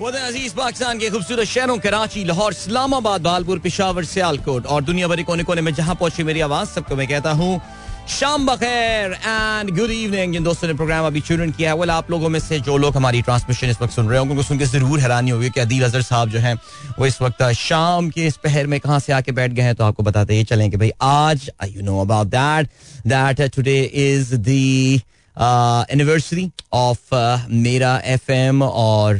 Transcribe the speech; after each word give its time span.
अज़ीज़ 0.00 0.54
पाकिस्तान 0.56 0.98
के 0.98 1.08
खूबसूरत 1.10 1.44
शहरों 1.46 1.76
कराची 1.78 2.24
लाहौर 2.24 2.52
इस्लामाबाद 2.52 3.20
बालपुर 3.22 3.58
पिशावर 3.60 4.04
सियालकोट 4.04 4.66
और 4.66 4.82
दुनिया 4.84 5.08
भर 5.08 5.22
कोने 5.22 5.44
कोने 5.44 5.60
में 5.60 5.72
जहाँ 5.74 5.94
पहुँची 5.94 6.22
मेरी 6.24 6.40
आवाज़, 6.40 6.68
सबको 6.68 6.96
मैं 6.96 7.06
कहता 7.08 7.30
हूँ, 7.32 7.60
शाम 8.08 8.46
बखैर 8.46 9.12
एंड 9.12 9.70
गुड 9.76 9.90
इवनिंग 9.90 10.32
जिन 10.32 10.44
दोस्तों 10.44 10.68
ने 10.68 10.74
प्रोग्राम 10.74 11.06
अभी 11.06 11.20
ट्यून 11.20 11.50
किया 11.52 11.70
है। 11.70 11.76
वो 11.76 11.84
आप 11.92 12.10
लोगों 12.10 12.28
में 12.28 12.40
से 12.40 12.60
जो 12.60 12.76
लोग 12.76 12.96
हमारी 12.96 13.22
ट्रांसमिशन 13.22 13.70
इस 13.70 13.82
वक्त 13.82 13.92
सुन 13.94 14.08
रहे 14.08 14.18
होंगे, 14.18 14.32
उनको 14.32 14.42
सुन 14.42 14.58
के 14.58 14.64
ज़रूर 14.64 15.00
हैरानी 15.00 15.30
होगी 15.30 15.50
कि 15.50 15.60
अदील 15.60 15.84
अजहर 15.84 16.02
साहब 16.02 16.30
जो 16.30 16.38
हैं, 16.38 16.54
वो 16.98 17.06
इस 17.06 17.20
वक्त 17.22 17.42
शाम 17.58 18.10
के 18.10 18.26
इस 18.26 18.36
पहर 18.44 18.66
में 18.66 18.78
कहाँ 18.80 18.98
से 19.00 19.12
आके 19.12 19.32
बैठ 19.32 19.52
गए 19.52 19.62
हैं 19.62 19.74
तो 19.74 19.84
आपको 19.84 20.02
बताते 20.02 20.34
ही 20.34 20.44
चलें 20.44 20.70
कि 20.70 20.76
भाई 20.76 20.92
आज 21.02 21.50
I 21.62 21.70
you 21.70 21.82
know 21.82 22.00
about 22.00 22.26
that 22.28 22.68
that 23.06 23.42
today 23.56 23.80
is 24.08 24.34
the 24.36 25.02
anniversary 25.36 26.50
of 26.72 27.14
Mera 27.50 27.96
F 28.04 28.30
M 28.32 28.62
और 28.62 29.16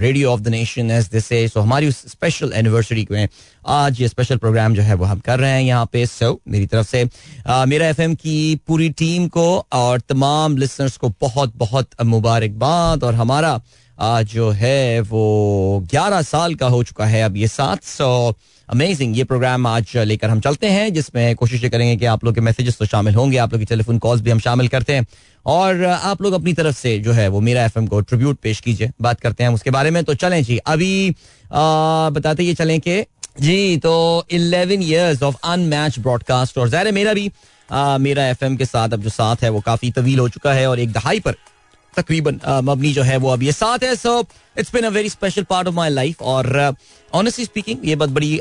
radio 0.00 0.30
of 0.30 0.40
the 0.40 0.48
nation 0.48 0.90
as 0.90 1.08
this 1.08 1.28
so 1.52 1.60
हमारी 1.60 1.88
उस 1.88 1.96
स्पेशल 2.10 2.52
एनिवर्सरी 2.54 3.06
में 3.10 3.28
आज 3.66 4.00
ये 4.00 4.08
स्पेशल 4.08 4.36
प्रोग्राम 4.36 4.74
जो 4.74 4.82
है 4.82 4.94
वो 4.94 5.04
हम 5.04 5.18
कर 5.18 5.38
रहे 5.38 5.50
हैं 5.50 5.62
यहाँ 5.62 5.86
पे। 5.92 6.04
सो 6.06 6.32
so, 6.32 6.38
मेरी 6.48 6.66
तरफ़ 6.66 6.86
से 6.86 7.04
uh, 7.04 7.66
मेरा 7.66 7.88
एफ़ 7.88 8.00
एम 8.02 8.14
की 8.14 8.56
पूरी 8.66 8.88
टीम 8.90 9.28
को 9.28 9.66
और 9.72 10.00
तमाम 10.00 10.56
लिसनर्स 10.56 10.96
को 10.96 11.08
बहुत 11.20 11.56
बहुत 11.56 12.02
मुबारकबाद। 12.04 13.04
और 13.04 13.14
हमारा 13.14 13.60
आज 13.98 14.26
जो 14.26 14.50
है 14.50 15.00
वो 15.00 15.86
ग्यारह 15.90 16.22
साल 16.22 16.54
का 16.54 16.66
हो 16.66 16.82
चुका 16.84 17.06
है 17.06 17.22
अब 17.22 17.36
ये 17.36 17.48
सात 17.48 17.84
सौ 17.84 18.34
अमेजिंग 18.68 19.16
ये 19.18 19.24
प्रोग्राम 19.24 19.66
आज 19.66 19.96
लेकर 19.96 20.30
हम 20.30 20.40
चलते 20.40 20.66
हैं 20.66 20.92
जिसमें 20.94 21.34
कोशिश 21.36 21.60
करेंगे 21.60 21.96
कि 21.96 22.04
आप 22.04 22.24
लोग 22.24 22.34
के 22.34 22.40
मैसेजेस 22.40 22.78
तो 22.78 22.86
शामिल 22.86 23.14
होंगे 23.14 23.36
आप 23.36 23.52
लोग 23.52 23.60
की 23.60 23.66
टेलीफोन 23.66 23.98
कॉल्स 23.98 24.22
भी 24.22 24.30
हम 24.30 24.38
शामिल 24.38 24.68
करते 24.68 24.92
हैं। 24.92 25.06
और 25.48 25.84
आप 25.84 26.22
लोग 26.22 26.32
अपनी 26.34 26.52
तरफ़ 26.52 26.76
से 26.76 26.98
जो 26.98 27.12
है 27.12 27.28
वो 27.28 27.40
मेरा 27.40 27.64
एफएम 27.64 27.86
को 27.86 28.00
ट्रिब्यूट 28.00 28.38
पेश 28.42 28.60
कीजिए। 28.60 28.90
बात 29.02 29.20
करते 29.20 29.44
हैं 29.44 29.50
उसके 29.50 29.70
बारे 29.70 29.90
में 29.90 30.02
तो 30.04 30.14
चलें 30.14 30.42
जी 30.44 30.56
अभी 30.58 31.10
आ, 31.52 32.10
बताते 32.10 32.42
ये 32.42 32.54
चलें 32.54 32.80
कि 32.80 33.00
जी 33.40 33.76
तो 33.78 33.92
eleven 34.30 34.82
years 34.82 35.22
of 35.22 35.36
unmatched 35.44 35.98
broadcast 35.98 36.58
और 36.58 36.68
ज़ाहिर 36.68 36.92
मेरा 36.92 37.12
भी 37.14 37.30
आ, 37.68 37.98
मेरा 37.98 38.26
एफएम 38.28 38.56
के 38.56 38.64
साथ 38.64 38.88
अब 38.88 39.02
जो 39.02 39.10
साथ 39.10 39.42
है 39.42 39.50
वो 39.50 39.60
काफ़ी 39.62 39.90
तवील 39.90 40.18
हो 40.18 40.28
चुका 40.28 40.52
है 40.52 40.66
और 40.66 40.80
एक 40.80 40.92
दहाई 40.92 41.20
पर 41.20 41.36
तकरीबन 41.94 42.40
मबनी 42.64 42.92
जो 42.92 43.02
है 43.02 43.16
वो 43.16 43.30
अब 43.30 43.42
ये 43.42 43.52
साथ 43.52 43.84
है। 43.84 43.94
So 43.96 44.20
it's 44.58 44.72
been 44.72 44.84
a 44.84 44.88
very 44.90 45.08
special 45.08 45.42
part 45.50 45.68
of 45.68 45.74
my 45.74 45.90
life 45.90 46.22
और 46.22 46.76
ऑनेस्टली 47.12 47.44
स्पीकिंग 47.44 47.88
ये 47.88 47.96
बहुत 47.96 48.10
बड़ी 48.10 48.40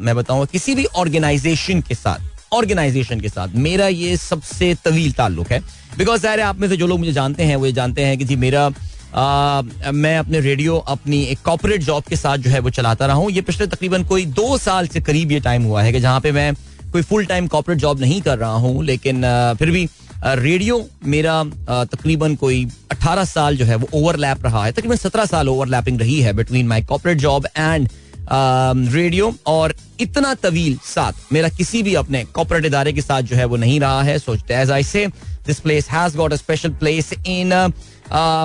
मैं 0.00 0.14
बताऊँ 0.16 0.46
किसी 0.52 0.74
भी 0.74 0.84
ऑर्गेनाइजेशन 0.96 1.80
के 1.80 1.94
साथ 1.94 2.32
ऑर्गेनाइजेशन 2.54 3.20
के 3.20 3.28
साथ। 3.28 3.54
मेरा 3.58 3.86
ये 3.88 4.16
सबसे 4.18 4.74
तवील 4.84 5.12
ताल्लुक 5.12 5.52
है। 5.52 5.60
बिकॉज़ 5.98 6.22
ज़ाहिर 6.22 6.40
आप 6.42 6.60
में 6.60 6.68
से 6.68 6.76
जो 6.76 6.86
लोग 6.86 6.98
मुझे 6.98 7.12
जानते 7.12 7.42
हैं 7.44 7.56
वो 7.56 7.66
ये 7.66 7.72
जानते 7.72 8.04
हैं 8.04 8.18
कि 8.18 8.24
जी 8.24 8.36
मेरा 8.38 8.70
आ, 9.14 9.62
मैं 9.92 10.16
अपने 10.18 10.40
रेडियो 10.40 10.76
अपनी 10.76 11.22
एक 11.24 11.38
कॉपोरेट 11.44 11.82
जॉब 11.82 12.04
के 12.04 12.16
साथ 12.16 12.38
जो 12.38 12.50
है 12.50 12.58
वो 12.60 12.70
चलाता 12.72 13.06
रहा 13.06 13.16
हूँ। 13.16 13.30
ये 13.32 13.40
पिछले 13.42 13.66
तकरीबन 13.66 14.04
कोई 14.04 14.24
दो 14.38 14.56
साल 14.58 14.88
से 14.88 15.00
करीब 15.00 15.32
ये 15.32 15.40
टाइम 15.40 15.64
हुआ 15.64 15.82
है 15.82 15.92
कि 15.92 16.00
जहाँ 16.00 16.20
पे 16.20 16.32
मैं 16.32 16.52
कोई 16.92 17.02
फुल 17.02 17.26
टाइम 17.26 17.46
कॉपोरेट 17.48 17.78
जॉब 17.78 18.00
नहीं 18.00 18.20
कर 18.22 18.38
रहा 18.38 18.54
हूँ 18.64 18.84
लेकिन 18.84 19.24
आ, 19.24 19.54
फिर 19.54 19.70
भी 19.70 19.88
रेडियो 20.24 20.84
मेरा 21.06 21.42
तकरीबन 21.68 22.34
कोई 22.36 22.64
18 22.92 23.24
साल 23.26 23.56
जो 23.56 23.64
है 23.64 23.76
वो 23.76 23.88
ओवरलैप 23.94 24.44
रहा 24.44 24.64
है। 24.64 24.72
तकरीबन 24.72 24.96
17 24.98 25.26
साल 25.26 25.48
ओवरलैपिंग 25.48 26.00
रही 26.00 26.20
है 26.20 26.32
between 26.32 26.66
my 26.66 26.82
corporate 26.82 27.18
job 27.18 27.46
and 27.56 27.88
radio 28.32 29.34
और 29.46 29.74
इतना 30.00 30.32
तवील 30.42 30.78
साथ। 30.84 31.32
मेरा 31.32 31.48
किसी 31.48 31.82
भी 31.82 31.94
अपने 31.94 32.24
कॉर्पोरेट 32.34 32.64
इदारे 32.64 32.92
के 32.92 33.00
साथ 33.00 33.22
जो 33.22 33.36
है 33.36 33.44
वो 33.44 33.56
नहीं 33.56 33.78
रहा 33.80 34.02
है, 34.02 34.18
सोचते 34.18 34.54
as 34.54 34.70
I 34.70 34.82
say 34.82 35.06
this 35.46 35.60
place 35.60 35.88
has 35.90 36.16
got 36.16 36.32
a 36.32 36.36
special 36.36 36.70
place 36.80 37.12
in 37.26 37.52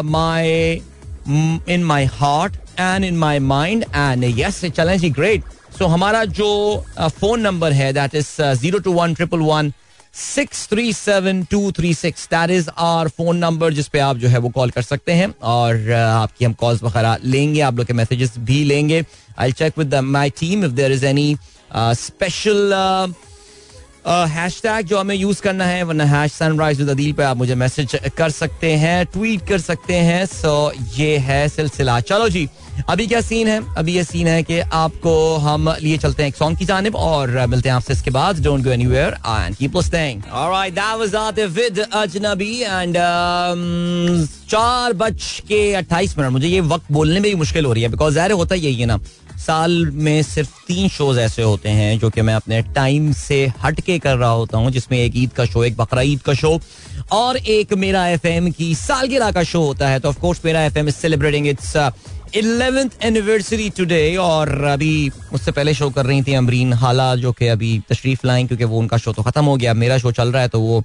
my 0.05 0.81
in 1.73 1.83
my 1.83 2.05
heart 2.13 2.55
and 2.79 3.05
in 3.05 3.17
my 3.17 3.39
mind 3.39 3.85
and 3.95 4.23
yes 4.39 4.63
चलें 4.67 4.97
जी 4.99 5.09
ग्रेट 5.09 5.43
सो 5.77 5.87
हमारा 5.87 6.23
जो 6.25 6.49
फ़ोन 6.99 7.41
नंबर 7.41 7.71
है 7.73 7.91
that 7.93 8.15
is 8.15 8.27
zero 8.41 8.79
two 8.79 8.93
one 8.93 9.13
triple 9.13 9.39
one 9.39 9.71
six 10.13 10.67
three 10.69 10.91
seven 10.93 11.43
two 11.43 11.71
three 11.71 11.93
six. 11.93 12.25
That 12.27 12.49
is 12.51 12.69
our 12.77 13.07
phone 13.07 13.37
number 13.37 13.73
जिसपे 13.73 13.99
आप 13.99 14.17
जो 14.17 14.27
है 14.27 14.37
वो 14.37 14.49
कॉल 14.49 14.69
कर 14.69 14.81
सकते 14.81 15.11
हैं। 15.11 15.33
और 15.43 15.91
आपकी 15.91 16.45
हम 16.45 16.53
कॉल्स 16.53 16.83
वगैरह 16.83 17.17
लेंगे, 17.23 17.61
आप 17.61 17.77
लोग 17.77 17.87
के 17.87 17.93
मैसेजेस 17.93 18.37
भी 18.39 18.63
लेंगे। 18.63 19.03
I 19.39 19.51
check 19.51 19.77
with 19.77 19.95
my 19.95 20.29
team 20.39 20.65
if 20.65 20.71
there 20.71 20.91
is 20.91 21.05
any 21.05 21.35
special 21.75 22.73
hashtag 24.63 24.85
जो 24.87 24.97
हमें 24.97 25.15
यूज़ 25.15 25.41
करना 25.41 25.65
है, 25.65 25.83
वरना 25.83 26.05
हैश 26.07 26.31
सनराइज 26.33 26.79
विद 26.79 26.89
अदील 26.89 27.13
पे 27.13 27.23
आप 27.23 27.37
मुझे 27.37 27.55
मैसेज 27.55 27.95
कर 28.17 28.29
सकते 28.31 28.71
हैं 28.77 29.05
ट्वीट 29.13 29.47
कर 29.47 29.59
सकते 29.59 29.95
हैं। 29.95 30.25
सो 30.27 30.71
ये 30.97 31.17
है 31.19 31.47
सिलसिला। 31.49 31.99
चलो 32.01 32.29
जी, 32.29 32.47
अभी 32.89 33.07
क्या 33.07 33.21
सीन 33.21 33.47
है? 33.47 33.61
अभी 33.77 33.93
ये 33.93 34.03
सीन 34.03 34.27
है 34.27 34.41
कि 34.43 34.59
आपको 34.59 35.13
हम 35.37 35.69
लिए 35.81 35.97
चलते 35.97 36.23
हैं 36.23 36.29
एक 36.29 36.35
सॉन्ग 36.35 36.57
की 36.57 36.65
जानब 36.65 36.95
और 36.95 37.45
मिलते 37.47 37.69
हैं 37.69 37.75
आपसे 37.75 37.93
इसके 37.93 38.11
बाद। 38.11 38.43
Don't 38.43 38.63
go 38.63 38.69
anywhere 38.71 39.17
and 39.27 39.55
keep 39.55 39.75
listening 39.75 40.21
alright 40.33 40.73
that 40.73 40.99
was 40.99 41.15
Atif 41.15 41.49
with 41.51 41.79
Ajnabi 41.79 42.59
and 42.61 42.97
चार 44.49 44.93
बज 44.93 45.23
के 45.47 45.61
28 45.75 46.17
मिनट। 46.17 46.31
मुझे 46.31 46.47
ये 46.47 46.59
वक्त 46.61 46.91
बोलने 46.91 47.19
में 47.19 47.31
भी 47.31 47.35
मुश्किल 47.35 47.65
हो 47.65 47.73
रही 47.73 47.83
है 47.83 47.89
बिकॉज़ 47.89 48.13
ज़ाहिर 48.13 48.31
होता 48.31 48.55
यही 48.55 48.75
है 48.75 48.85
ना। 48.85 48.99
साल 49.39 49.85
में 49.95 50.21
सिर्फ़ 50.23 50.49
तीन 50.67 50.87
शोज़ 50.89 51.19
ऐसे 51.19 51.43
होते 51.43 51.69
हैं 51.69 51.97
जो 51.99 52.09
कि 52.09 52.21
मैं 52.21 52.33
अपने 52.35 52.61
टाइम 52.75 53.11
से 53.13 53.45
हट 53.63 53.79
के 53.81 53.97
कर 53.99 54.17
रहा 54.17 54.29
होता 54.31 54.57
हूँ, 54.57 54.71
जिसमें 54.71 54.97
एक 54.99 55.13
ईद 55.17 55.31
का 55.33 55.45
शो 55.45 55.63
एक 55.63 55.77
बकरा 55.77 56.01
ईद 56.03 56.21
का 56.21 56.33
शो 56.33 56.59
और 57.11 57.37
एक 57.37 57.73
मेरा 57.75 58.07
एफ़ 58.07 58.27
एम 58.27 58.49
की 58.51 58.73
सालगिरह 58.75 59.31
का 59.31 59.43
शो 59.43 59.61
होता 59.61 59.89
है। 59.89 59.99
तो 59.99 60.09
of course 60.09 60.41
Mera 60.45 60.63
F 60.63 60.77
M 60.79 60.87
is 60.87 60.95
celebrating 60.95 61.47
its 61.47 61.75
eleventh 62.35 63.03
anniversary 63.03 63.69
today 63.77 64.15
और 64.17 64.49
अभी 64.65 65.09
उससे 65.33 65.51
पहले 65.51 65.73
शो 65.73 65.89
कर 65.89 66.05
रही 66.05 66.21
थी 66.23 66.33
अमरीन 66.35 66.73
हाला, 66.73 67.15
जो 67.15 67.31
कि 67.31 67.47
अभी 67.47 67.79
तशरीफ़ 67.89 68.27
लाएँ, 68.27 68.45
क्योंकि 68.47 68.63
वो 68.63 68.79
उनका 68.79 68.97
शो 68.97 69.13
तो 69.13 69.23
खत्म 69.23 69.45
हो 69.45 69.55
गया। 69.57 69.73
मेरा 69.75 69.97
शो 69.97 70.11
चल 70.11 70.31
रहा 70.31 70.41
है 70.41 70.47
तो 70.49 70.59
वो 70.61 70.83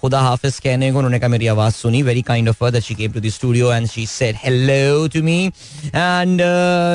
खुदा 0.00 0.20
हाफिज 0.20 0.58
कहने 0.58 0.90
को, 0.92 0.98
उन्होंने 0.98 1.18
कहा, 1.18 1.28
मेरी 1.28 1.46
आवाज़ 1.46 1.74
सुनी। 1.74 2.02
Very 2.02 2.22
kind 2.22 2.48
of 2.48 2.64
that 2.64 2.82
she 2.82 2.94
came 2.94 3.12
to 3.12 3.20
the 3.20 3.28
studio 3.30 3.72
and 3.72 3.86
she 3.88 4.06
said 4.08 4.36
hello 4.44 5.06
to 5.08 5.22
me 5.22 5.46
and 5.86 6.40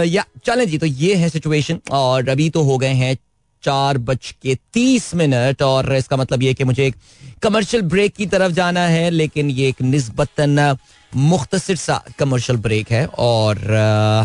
yeah 0.08 0.26
चलें 0.46 0.68
जी 0.70 0.78
तो 0.78 0.86
ये 0.86 1.16
है 1.16 1.30
सिचुएशन 1.30 1.80
और 1.94 2.30
अभी 2.30 2.50
तो 2.50 2.64
हो 2.64 2.78
गए 2.78 2.94
हैं 2.94 3.16
चार 3.64 3.98
बज 3.98 4.34
के 4.42 4.56
तीस 4.74 5.14
मिनट 5.16 5.62
और 5.64 5.96
इसका 5.96 6.18
मतलब 6.18 6.44
ये 6.44 6.54
कि 6.54 6.64
मुझे 6.64 6.86
एक 6.86 6.96
कमर्शियल 7.44 7.84
ब्रेक 7.84 8.14
की 8.16 8.26
तरफ़ 8.26 8.52
जाना 8.54 8.86
है, 8.88 9.10
लेकिन 9.10 9.50
ये 9.50 9.70
एक 9.70 9.82
निस्बतन 9.82 10.78
मुख्तसर 11.12 11.76
सा 11.76 12.02
कमर्शियल 12.20 12.60
ब्रेक 12.60 12.92
है। 12.92 13.06
और 13.08 13.58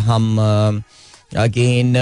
हम 0.05 0.83
अगेन 1.37 1.93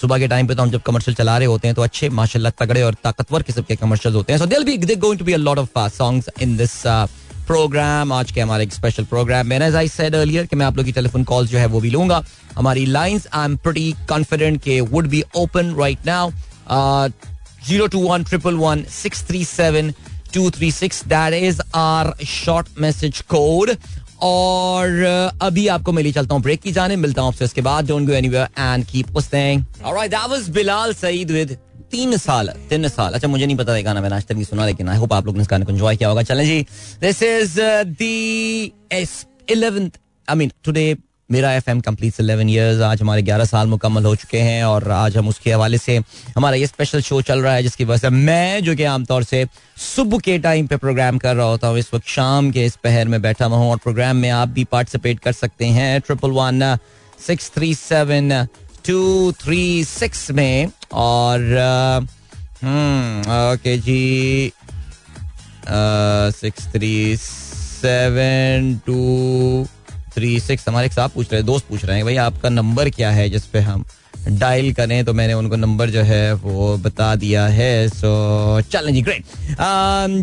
सुबह 0.00 0.18
के 0.18 0.28
टाइम 0.28 0.46
पे 0.46 0.54
तो 0.54 0.62
हम 0.62 0.70
जब 0.70 0.82
कमर्शियल 0.82 1.14
चला 1.14 1.36
रहे 1.38 1.46
होते 1.46 1.68
हैं 1.68 1.74
तो 1.74 1.82
अच्छे, 1.82 2.08
माशाल्लाह, 2.10 2.52
तगड़े 2.58 2.82
और 2.82 2.94
ताकतवर 3.04 3.42
किस्म 3.42 3.62
के 3.62 3.76
कमर्शियल 3.76 4.14
होते 4.14 4.32
हैं। 4.32 4.38
So 4.38 4.46
there'll 4.46 4.64
be 4.64 4.76
going 4.76 5.18
to 5.18 5.24
be 5.24 5.32
a 5.32 5.36
lot 5.38 5.58
of 5.58 5.78
songs 5.88 6.30
in 6.42 6.56
this 6.56 6.82
program 7.46 8.12
आज 8.12 8.30
के 8.32 8.40
हमारे 8.40 8.64
एक 8.64 8.72
स्पेशल 8.72 9.04
प्रोग्राम 9.04 9.46
मैंने 9.46 9.66
एज 9.66 9.76
आई 9.76 9.88
सेड 9.88 10.14
अर्लियर 10.14 10.46
कि 10.46 10.56
मैं 10.56 10.66
आप 10.66 10.76
लोग 10.76 10.86
की 10.86 10.92
टेलीफोन 10.92 11.24
कॉल्स 11.24 11.50
जो 11.50 11.58
है 11.58 11.66
वो 11.66 11.80
भी 11.80 11.90
लूँगा। 11.90 12.22
हमारी 12.56 12.84
lines 12.86 13.26
I 13.32 13.44
am 13.44 13.56
pretty 13.56 13.92
confident 14.08 14.60
के 14.62 14.80
would 14.80 15.06
be 15.08 15.22
open 15.36 15.74
right 15.80 16.06
now 16.06 16.30
zero 17.68 17.86
two 17.86 18.06
one 18.08 18.24
triple 18.24 18.54
one 18.56 18.84
six 18.92 19.26
three 19.28 19.44
seven 19.44 19.92
two 20.34 20.50
three 20.50 20.70
six 20.72 21.02
that 21.08 21.34
is 21.42 21.60
our 21.74 22.12
short 22.26 22.68
message 22.80 23.20
code 23.30 23.70
और 24.22 25.38
अभी 25.42 25.66
आपको 25.68 25.92
मिली, 25.92 26.12
चलता 26.12 26.34
हूँ 26.34 26.42
ब्रेक 26.42 26.60
की 26.60 26.72
जाने, 26.72 26.96
मिलता 26.96 27.22
हूँ 27.22 27.28
आपसे 27.28 27.44
उसके 27.44 27.60
बाद 27.62 27.88
don't 27.88 28.06
go 28.06 28.12
anywhere 28.14 28.48
and 28.58 28.84
keep 28.86 29.16
alright 29.16 30.10
that 30.10 30.28
was 30.30 30.48
Bilal 30.50 30.92
Saeed 30.94 31.30
with 31.30 31.56
तीन 31.90 32.16
साल 32.16 32.48
तीन 32.70 32.88
साल। 32.88 33.12
अच्छा 33.14 33.28
मुझे 33.28 33.46
नहीं 33.46 33.56
पता 33.56 33.76
था 33.76 33.80
गाना 33.82 34.00
मैंने 34.00 34.16
आज 34.16 34.26
तक 34.26 34.34
नहीं 34.34 34.44
सुना, 34.44 34.66
लेकिन 34.66 34.88
आई 34.88 34.96
होप 34.96 35.12
आप 35.12 35.26
लोग 35.26 35.36
ने 35.36 35.42
इस 35.42 35.48
गाने 35.50 35.64
को 35.64 35.72
एंजॉय 35.72 35.96
किया 35.96 36.08
होगा। 36.08 36.22
चलें 36.22 36.44
जी 36.46 36.60
this 37.00 37.22
is 37.22 37.60
the 37.98 38.72
eleventh 39.50 39.90
I 40.28 40.36
mean 40.36 40.52
today 40.64 40.96
Mera 41.32 41.52
F 41.54 41.68
M 41.70 41.80
complete 41.80 42.14
eleven 42.20 42.48
years 42.50 42.80
आज 42.82 43.00
हमारे 43.00 43.22
ग्यारह 43.22 43.44
साल 43.44 43.66
मुकम्मल 43.68 44.04
हो 44.04 44.14
चुके 44.16 44.38
हैं 44.38 44.62
और 44.64 44.90
आज 44.90 45.16
हम 45.16 45.28
उसके 45.28 45.52
हवाले 45.52 45.78
से 45.78 45.96
हमारा 46.36 46.56
ये 46.56 46.66
स्पेशल 46.66 47.00
शो 47.00 47.20
चल 47.22 47.42
रहा 47.42 47.54
है, 47.54 47.62
जिसकी 47.62 47.84
वजह 47.84 47.98
से 47.98 48.08
मैं 48.10 48.62
जो 48.64 48.74
कि 48.76 48.84
आमतौर 48.84 49.24
से 49.24 49.44
सुबह 49.94 50.18
के 50.24 50.38
टाइम 50.38 50.66
पे 50.66 50.76
प्रोग्राम 50.76 51.18
कर 51.18 51.36
रहा 51.36 51.46
होता 51.46 51.68
हूँ, 51.68 51.78
इस 51.78 51.92
वक्त 51.94 52.06
शाम 52.08 52.50
के 52.50 52.64
इस 52.66 52.76
पहर 52.84 53.08
में 53.08 53.20
बैठा 53.22 53.44
हुआ 53.44 53.58
हूँ 53.58 53.70
और 53.70 53.76
प्रोग्राम 53.84 54.16
में 54.16 54.28
आप 54.30 54.48
भी 54.48 54.64
पार्टिसिपेट 54.72 55.20
कर 55.20 55.32
सकते 55.32 55.66
हैं 55.78 56.00
triple 56.00 56.30
one 56.30 56.76
six 57.26 57.50
three 57.54 57.74
seven 57.74 58.46
two 58.86 59.32
three 59.40 59.62
six 59.84 60.30
में 60.30 60.70
और 60.92 61.40
ओके 63.52 63.76
जी 63.78 64.52
six 66.40 66.66
three 66.72 67.16
seven 67.16 68.78
two 68.86 68.98
three 70.14 70.38
six 70.40 70.68
हमारे 70.68 70.86
एक 70.86 70.92
साहब 70.92 71.10
पूछ 71.10 71.32
रहे 71.32 71.40
हैं, 71.40 71.46
दोस्त 71.46 71.66
पूछ 71.68 71.84
रहे 71.84 71.96
हैं, 71.96 72.04
भाई 72.04 72.16
आपका 72.18 72.48
नंबर 72.50 72.90
क्या 72.90 73.10
है 73.10 73.28
जिस 73.30 73.46
पे 73.46 73.58
हम 73.60 73.84
डायल 74.30 74.72
करें? 74.74 75.04
तो 75.04 75.12
मैंने 75.14 75.34
उनको 75.34 75.56
नंबर 75.56 75.90
जो 75.90 76.00
है 76.02 76.32
वो 76.34 76.76
बता 76.78 77.14
दिया 77.16 77.46
है। 77.48 77.88
सो 77.88 78.60
चलें 78.62 78.92
जी 78.94 79.02
ग्रेट 79.02 79.24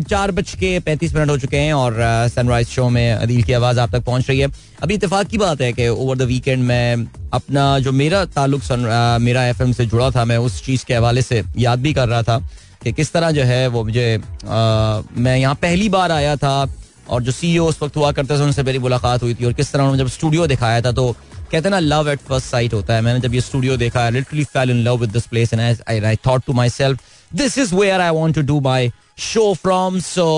चार 0.08 0.30
बज 0.32 0.54
के 0.54 0.78
पैंतीस 0.80 1.14
मिनट 1.14 1.30
हो 1.30 1.38
चुके 1.38 1.56
हैं 1.56 1.72
और 1.74 1.96
सनराइज 2.34 2.68
शो 2.68 2.88
में 2.88 3.12
अदील 3.12 3.42
की 3.42 3.52
आवाज़ 3.52 3.80
आप 3.80 3.92
तक 3.92 4.04
पहुँच 4.04 4.28
रही 4.28 4.38
है। 4.40 4.48
अभी 4.82 4.94
इतफाक 4.94 5.26
की 5.26 5.38
बात 5.38 5.60
है 5.60 5.72
कि 5.72 5.88
ओवर 5.88 6.16
द 6.16 6.22
वीकेंड 6.24 6.62
में 6.64 7.06
अपना 7.32 7.78
जो 7.78 7.92
मेरा 7.92 8.24
ताल्लुक 8.26 8.62
सन 8.62 9.18
मेरा 9.22 9.46
एफएम 9.46 9.72
से 9.72 9.86
जुड़ा 9.86 10.10
था, 10.10 10.24
मैं 10.24 10.36
उस 10.38 10.64
चीज़ 10.66 10.84
के 10.84 10.94
हवाले 10.94 11.22
से 11.22 11.42
याद 11.58 11.78
भी 11.78 11.92
कर 11.92 12.08
रहा 12.08 12.22
था 12.22 12.38
कि 12.84 12.92
किस 12.92 13.12
तरह 13.12 13.30
जो 13.30 13.42
है 13.44 13.66
वो 13.68 13.84
मुझे 13.84 14.20
मैं 14.46 15.36
यहाँ 15.36 15.54
पहली 15.54 15.88
बार 15.88 16.12
आया 16.12 16.36
था 16.36 16.64
और 17.10 17.22
जो 17.22 17.32
सी 17.32 17.58
उस 17.58 17.82
वक्त 17.82 17.96
हुआ 17.96 18.12
करते 18.12 18.38
थे 18.38 18.42
उनसे 18.44 18.62
मेरी 18.62 18.78
मुलाकात 18.78 19.22
हुई 19.22 19.34
थी। 19.34 19.44
और 19.44 19.52
किस 19.52 19.72
तरह 19.72 19.82
उन्होंने 19.82 20.02
जब 20.02 20.08
स्टूडियो 20.10 20.46
दिखाया 20.46 20.80
था 20.82 20.92
तो 20.92 21.12
कहते 21.12 21.56
हैं 21.58 21.70
ना 21.70 21.78
लव 21.78 22.10
एट 22.10 22.20
फ़र्स्ट 22.28 22.46
साइट 22.46 22.74
होता 22.74 22.94
है। 22.94 23.02
मैंने 23.02 23.20
जब 23.20 23.34
ये 23.34 23.40
स्टूडियो 23.40 23.76
देखा 23.76 24.08
literally 24.08 24.44
fell 24.46 24.70
in 24.70 24.82
love 24.84 24.96
with 25.00 25.10
this 25.12 25.26
place 25.26 25.52
and 25.52 25.60
I 25.60 26.00
I 26.00 26.16
thought 26.26 26.44
to 26.46 26.52
myself 26.70 26.98
this 27.32 27.58
is 27.58 27.74
where 27.74 28.00
I 28.00 28.10
want 28.14 28.34
to 28.34 28.42
do 28.52 28.60
my 28.60 28.90
show 29.30 29.52
from 29.62 29.98
so 30.00 30.28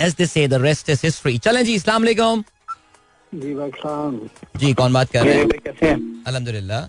as 0.00 0.14
they 0.18 0.26
say 0.26 0.46
the 0.48 0.62
rest 0.62 0.90
is 0.90 1.00
history 1.04 1.38
चलें 1.38 1.64
जी 1.64 1.76
अस्सलाम 1.76 2.02
वालेकुम। 2.02 2.44
जी 3.32 3.54
भाई 3.54 3.70
जी 4.60 4.72
कौन 4.74 4.92
बात 4.92 5.10
कर 5.12 5.24
रहे 5.24 5.34
हैं? 5.34 5.48
कैसे 5.48 5.86
हैं? 5.86 5.98
अल्हम्दुलिल्लाह। 6.26 6.86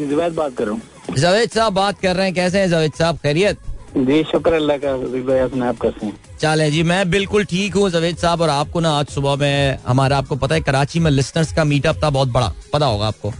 जवेद 0.00 0.32
बात 0.34 0.56
कर 0.56 0.64
रहा 0.64 0.72
हूँ। 0.72 1.16
जवेद 1.16 1.50
साहब 1.50 1.72
बात 1.72 2.00
कर 2.00 2.16
रहे 2.16 2.26
हैं 2.26 2.34
कैसे 2.34 2.58
हैं? 2.60 2.68
जवेद 2.70 2.92
साहब 2.98 3.18
खैरियत? 3.18 3.58
जी 3.96 4.22
शुक्र 4.30 4.52
अल्लाह 4.52 4.76
का 4.84 4.96
भाई 4.96 5.38
अपने 5.38 5.66
आप 5.66 5.80
कैसे 5.82 6.06
हैं? 6.06 6.18
चले 6.44 6.70
जी 6.70 6.82
मैं 6.82 7.10
बिल्कुल 7.10 7.44
ठीक 7.50 7.74
हूँ 7.74 7.88
जवेद 7.90 8.16
साहब 8.18 8.40
और 8.40 8.48
आपको 8.50 8.80
ना 8.80 8.90
आज 8.92 9.06
सुबह 9.08 9.36
में 9.40 9.78
हमारा 9.86 10.16
आपको 10.18 10.36
पता 10.36 10.54
है 10.54 10.60
कराची 10.60 11.00
में 11.00 11.10
लिस्टर्स 11.10 11.52
का 11.52 11.64
मीटअप 11.64 12.02
था 12.02 12.10
बहुत 12.10 12.28
बड़ा। 12.28 12.52
पता 12.72 12.86
होगा 12.86 13.06
आपको। 13.06 13.30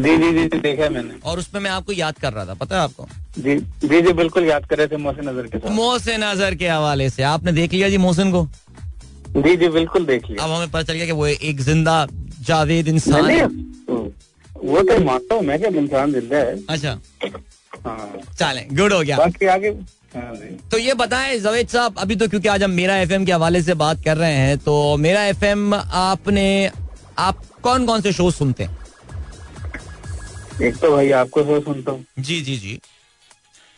जी 0.00 0.16
जी 0.16 0.32
जी 0.32 0.58
देखा 0.58 0.88
मैंने। 0.90 1.14
और 1.24 1.38
उसमें 1.38 1.60
मैं 1.60 1.70
आपको 1.70 1.92
याद 1.92 2.18
कर 2.18 2.32
रहा 2.32 2.44
था 2.44 2.54
पता 2.54 2.76
है 2.76 2.82
आपको? 2.82 3.06
जी 3.38 3.56
जी 3.84 4.02
जी 4.02 4.12
बिल्कुल 4.12 4.44
याद 4.44 4.66
कर 4.66 4.78
रहे 4.78 4.86
थे 4.86 4.96
मोहसिन 4.96 5.28
नज़र 5.28 5.46
के 5.46 5.58
साथ। 5.58 5.70
मोहसिन 5.70 6.24
नज़र 6.24 6.54
के 6.54 6.68
हवाले 6.68 7.08
से। 7.10 7.22
आपने 7.22 7.52
देख 7.52 7.72
लिया 7.72 7.88
जी 7.88 7.98
मोहसिन 7.98 8.32
को? 8.32 8.46
जी 9.38 9.56
जी 9.56 9.68
बिल्कुल 9.70 10.06
देख 10.06 10.30
लिया। 10.30 10.44
अब 10.44 10.50
हमें 10.50 10.70
पता 10.70 10.82
चल 10.82 10.92
गया 10.92 11.06
कि 11.06 11.12
वो 11.12 11.26
एक 11.26 11.60
ज़िंदा 11.62 11.96
जावेद 12.46 12.88
इंसान 12.88 13.30
है। 13.30 13.44
वो 13.46 14.82
तो 14.82 15.02
मानता 15.04 15.34
हूँ 15.34 15.42
मैं 15.44 15.58
क्या 15.60 15.70
इंसान 15.80 16.12
ज़िंदा 16.12 16.36
है। 16.36 16.56
अच्छा। 16.68 16.98
हाँ। 17.86 18.12
चले 18.38 18.68
गुड 18.76 18.92
हो 18.92 19.00
गया। 19.00 19.16
बाकी 19.16 19.46
आगे 19.48 19.68
हाँ 19.68 20.03
तो 20.16 20.78
ये 20.78 20.94
बताएँ 20.94 21.38
जवेद 21.40 21.68
साहब 21.68 21.98
अभी 21.98 22.16
तो 22.16 22.28
क्योंकि 22.28 22.48
आज 22.48 22.62
हम 22.62 22.70
मेरा 22.70 22.96
एफएम 22.96 23.24
के 23.24 23.32
हवाले 23.32 23.62
से 23.62 23.74
बात 23.74 24.02
कर 24.04 24.16
रहे 24.16 24.34
हैं 24.34 24.58
तो 24.58 24.96
मेरा 24.96 25.24
एफएम 25.26 25.74
आपने 25.74 26.46
आप 27.18 27.42
कौन 27.62 27.86
कौन 27.86 28.00
से 28.00 28.12
शो 28.12 28.30
सुनते 28.30 28.64
हैं? 28.64 28.76
एक 30.62 30.76
तो 30.76 30.90
भाई 30.92 31.10
आपको 31.20 31.42
शो 31.44 31.60
सुनता 31.60 31.92
हूँ। 31.92 32.04
जी 32.18 32.40
जी 32.40 32.56
जी। 32.56 32.78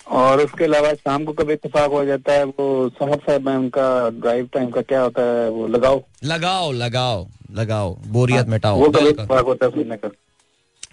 और 0.07 0.41
उसके 0.41 0.65
अलावा 0.65 0.93
शाम 0.95 1.25
को 1.25 1.33
कभी 1.33 1.53
इतफाक 1.53 1.91
हो 1.91 2.05
जाता 2.05 2.33
है 2.33 2.45
वो 2.45 2.89
समर 2.99 3.19
साहब 3.19 3.47
में 3.49 3.55
उनका 3.57 3.89
ड्राइव 4.21 4.49
टाइम 4.55 4.71
का 4.71 4.83
क्या 4.83 5.01
होता 5.03 5.23
है 5.33 5.49
वो 5.51 5.67
लगाओ। 5.69 6.03
लगाओ 6.25 6.71
लगाओ 6.73 7.27
लगाओ 7.57 7.95
बोरियत 8.07 8.45
हाँ, 8.45 8.53
मिटाओ। 8.53 8.79
वो 8.79 8.89
कभी 8.91 9.09
इतफाक 9.09 9.45
होता 9.45 9.67
है 9.67 9.73
सुनने 9.73 9.97
का। 9.97 10.11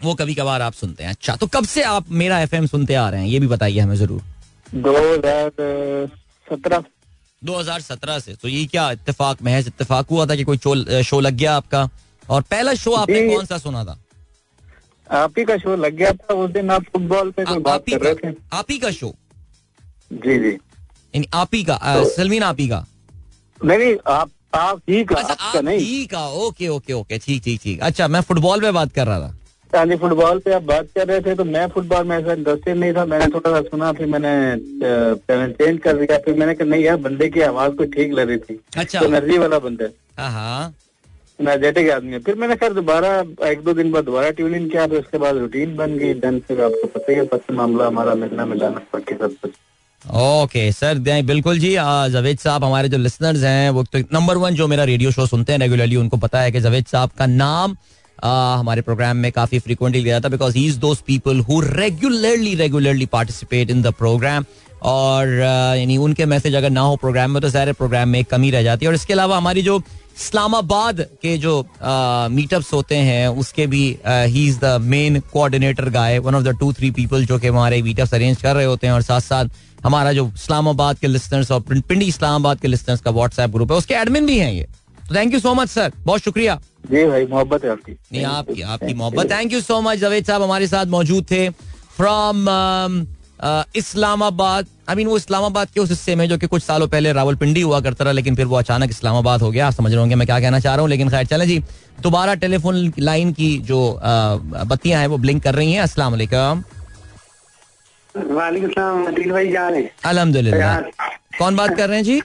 वो 0.03 0.13
कभी 0.13 0.33
कभार 0.35 0.61
आप 0.61 0.73
सुनते 0.73 1.03
हैं। 1.03 1.09
अच्छा 1.11 1.35
तो 1.35 1.47
कब 1.47 1.65
से 1.65 1.83
आप 1.83 2.05
मेरा 2.11 2.39
एफएम 2.41 2.65
सुनते 2.67 2.95
आ 2.95 3.09
रहे 3.09 3.21
हैं 3.21 3.27
ये 3.27 3.39
भी 3.39 3.47
बताइए 3.47 3.79
हमें 3.79 3.95
ज़रूर। 3.95 4.21
दो 4.75 4.91
हज़ार 4.91 5.49
सत्रह। 6.47 6.83
2017 7.41 8.19
से। 8.19 8.33
तो 8.33 8.47
ये 8.47 8.65
क्या 8.65 8.89
इतफाक 8.91 9.41
महज 9.43 9.67
इतफाक 9.67 10.09
हुआ 10.11 10.25
था 10.25 10.35
कि 10.35 10.43
कोई 10.43 10.57
शो 11.03 11.19
लग 11.19 11.33
गया 11.33 11.55
आपका? 11.55 11.89
और 12.29 12.41
पहला 12.41 12.73
शो 12.73 12.91
आपने 12.95 13.27
कौन 13.29 13.45
सा 13.45 13.57
सुना 13.57 13.83
था? 13.85 13.97
आप 15.07 15.33
ही 15.39 15.43
का 15.45 15.57
शो 15.57 15.75
लग 15.75 15.95
गया 15.95 16.11
था 16.13 16.33
उस 16.33 16.49
दिन 16.51 16.69
आप 16.71 16.83
फुटबॉल 16.93 17.31
पे 17.31 17.45
कोई 17.45 17.59
बात 17.59 17.83
कर 17.89 18.01
रहे 18.01 18.13
थे। 18.15 18.35
आप 18.53 18.71
ही 18.71 18.77
का 18.77 18.91
शो? 18.91 19.13
जी 20.13 20.37
जी। 20.39 20.49
यानी 20.49 21.27
आप 21.33 21.55
ही 21.55 21.63
का 21.63 21.75
तो, 21.75 22.05
सलमीन 22.09 22.43
आप 22.43 22.59
ही 22.59 22.67
का? 22.67 22.85
नहीं 23.61 23.95
आप 24.07 24.31
आप 24.55 24.81
ही 24.89 25.03
का 25.03 25.15
अच्छा 25.15 25.33
आप 25.33 25.63
नहीं। 25.63 25.79
ही 25.79 26.05
का 26.05 26.27
ओके 26.27 26.67
ओके 26.67 26.93
ओके 26.93 27.17
ठीक 27.17 27.43
ठीक 27.43 27.61
ठीक। 27.61 27.79
अच्छा 27.81 28.07
मैं 28.07 28.21
फुटबॉल 28.21 28.61
पे 28.61 28.71
बात 28.71 28.91
कर 28.93 29.07
रहा 29.07 29.19
था। 29.19 29.35
हाँ 29.75 29.85
जी 29.85 29.95
फुटबॉल 29.97 30.39
पे 30.39 30.53
आप 30.53 30.63
बात 30.63 30.87
कर 30.95 31.07
रहे 31.07 31.21
थे 31.21 31.35
तो 31.35 31.43
मैं 31.45 31.67
फुटबॉल 31.69 32.05
में 32.07 32.17
ऐसा 32.17 32.33
इंटरेस्टेड 32.33 32.77
नहीं 32.77 32.93
था। 32.93 33.05
मैंने 33.05 33.25
थोड़ा 33.33 33.51
सा 33.51 33.61
सुना 33.61 33.91
फिर 33.93 34.07
मैंने 34.07 34.33
चैनल 34.83 35.51
चेंज 35.51 35.79
कर 35.81 35.97
दिया। 35.97 36.17
फिर 36.25 36.35
मैंने 36.37 36.53
कहा 36.53 36.69
नहीं 36.69 36.83
यार 36.83 36.97
बंदे 36.99 37.29
की 37.29 37.41
आवाज़ 37.43 37.73
को 37.73 37.85
ठीक 37.95 38.13
लग 38.13 38.29
रही 38.29 38.37
थी। 38.39 38.59
अच्छा। 38.77 38.99
तो 38.99 39.05
एनर्जी 39.05 39.37
वाला 39.37 39.59
बंदा 39.59 39.89
हाँ। 40.19 40.73
एनर्जेटिक 41.41 41.89
आदमी 41.91 42.11
है। 42.11 42.19
फिर 42.19 42.35
मैंने 42.35 42.55
खैर 42.55 42.73
दोबारा 42.73 43.17
एक 43.49 43.63
दो 43.63 43.73
दिन 43.73 43.91
बाद 43.91 44.05
दोबारा 44.05 44.29
ट्यून 44.31 44.55
इन 44.55 44.69
किया 44.69 44.87
तो 44.87 44.99
उसके 44.99 45.17
बाद 45.17 45.37
रूटीन 45.37 45.75
बन 45.75 45.97
गई। 45.97 46.13
डन 46.21 46.39
फिर 46.47 46.61
आपको 46.61 46.87
पता 46.89 47.11
ही 47.11 47.17
है 47.17 47.25
पता 47.27 47.53
मामला 47.53 47.87
हमारा 47.87 48.15
मिलना 48.15 48.45
मिलाना 48.45 48.81
बाकी 48.93 49.15
सब 49.15 49.35
कुछ। 49.41 49.51
ओके 50.01 50.71
सर 50.71 50.99
बिल्कुल 51.23 51.59
जी। 51.59 51.73
जवेद 52.11 52.37
साहब 52.39 52.63
हमारे 52.63 52.89
जो 52.89 52.97
लिसनर्स 52.97 53.43
हैं 53.43 53.69
वो 53.69 53.83
तो 53.83 53.99
नंबर 54.13 54.37
वन 54.37 54.55
जो 54.55 54.67
मेरा 54.67 54.83
रेडियो 54.83 55.11
शो 55.11 55.25
सुनते 55.25 55.51
हैं 55.51 55.59
रेगुलरली 55.59 55.95
उनको 55.95 56.17
पता 56.17 56.41
है 56.41 56.51
कि 56.51 56.59
जवेद 56.61 56.85
साहब 56.85 57.09
का 57.17 57.25
नाम 57.25 57.75
आ, 58.19 58.55
हमारे 58.55 58.81
प्रोग्राम 58.81 59.17
में 59.17 59.31
काफ़ी 59.31 59.59
फ्रिक्वेंटली 59.59 60.01
लिया 60.01 60.19
था 60.19 60.29
because 60.29 60.57
he 60.57 60.65
is 60.65 60.77
those 60.79 60.97
people 61.07 61.39
who 61.39 61.59
regularly 61.61 62.53
regularly 62.55 63.05
participate 63.07 63.69
in 63.69 63.81
the 63.81 63.93
program 63.93 64.45
और 64.83 65.27
यानी 65.77 65.97
उनके 65.97 66.25
मैसेज 66.25 66.55
अगर 66.55 66.69
ना 66.69 66.81
हो 66.81 66.95
प्रोग्राम 66.95 67.31
में 67.31 67.41
तो 67.41 67.49
सारे 67.49 67.73
प्रोग्राम 67.73 68.09
में 68.09 68.23
कमी 68.25 68.51
रह 68.51 68.63
जाती 68.63 68.85
है। 68.85 68.89
और 68.89 68.95
इसके 68.95 69.13
अलावा 69.13 69.37
हमारी 69.37 69.61
जो 69.61 69.81
इस्लामाबाद 70.17 70.99
के 71.21 71.37
जो 71.37 71.59
मीटअप्स 72.31 72.73
होते 72.73 72.95
हैं 72.97 73.27
उसके 73.27 73.67
भी 73.67 73.85
he 74.05 74.47
is 74.47 74.59
the 74.59 74.77
main 74.81 75.19
coordinator 75.33 75.89
guy 75.89 76.17
one 76.19 76.35
of 76.35 76.43
the 76.43 76.55
two 76.59 76.71
three 76.73 76.91
people 76.91 77.25
जो 77.25 77.39
कि 77.39 77.47
हमारे 77.47 77.81
मीटअप्स 77.81 78.13
अरेंज 78.13 78.41
कर 78.41 78.55
रहे 78.55 78.65
होते 78.65 78.87
हैं। 78.87 78.93
और 78.93 79.01
साथ 79.01 79.21
साथ 79.21 79.49
हमारा 79.83 80.13
जो 80.13 80.25
इस्लामाबाद 80.35 80.99
के 80.99 81.07
लिस्टर्स 81.07 81.51
और 81.51 81.61
पिंडी 81.69 82.05
इस्लामाबाद 82.05 82.59
के 82.59 82.67
लिस्टर्स 82.67 83.01
का 83.01 83.11
व्हाट्सएप 83.11 83.49
ग्रुप 83.49 83.71
है 83.71 83.77
उसके 83.77 83.93
एडमिन 83.93 84.25
भी 84.25 84.37
हैं 84.39 84.51
ये। 84.53 84.67
तो 85.09 85.15
thank 85.15 85.33
you 85.33 85.39
so 85.39 85.53
much 85.53 85.69
sir 85.69 85.91
बहुत 85.99 86.21
शुक्रिया। 86.21 86.59
जी 86.83 87.05
भाई 87.05 87.25
मोहब्बत 87.25 87.63
है 87.63 87.69
आपकी। 87.71 87.91
नहीं 87.91 88.23
आपकी 88.25 88.61
आपकी 88.61 88.93
मोहब्बत। 88.93 89.31
Thank 89.31 89.53
you 89.53 89.61
so 89.61 89.81
much 89.81 89.97
Javed 89.99 90.25
Sahab 90.25 90.41
हमारे 90.41 90.67
साथ 90.67 90.85
मौजूद 90.87 91.25
थे। 91.31 91.49
फ्रॉम 91.97 92.47
इस्लामाबाद 93.75 94.67
आई 94.89 94.95
मीन 94.95 95.07
वो 95.07 95.17
इस्लामाबाद 95.17 95.67
के 95.73 95.79
उस 95.79 95.89
हिस्से 95.89 96.15
में 96.15 96.27
जो 96.29 96.37
कि 96.37 96.47
कुछ 96.47 96.63
सालों 96.63 96.87
पहले 96.87 97.11
रावलपिंडी 97.13 97.61
हुआ 97.61 97.79
करता 97.81 98.03
रहा 98.03 98.13
लेकिन 98.13 98.35
फिर 98.35 98.45
वो 98.45 98.55
अचानक 98.57 98.89
इस्लामाबाद 98.89 99.41
हो 99.41 99.49
गया। 99.51 99.67
आप 99.67 99.73
समझ 99.73 99.91
रहे 99.91 99.99
होंगे 99.99 100.15
मैं 100.15 100.27
क्या 100.27 100.39
कहना 100.39 100.59
चाह 100.59 100.75
रहा 100.75 100.81
हूँ 100.81 100.89
लेकिन 100.89 101.09
खैर 101.09 101.25
चले 101.25 101.45
जी। 101.45 101.59
दोबारा 102.01 102.33
टेलीफोन 102.35 102.93
लाइन 102.99 103.31
की 103.33 103.57
जो 103.67 103.79
बत्तियाँ 104.01 104.99
हैं 105.01 105.07
वो 105.07 105.17
ब्लिंक 105.17 105.43
कर 105.43 105.55
रही 105.55 105.73
हैं। 105.73 105.81
अस्सलाम 105.81 106.11
वालेकुम। 106.11 106.63
अल्हम्दुलिल्लाह। 110.05 110.79
कौन 111.37 111.55
बात 111.55 111.75
कर 111.77 111.89
रहे 111.89 111.97
हैं 111.97 112.03
जी? 112.03 112.21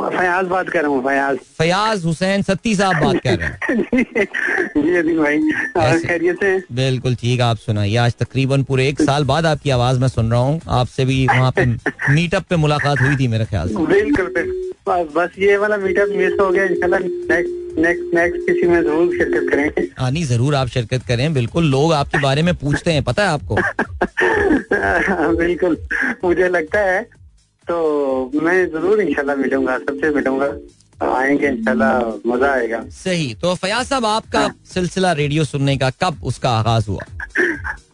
फयाज 0.00 0.46
बात 0.46 0.68
कर 0.68 0.82
रहा 0.82 0.90
हूँ 0.90 1.02
फयाज। 1.04 1.36
फयाज 1.58 2.04
हुसैन 2.04 2.42
सत्ती 2.42 2.74
साहब 2.76 3.02
बात 3.04 3.16
कर 3.26 3.38
रहे 3.38 3.48
हैं। 3.48 4.24
जी 4.76 4.96
अदिल 4.96 5.18
भाई 5.18 5.38
खैरियत 5.98 6.36
से? 6.40 6.56
बिल्कुल 6.72 7.14
ठीक 7.20 7.40
आप 7.40 7.56
सुनाइए। 7.56 7.96
आज 7.96 8.14
तकरीबन 8.18 8.62
पूरे 8.64 8.88
एक 8.88 9.00
साल 9.02 9.24
बाद 9.24 9.46
आपकी 9.46 9.70
आवाज़ 9.70 10.00
मैं 10.00 10.08
सुन 10.08 10.30
रहा 10.30 10.40
हूँ। 10.40 10.60
आपसे 10.80 11.04
भी 11.04 11.26
वहाँ 11.26 11.50
पे 11.56 11.64
मीटअप 12.14 12.44
पे 12.50 12.56
मुलाकात 12.56 13.00
हुई 13.00 13.16
थी 13.16 13.28
मेरे 13.28 13.44
ख्याल 13.44 13.68
से। 13.68 13.86
बिल्कुल 13.86 14.32
बस 14.88 15.30
ये 15.38 15.56
वाला 15.56 15.76
मीटअप 15.76 16.08
मिस 16.16 16.32
हो 16.40 16.50
गया 16.50 16.64
इंशाल्लाह 16.64 17.00
नेक्स्ट 17.00 17.78
नेक्स्ट 17.78 18.14
नेक्स्ट 18.14 18.46
किसी 18.46 18.66
में 18.66 18.80
ज़रूर 18.82 19.16
शिरकत 19.16 19.50
करेंगे 19.50 19.88
हाँ 19.98 20.10
नहीं 20.10 20.24
ज़रूर 20.24 20.54
आप 20.54 20.68
शिरकत 20.68 21.02
करें 21.08 21.32
बिल्कुल। 21.34 21.64
लोग 21.70 21.92
आपके 21.92 22.18
बारे 22.18 22.42
में 22.42 22.54
पूछते 22.54 22.92
हैं 22.92 23.02
पता 23.04 23.22
है 23.22 23.28
आपको? 23.28 23.54
बिल्कुल। 25.36 25.76
मुझे 26.24 26.48
लगता 26.48 26.80
है 26.80 27.00
तो 27.68 28.40
मैं 28.42 28.66
ज़रूर 28.70 29.00
इंशाल्लाह 29.00 29.36
मिलूँगा 29.36 29.78
सबसे 29.78 30.10
मिलूँगा। 30.14 30.50
आएँगे 31.06 31.48
इंशाल्लाह 31.48 32.28
मज़ा 32.30 32.50
आएगा। 32.52 32.80
सही 32.92 33.32
तो 33.42 33.54
फयाज 33.54 33.86
साहब 33.86 34.04
आपका 34.06 34.40
हाँ। 34.40 34.54
सिलसिला 34.74 35.12
रेडियो 35.12 35.44
सुनने 35.44 35.76
का 35.76 35.90
कब 36.02 36.20
उसका 36.24 36.50
आगाज़ 36.58 36.90
हुआ? 36.90 37.04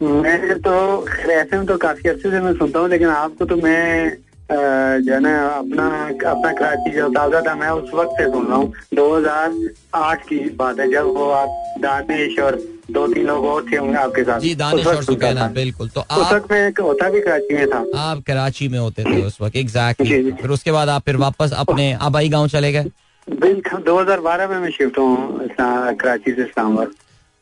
मैं 0.02 0.58
तो 0.60 0.74
ऐसे 1.08 1.56
में 1.56 1.66
तो 1.66 1.76
काफ़ी 1.76 2.08
अच्छे 2.10 2.30
से 2.30 2.40
मैं 2.40 2.52
सुनता 2.54 2.78
हूँ 2.78 2.88
लेकिन 2.88 3.08
आपको 3.08 3.44
तो 3.44 3.56
मैं 3.56 4.16
जो 4.50 5.12
है 5.12 5.20
ना 5.20 5.32
अपना 5.48 5.86
अपना 6.30 6.52
कराची 6.52 6.90
जो 6.92 7.08
ताज़ा 7.08 7.40
था 7.40 7.54
मैं 7.54 7.68
उस 7.70 7.90
वक्त 7.94 8.12
से 8.18 8.30
सुन 8.30 8.46
रहा 8.46 8.56
हूँ। 8.56 8.72
2008 8.94 10.22
की 10.28 10.38
बात 10.56 10.80
है 10.80 10.90
जब 10.92 11.06
वो 11.16 11.28
आप 11.32 11.76
दानिश 11.80 12.38
और 12.38 12.58
दो 12.92 13.06
तीन 13.08 13.26
लोग 13.26 13.44
और 13.44 13.64
थे 13.72 13.76
होंगे 13.76 13.96
आपके 13.98 14.22
साथ। 14.24 14.40
जी 14.40 14.54
दानिश 14.54 14.86
और 14.86 15.02
सुकैना 15.04 15.46
बिल्कुल। 15.54 15.88
तो 15.88 16.00
आप 16.00 16.18
उस 16.18 16.32
वक्त 16.32 16.52
में 16.52 16.72
होता 16.80 17.08
भी 17.10 17.20
कराची 17.20 17.54
में 17.54 17.66
था। 17.68 17.84
आप 18.00 18.22
कराची 18.26 18.68
में 18.68 18.78
होते 18.78 19.04
थे 19.04 19.22
उस 19.22 19.40
वक्त 19.40 19.56
एग्जैक्टली 19.56 20.32
फिर 20.32 20.50
उसके 20.50 20.72
बाद 20.72 20.88
आप 20.88 21.02
फिर 21.02 21.16
वापस 21.18 21.52
अपने 21.58 21.92
आबाई 22.02 22.28
गाँव 22.28 22.48
चले 22.48 22.72
गए? 22.72 22.90
बिल्कुल 23.28 23.82
दो 23.82 23.98
हज़ार 24.00 24.20
बारह 24.20 24.48
में 24.48 24.58
मैं 24.58 24.70
शिफ्ट 24.70 24.98
हूँ 24.98 25.48
कराची 25.50 26.32
से 26.32 26.42
इस्लामाबाद। 26.42 26.94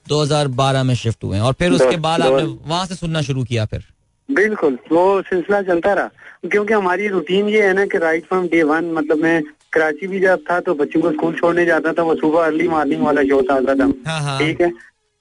2012 0.06 0.82
में 0.82 0.94
शिफ्ट 0.94 1.24
हुए 1.24 1.38
और 1.38 1.52
फिर 1.52 1.72
उसके 1.72 1.96
बाद 1.98 2.20
आपने 2.20 2.42
वहाँ 2.42 2.86
से 2.86 2.94
सुनना 2.94 3.22
शुरू 3.22 3.44
किया 3.44 3.64
फिर? 3.64 3.84
बिल्कुल 4.28 4.78
वो 4.92 5.22
सिलसिला 5.22 5.60
चलता 5.62 5.92
रहा। 5.92 6.10
क्योंकि 6.50 6.74
हमारी 6.74 7.08
रूटीन 7.08 7.48
ये 7.48 7.62
है 7.62 7.72
ना 7.74 7.84
कि 7.86 7.98
राइट 7.98 8.26
फ्रॉम 8.26 8.46
डे 8.48 8.62
वन 8.62 8.90
मतलब 8.92 9.18
मैं 9.22 9.42
कराची 9.72 10.06
भी 10.06 10.20
जब 10.20 10.44
था 10.50 10.58
तो 10.60 10.74
बच्चों 10.74 11.00
को 11.00 11.10
स्कूल 11.12 11.34
छोड़ने 11.34 11.64
जाता 11.66 11.92
था 11.92 12.02
वो 12.02 12.14
सुबह 12.14 12.44
अर्ली 12.44 12.68
मॉर्निंग 12.68 13.02
वाला 13.02 13.22
शो 13.22 13.42
था 13.42 13.54
हाँ, 13.54 14.20
हाँ। 14.20 14.38
ठीक 14.38 14.60
है? 14.60 14.70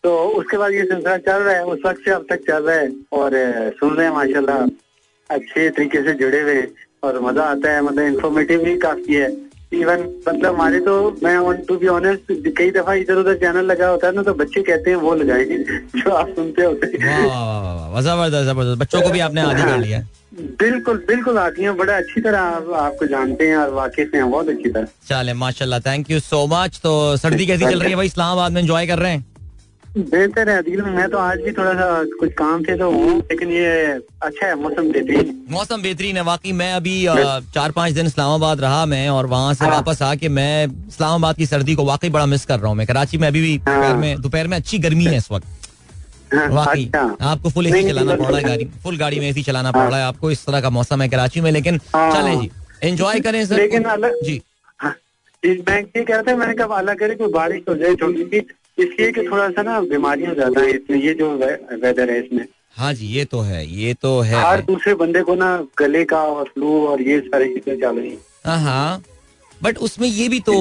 तो 0.03 0.15
उसके 0.39 0.57
बाद 0.57 0.71
ये 0.73 0.83
सिलसिला 0.83 1.17
चल 1.17 1.41
रहा 1.43 1.55
है 1.55 1.63
उस 1.65 1.79
वक्त 1.85 2.01
से 2.05 2.11
अब 2.11 2.25
तक 2.29 2.39
चल 2.47 2.63
रहा 2.63 2.75
है 2.75 2.89
और 3.13 3.31
सुन 3.79 3.95
रहे 3.95 4.05
हैं 4.05 4.13
माशाल्लाह 4.13 4.65
अच्छे 5.29 5.69
तरीके 5.69 6.01
से 6.03 6.13
जुड़े 6.21 6.41
हुए 6.41 6.61
और 7.03 7.19
मज़ा 7.21 7.43
आता 7.45 7.71
है 7.71 7.81
मतलब 7.81 8.05
इंफॉर्मेटिव 8.05 8.63
भी 8.63 8.77
काफ़ी 8.79 9.15
है। 9.15 9.29
इवन 9.73 9.99
मतलब 10.27 10.53
हमारे 10.53 10.79
तो 10.81 10.93
मैं 11.23 11.53
टू 11.65 11.75
बी 11.77 11.87
ऑनेस्ट 11.87 12.31
कई 12.57 12.71
दफ़ा 12.77 12.93
इधर 13.01 13.15
उधर 13.17 13.35
चैनल 13.43 13.65
लगा 13.71 13.87
होता 13.87 14.07
है 14.07 14.13
ना 14.15 14.23
तो 14.23 14.33
बच्चे 14.33 14.61
कहते 14.69 14.89
हैं 14.89 14.97
वो 14.97 15.13
लगाएँगे 15.15 15.57
जो 15.99 16.11
आप 16.11 16.29
सुनते 16.35 16.63
होते 16.63 16.87
हैं। 16.87 17.19
ज़बरदस्त 18.01 18.47
ज़बरदस्त। 18.47 18.79
बच्चों 18.79 19.01
को 19.01 19.09
भी 19.09 19.19
आपने 19.19 19.41
आदि 19.41 19.61
कर 19.61 19.77
लिया। 19.77 19.99
बिल्कुल 20.59 20.97
बिल्कुल 21.07 21.37
आती 21.37 21.63
हैं 21.63 21.75
बड़ा 21.77 21.97
अच्छी 21.97 22.21
तरह 22.21 22.39
आप, 22.39 22.69
आपको 22.81 23.05
जानते 23.07 23.47
हैं 23.47 23.57
और 23.57 23.73
वाकिफ 23.73 24.15
हैं 24.15 24.29
बहुत 24.31 24.49
अच्छी 24.49 24.69
तरह। 24.69 24.87
चले 25.09 25.33
माशाल्लाह 25.43 25.79
थैंक 25.87 26.11
यू 26.11 26.19
सो 26.21 26.45
मच 26.51 26.79
तो 26.83 26.93
सर्दी 27.17 27.45
कैसी 27.45 27.65
चल 27.65 27.79
रही 27.79 27.89
है 27.89 27.95
भाई? 27.95 28.05
इस्लामाबाद 28.05 28.51
में 28.51 28.61
एंजॉय 28.61 28.87
कर 28.87 28.99
रहे 28.99 29.11
हैं? 29.11 29.25
बेहतर 29.97 30.49
है 30.49 30.57
अदील। 30.57 30.81
मैं 30.83 31.07
तो 31.09 31.17
आज 31.17 31.39
भी 31.41 31.51
थोड़ा 31.51 31.73
सा 31.73 32.03
कुछ 32.19 32.31
काम 32.33 32.63
थे 32.63 32.75
तो 32.77 32.89
हूँ 32.91 33.17
लेकिन 33.21 33.51
ये 33.51 33.69
अच्छा 34.23 34.47
है 34.47 34.55
मौसम 34.55 34.91
बेहतरीन 34.91 35.33
मौसम 35.51 35.81
बेहतरीन 35.81 36.17
है 36.17 36.23
वाकई 36.23 36.51
मैं 36.53 36.71
अभी 36.73 36.95
चार 37.53 37.71
पाँच 37.71 37.93
दिन 37.93 38.05
इस्लामाबाद 38.05 38.61
रहा 38.61 38.85
मैं 38.85 39.07
और 39.09 39.25
वहाँ 39.27 39.53
से 39.53 39.65
हाँ। 39.65 39.73
वापस 39.73 40.01
आके 40.03 40.29
मैं 40.29 40.65
इस्लामाबाद 40.65 41.35
की 41.35 41.45
सर्दी 41.45 41.75
को 41.75 41.85
वाकई 41.85 42.09
बड़ा 42.09 42.25
मिस 42.25 42.45
कर 42.45 42.59
रहा 42.59 42.67
हूँ 42.67 42.77
मैं। 42.77 42.87
कराची 42.87 43.17
में 43.17 43.27
अभी 43.27 43.41
भी 43.41 43.57
दोपहर 43.59 43.95
में 43.97 44.21
दोपहर 44.21 44.47
में 44.47 44.57
अच्छी 44.57 44.79
गर्मी 44.79 45.05
है 45.05 45.17
इस 45.17 45.31
वक्त। 45.31 45.47
हाँ, 46.33 46.47
वाकई। 46.49 46.85
अच्छा। 46.85 47.29
आपको 47.29 47.49
फुल 47.49 47.67
एसी 47.67 47.83
चलाना 47.83 48.15
पड़ 48.15 48.25
रहा 48.25 48.37
है 48.37 48.43
गाड़ी 48.43 48.65
फुल 48.83 48.97
गाड़ी 48.97 49.19
में 49.19 49.27
एसी 49.29 49.43
चलाना 49.43 49.71
पड़ 49.71 49.87
रहा 49.89 49.97
है। 49.97 50.03
आपको 50.05 50.31
इस 50.31 50.45
तरह 50.45 50.61
का 50.61 50.69
मौसम 50.69 51.01
है 51.01 51.09
कराची 51.09 51.41
में 51.41 51.51
लेकिन 51.51 51.79
हाँ। 51.95 52.11
चले 52.13 52.35
जी। 52.35 52.49
एंजॉय 52.83 53.19
करें 53.19 53.45
सर। 53.45 53.55
लेकिन 53.55 53.83
जी। 54.23 54.41
हाँ, 54.79 54.93
बैंक 55.43 55.87
ये 55.97 56.03
कह 56.03 56.13
रहा 56.13 56.21
था 56.23 56.35
मैंने 56.37 56.53
कब 56.55 56.71
अल्लाह 56.73 56.95
करे 56.95 57.15
कोई 57.15 57.31
बारिश 57.33 57.61
हो 57.69 57.75
जाए 57.75 57.95
छोटी 57.95 58.23
सी। 58.23 58.39
इसलिए 58.83 59.11
कि 59.11 59.21
थोड़ा 59.31 59.49
सा 59.49 59.61
ना 59.61 59.79
बीमारियाँ 59.81 60.33
ज़्यादा 60.33 60.61
है 60.61 60.69
इसमें 60.71 60.97
ये 60.97 61.13
जो 61.13 61.29
वे- 61.37 61.81
वेदर 61.83 62.11
है 62.11 62.19
इसमें। 62.25 62.45
हाँ 62.77 62.93
जी 62.93 63.07
ये 63.07 63.25
तो 63.25 63.39
है 63.39 63.65
ये 63.67 63.93
तो 63.93 64.19
है। 64.19 64.41
हर 64.43 64.61
दूसरे 64.61 64.93
बंदे 64.95 65.21
को 65.21 65.35
ना 65.35 65.55
गले 65.79 66.03
का 66.05 66.21
और 66.23 66.45
फ्लू 66.53 66.79
और 66.87 67.01
ये 67.01 67.19
सारी 67.19 67.53
चीज़ें 67.53 67.79
चल 67.81 67.99
रही 67.99 68.17
हाँ 68.45 68.59
हाँ। 68.59 69.01
बट 69.63 69.77
उसमें 69.87 70.07
ये 70.07 70.27
भी 70.29 70.39
तो 70.41 70.53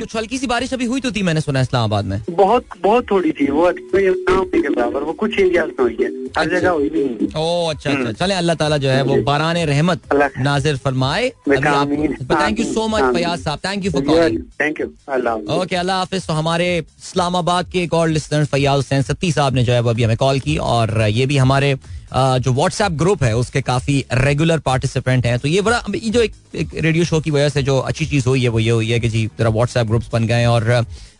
कुछ 0.00 0.16
हल्की 0.16 0.38
सी 0.38 0.46
बारिश 0.46 0.72
अभी 0.74 0.84
हुई 0.86 1.00
तो 1.00 1.10
थी 1.12 1.22
मैंने 1.22 1.40
सुना 1.40 1.60
इस्लामाबाद 1.60 2.04
में। 2.04 2.22
बहुत 2.30 2.64
बहुत 2.82 3.10
थोड़ी 3.10 3.32
थी 3.32 3.50
वो 3.50 3.70
के 3.94 4.68
बराबर 4.68 5.02
वो 5.02 5.12
कुछ 5.20 5.38
एरियाज़ 5.38 5.70
में 5.70 5.80
हुई 5.80 5.96
है 6.00 6.08
हर 6.08 6.44
अच्छा। 6.44 6.58
जगह 6.58 6.70
हुई 6.70 6.88
भी 6.90 7.04
नहीं 7.04 7.28
ओ 7.36 7.70
अच्छा 7.70 7.90
अच्छा 7.90 8.12
चले 8.24 8.34
अल्लाह 8.34 8.56
ताला 8.56 8.76
जो 8.78 8.88
है 8.88 9.02
वो 9.02 9.16
बारान 9.22 9.56
रहमत 9.66 10.14
नाजिर 10.40 10.76
फरमाए। 10.84 11.28
Thank 11.48 12.60
you 12.60 12.64
so 12.66 12.86
much 12.88 13.14
Fayaz 13.14 13.38
Sahab 13.40 13.58
thank 13.64 13.84
you 13.84 13.90
for 13.92 14.02
calling 14.04 14.42
thank 14.60 14.80
you 14.80 14.86
Allah 15.08 15.54
okay 15.56 15.76
Allah 15.76 15.96
हाफिज। 15.98 16.26
तो 16.26 16.32
हमारे 16.34 16.76
इस्लामाबाद 16.78 17.70
के 17.72 17.82
एक 17.82 17.94
और 17.94 18.08
लिसनर 18.08 18.44
फैयाज 18.52 18.76
हुसैन 18.76 19.02
सत्ती 19.02 19.32
साहब 19.32 19.54
ने 19.54 19.64
जो 19.64 19.72
है 19.72 19.80
वो 19.80 19.90
अभी 19.90 20.02
हमें 20.02 20.16
कॉल 20.16 20.38
की 20.40 20.56
और 20.74 21.00
ये 21.10 21.26
भी 21.26 21.36
हमारे 21.36 21.74
जो 22.12 22.52
व्हाट्सएप 22.52 22.92
ग्रुप 22.92 23.22
है 23.22 23.36
उसके 23.36 23.60
काफ़ी 23.62 24.04
रेगुलर 24.14 24.58
पार्टिसिपेंट 24.60 25.26
हैं। 25.26 25.38
तो 25.38 25.48
ये 25.48 25.60
बड़ा 25.60 25.82
ये 25.94 26.10
जो 26.10 26.20
एक, 26.20 26.34
एक 26.54 26.68
रेडियो 26.76 27.04
शो 27.04 27.20
की 27.20 27.30
वजह 27.30 27.48
से 27.48 27.62
जो 27.62 27.78
अच्छी 27.80 28.06
चीज़ 28.06 28.28
हुई 28.28 28.42
है 28.42 28.48
वो 28.48 28.58
ये 28.58 28.70
हुई 28.70 28.90
है 28.90 28.98
कि 29.00 29.08
जी 29.08 29.26
जरा 29.38 29.50
व्हाट्सएप 29.50 29.86
ग्रुप्स 29.86 30.10
बन 30.12 30.26
गए 30.26 30.44
और 30.46 30.70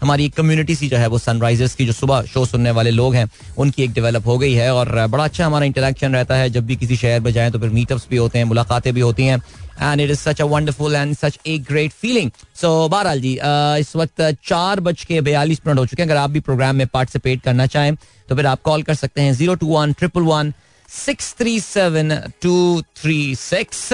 हमारी 0.01 0.29
कम्युनिटी 0.31 0.75
सी 0.75 0.89
जो 0.89 0.97
है 0.97 1.07
वो 1.07 1.19
सनराइजर्स 1.19 1.75
की 1.75 1.87
जो 1.87 1.93
सुबह 1.93 2.23
शो 2.25 2.45
सुनने 2.47 2.71
वाले 2.71 2.91
लोग 2.91 3.15
हैं 3.15 3.29
उनकी 3.59 3.83
एक 3.83 3.93
डेवलप 3.93 4.27
हो 4.27 4.39
गई 4.39 4.53
है 4.53 4.73
और 4.75 5.07
बड़ा 5.07 5.25
अच्छा 5.25 5.47
हमारा 5.47 5.67
इंटरेक्शन 5.67 6.15
रहता 6.15 6.37
है। 6.37 6.51
जब 6.51 6.67
भी 6.67 6.77
किसी 6.77 6.97
शहर 6.97 7.21
में 7.21 7.33
जाएँ 7.33 7.51
तो 7.51 7.59
फिर 7.59 7.71
मीटअप्स 7.71 8.07
भी 8.11 8.17
होते 8.17 8.39
हैं 8.39 8.45
मुलाकातें 8.45 8.93
भी 8.95 9.01
होती 9.01 9.27
हैं। 9.27 9.43
And 9.83 10.01
it 10.01 10.11
is 10.11 10.19
such 10.19 10.41
a 10.41 10.45
wonderful 10.45 10.95
and 10.95 11.15
such 11.17 11.39
a 11.47 11.59
great 11.69 11.93
feeling 11.93 12.31
so 12.61 12.89
बहरहाल 12.89 13.21
जी 13.21 13.39
इस 13.81 13.95
वक्त 13.97 14.23
चार 14.45 14.81
बज 14.81 15.05
के 15.05 15.21
बयालीस 15.21 15.61
मिनट 15.67 15.79
हो 15.79 15.87
चुके 15.87 16.03
हैं। 16.03 16.09
अगर 16.09 16.21
आप 16.21 16.31
भी 16.31 16.41
प्रोग्राम 16.41 16.77
में 16.77 16.87
पार्टिसिपेट 16.87 17.43
करना 17.43 17.67
चाहें 17.67 17.95
तो 18.29 18.37
फिर 18.37 18.47
आप 18.47 18.63
कॉल 18.63 18.83
कर 18.83 18.95
सकते 18.95 19.23
हैं 19.23 19.33
zero 19.35 19.55
two 19.55 19.67
one 19.67 19.93
triple 19.93 20.23
one 20.23 20.53
six 20.91 21.35
three 21.39 21.59
seven 21.61 22.17
two 22.43 22.83
three 22.97 23.35
six 23.35 23.93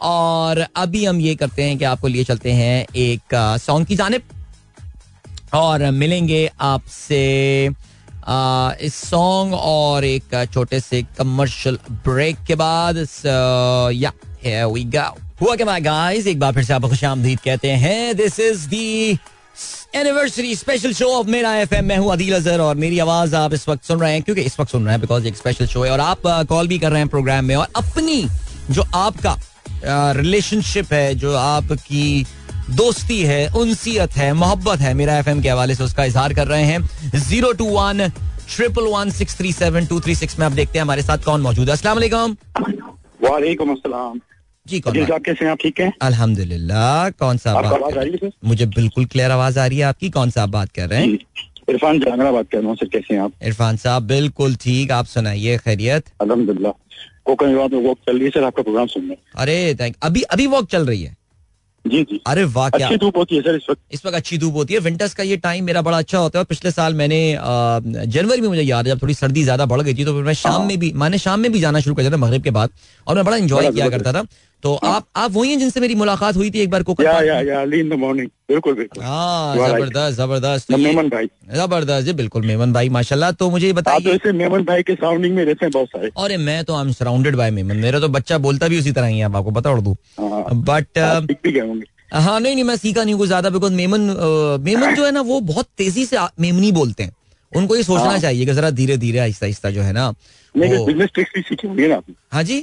और 0.00 0.66
अभी 0.76 1.04
हम 1.04 1.20
ये 1.20 1.34
करते 1.34 1.62
हैं 1.62 1.78
कि 1.78 1.84
आपको 1.84 2.08
लिए 2.08 2.24
चलते 2.24 2.52
हैं 2.52 2.86
एक 2.96 3.34
सॉन्ग 3.62 3.86
की 3.86 3.96
जानब। 3.96 4.22
और 5.54 5.90
मिलेंगे 5.90 6.50
आपसे 6.60 7.20
इस 8.86 8.94
सॉन्ग 8.94 9.54
और 9.54 10.04
एक 10.04 10.46
छोटे 10.54 10.80
से 10.80 11.02
कमर्शियल 11.18 11.78
ब्रेक 11.90 12.36
के 12.46 12.54
बाद। 12.54 12.96
या 13.94 14.12
here 14.44 14.66
we 14.74 14.84
go 14.94 15.06
हुआ 15.40 15.56
क्या 15.56 15.78
गाइस 15.78 16.26
एक 16.26 16.40
बार 16.40 16.52
फिर 16.52 16.64
से 16.64 16.72
आपको 16.72 16.88
खुश 16.88 17.04
आमदीद 17.04 17.40
कहते 17.40 17.70
हैं। 17.70 18.16
This 18.16 18.40
is 18.40 18.66
the 18.68 19.18
anniversary 19.94 20.54
special 20.56 20.92
show 20.92 21.08
of 21.12 21.26
Mera 21.30 21.54
FM 21.56 21.84
मैं 21.84 21.96
हूँ 21.98 22.12
अदील 22.12 22.34
अजहर 22.34 22.60
और 22.60 22.76
मेरी 22.76 22.98
आवाज़ 22.98 23.34
आप 23.36 23.54
इस 23.54 23.68
वक्त 23.68 23.84
सुन 23.84 24.00
रहे 24.00 24.12
हैं, 24.12 24.22
क्योंकि 24.22 24.42
इस 24.42 24.58
वक्त 24.60 24.72
सुन 24.72 24.84
रहे 24.84 24.92
हैं 24.92 25.00
बिकॉज़ 25.00 25.26
एक 25.26 25.36
स्पेशल 25.36 25.66
शो 25.66 25.82
है 25.82 25.90
और 25.90 26.00
आप 26.00 26.46
कॉल 26.48 26.68
भी 26.68 26.78
कर 26.78 26.90
रहे 26.90 27.00
हैं 27.00 27.08
प्रोग्राम 27.08 27.44
में 27.44 27.54
और 27.56 27.66
अपनी 27.76 28.28
जो 28.70 28.84
आपका 28.94 29.36
रिलेशनशिप 30.16 30.92
है, 30.92 31.14
जो 31.14 31.34
आपकी 31.34 32.26
दोस्ती 32.70 33.22
है, 33.22 33.48
उनसीयत 33.50 34.16
है, 34.16 34.32
मोहब्बत 34.32 34.78
है, 34.78 34.94
मेरा 34.94 35.18
एफ़ 35.18 35.28
एम 35.28 35.42
के 35.42 35.48
हवाले 35.48 35.74
से 35.74 35.84
उसका 35.84 36.04
इजहार 36.04 36.34
कर 36.34 36.46
रहे 36.46 36.62
हैं। 36.62 37.18
Zero 37.18 37.52
two 37.52 37.68
one, 37.68 38.08
triple 38.56 38.86
one, 38.86 39.10
six 39.10 39.36
three 39.36 39.52
seven, 39.52 39.86
two 39.86 40.00
three 40.00 40.14
six 40.14 40.38
में 40.38 40.46
आप 40.46 40.52
देखते 40.52 40.78
हैं, 40.78 40.82
हमारे 40.82 41.02
साथ 41.02 41.18
कौन 41.24 41.40
मौजूद 41.40 41.68
है? 41.68 41.72
असला 41.72 41.92
अस्सलाम। 41.92 42.36
जी 44.66 44.78
कौन 44.80 44.92
अज़ीज़ 44.92 45.02
बात- 45.02 45.10
साहब 45.12 45.22
कैसे 45.24 45.48
आप 45.50 45.58
ठीक 45.62 45.80
हैं? 45.80 45.92
अल्हम्दुलिल्लाह 46.02 47.08
कौन 47.22 47.36
सा 47.44 47.54
बात 47.54 47.72
आवाज़ 47.72 47.98
आ 47.98 48.02
रही 48.02 48.18
है 48.22 48.30
मुझे 48.44 48.66
बिल्कुल 48.76 49.04
क्लियर 49.14 49.30
आवाज़ 49.30 49.58
आ 49.58 49.66
रही 49.66 49.78
है 49.78 49.84
आपकी 49.84 50.10
कौन 50.10 50.30
सा 50.30 50.42
आप 50.42 50.48
बात 50.48 50.70
कर 50.76 50.88
रहे 50.88 51.00
हैं? 51.00 51.18
इरफान 51.70 51.98
जांगड़ा 52.00 52.30
बात 52.32 52.46
कर 52.52 52.58
रहा 52.58 52.68
हूँ 52.68 52.76
सर 52.76 52.86
कैसे 52.92 53.14
हैं 53.14 53.20
आप? 53.22 53.32
इरफान 53.42 53.76
साहब 53.76 54.06
बिल्कुल 54.06 54.54
ठीक 54.62 54.90
आप 54.92 55.06
सुनाइए 55.06 55.56
खैरियत। 55.64 56.04
अल्हम्दुलिल्लाह। 56.20 56.72
कोकन 57.24 57.48
में 57.48 57.82
वॉक 57.86 57.98
चल 58.06 58.16
रही 58.16 58.24
है 58.24 58.30
सर 58.30 58.44
आपका 58.44 58.62
प्रोग्राम 58.62 58.86
सुनने। 58.94 59.16
अरे 59.36 59.74
थैंक 59.80 59.96
अभी 60.02 60.22
अभी 60.36 60.46
वॉक 60.54 60.68
चल 60.70 60.86
रही 60.86 61.02
है? 61.02 61.16
जी 61.84 62.02
जी। 62.10 62.20
अरे 62.26 62.42
वाह 62.54 62.68
क्या 62.70 62.86
अच्छी 62.86 62.96
धूप 62.96 63.16
होती 63.16 63.36
है 63.36 63.42
सर 63.42 63.54
इस 63.56 63.66
वक्त। 63.70 63.80
इस 63.92 64.04
वक्त 64.06 64.16
अच्छी 64.16 64.36
धूप 64.38 64.54
होती 64.54 64.74
है। 64.74 64.80
विंटर्स 64.80 65.14
का 65.14 65.22
ये 65.22 65.36
टाइम 65.46 65.64
मेरा 65.64 65.80
बड़ा 65.82 65.98
अच्छा 65.98 66.18
होता 66.18 66.38
है। 66.38 66.40
और 66.40 66.46
पिछले 66.48 66.70
साल 66.70 66.94
मैंने 66.94 67.18
जनवरी 68.12 68.40
में 68.40 68.48
मुझे 68.48 68.62
याद 68.62 68.86
है 68.88 68.94
जब 68.94 69.02
थोड़ी 69.02 69.14
सर्दी 69.14 69.42
ज़्यादा 69.42 69.66
बढ़ 69.72 69.80
गई 69.80 69.94
थी 69.94 70.04
तो 70.04 70.12
फिर 70.14 70.22
मैं 70.24 70.34
शाम 70.42 70.66
में 70.66 70.78
भी 70.80 70.92
मैंने 71.02 71.18
शाम 71.18 71.40
में 71.40 71.50
भी 71.52 71.60
जाना 71.60 71.80
शुरू 71.80 71.94
कर 71.96 72.02
दिया 72.02 72.12
था 72.12 72.16
मगरिब 72.26 72.42
के 72.42 72.50
बाद। 72.58 72.70
और 73.06 73.14
मैं 73.14 73.24
बड़ा 73.24 73.36
इंजॉय 73.36 73.70
किया 73.72 73.88
करता 73.88 74.12
था। 74.12 74.24
तो 74.62 74.74
आप 74.74 75.06
आप 75.16 75.30
वही 75.32 75.50
हैं 75.50 75.58
जिनसे 75.58 75.80
मेरी 75.80 75.94
मुलाकात 75.94 76.36
हुई 76.36 76.50
थी 76.50 76.60
एक 76.60 76.70
बार 76.70 76.82
कोकन 76.82 77.04
या 77.04 77.20
या 77.22 77.40
या 77.42 77.62
इन 77.78 77.88
द 77.88 77.92
मॉर्निंग। 77.98 78.28
बिल्कुल 78.48 78.74
बिल्कुल। 78.74 79.02
हाँ. 79.02 79.56
ज़बरदस्त 79.56 80.16
ज़बरदस्त। 80.18 80.70
तो 80.70 80.76
मेमन 80.78 81.08
भाई। 81.08 81.26
ज़बरदस्त 81.54 82.04
जी 82.06 82.12
बिल्कुल 82.12 82.42
मेमन 82.46 82.72
भाई 82.72 82.88
माशाल्लाह। 82.88 83.30
तो 83.32 83.48
मुझे 83.50 83.66
ये 83.66 83.72
आप 83.72 84.02
तो 84.04 84.10
ऐसे 84.10 84.32
मेमन 84.32 84.64
भाई 84.64 84.82
के 84.82 84.94
साउंडिंग 84.94 85.34
में 85.36 85.44
रहते 85.44 85.66
हैं 85.66 85.70
बहुत 85.72 85.88
सारे। 85.88 86.10
अरे 86.18 86.36
मैं 86.38 86.62
तो 86.64 86.74
I 86.74 86.84
am 86.84 86.92
surrounded 86.92 87.36
by 87.36 87.50
Memon. 87.50 87.76
मेरा 87.76 88.00
तो 88.00 88.08
बच्चा 88.08 88.38
बोलता 88.38 88.68
भी 88.68 88.78
उसी 88.78 88.92
तरह 88.92 89.06
ही 89.06 89.18
है 89.18 89.24
आपको 89.26 89.50
पता 89.50 89.70
उर्दू 89.70 89.96
हाँ, 90.20 90.44
बट 90.52 90.98
हाँ 92.14 92.38
नहीं 92.40 92.54
नहीं 92.54 92.64
मैं 92.64 92.76
सीखा 92.76 93.04
नहीं 93.04 93.14
कुछ 93.14 93.26
ज़्यादा 93.26 93.50
बिकॉज़ 93.50 93.72
मेमन 93.72 94.00
मेमन 94.64 94.94
जो 94.94 95.04
है 95.04 95.10
ना 95.12 95.20
वो 95.22 95.40
बहुत 95.42 95.66
तेज़ी 95.78 96.04
से 96.06 96.18
मेमनी 96.40 96.72
बोलते 96.72 97.02
हैं। 97.02 97.12
उनको 97.52 97.76
ये 97.76 97.82
सोचना 97.82 98.10
हाँ। 98.10 98.18
चाहिए 98.18 98.46
कि 98.46 98.52
जरा 98.54 98.70
धीरे 98.72 98.96
धीरे 98.96 99.18
आहिस्ता 99.18 99.46
आहिस्ता 99.46 99.70
जो 99.70 99.82
है 99.82 99.92
ना 99.92 100.10
बिज़नेस 100.54 101.10
ट्रिक्स 101.14 101.32
भी 101.34 101.42
सीखी 101.42 101.68
होंगी 101.68 101.88
ना 101.88 102.00
हाँ 102.32 102.42
जी? 102.42 102.60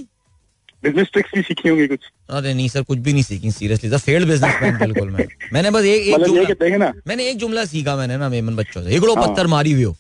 बिज़नेस 0.84 1.08
ट्रिक्स 1.14 1.32
भी 1.36 1.42
सीखी 1.42 1.70
होंगी 1.70 1.88
कुछ। 1.88 2.00
अरे 2.30 2.54
नहीं 2.54 2.68
सर 2.70 2.82
कुछ 2.82 2.98
भी 2.98 3.14
नहीं 3.14 3.24
सीखी 3.24 3.52
सीरियसली 3.52 3.98
फेल्ड 3.98 4.28
बिजनेसमैन 4.28 4.78
बिल्कुल 4.78 5.10
मैं। 5.10 5.28
मैंने 5.54 5.72
बस 5.72 5.84
एक 5.84 6.02
एक 6.02 6.14
मतलब 6.14 6.28
जुमला 6.28 6.78
ना 6.78 6.92
मैंने 7.08 7.30
एक 7.30 7.38
जुमला 7.38 7.66
सीखा 7.66 7.96
मैंने 7.96 8.18
ना 8.18 8.30
मेमन 8.30 8.56
बच्चों 8.56 8.84
से। 8.84 8.96
एकड़ो 8.96 9.16
हाँ। 9.16 9.28
पत्थर 9.28 9.48
मारी 9.48 9.72
हुई 9.72 9.84
हो। 9.84 9.96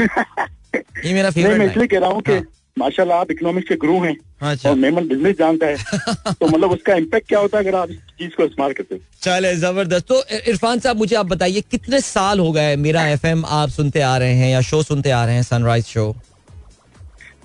ये 1.04 1.12
मेरा 1.14 1.28
नहीं 1.28 1.58
मैं 1.58 1.66
इसलिए 1.66 1.86
कह 1.86 1.98
रहा 1.98 2.10
हूँ 2.10 2.22
कि 2.22 2.32
हाँ। 2.32 2.46
माशाल्लाह 2.76 3.18
आप 3.18 3.30
इकोनॉमिक्स 3.30 3.68
के 3.68 3.76
गुरु 3.76 3.98
हैं 4.00 4.16
अच्छा। 4.42 4.70
और 4.70 4.76
मेमन 4.76 5.08
बिज़नेस 5.08 5.36
जानता 5.38 5.66
है। 5.66 5.76
तो 6.40 6.46
मतलब 6.46 6.70
उसका 6.70 6.94
इम्पैक्ट 6.94 7.28
क्या 7.28 7.38
होता 7.38 7.58
है 7.58 7.64
अगर 7.64 7.76
आप 7.78 7.90
इस 7.90 7.96
चीज़ 8.18 8.34
को 8.36 8.44
इस्तेमाल 8.44 8.72
करते 8.72 8.94
हैं? 8.94 9.02
चले 9.22 9.54
ज़बरदस्त। 9.56 10.06
तो 10.08 10.22
इरफान 10.48 10.78
साहब 10.80 10.96
मुझे 10.96 11.16
आप 11.16 11.26
बताइए 11.26 11.60
कितने 11.70 12.00
साल 12.00 12.40
हो 12.40 12.50
गए 12.52 12.76
मेरा 12.76 13.06
एफएम 13.08 13.44
आप 13.46 13.68
सुनते 13.68 14.00
आ 14.00 14.16
रहे 14.18 14.34
हैं 14.34 14.50
या 14.50 14.60
शो 14.70 14.82
सुनते 14.82 15.10
आ 15.10 15.24
रहे 15.24 15.34
हैं 15.34 15.42
सनराइज 15.42 15.84
शो 15.86 16.12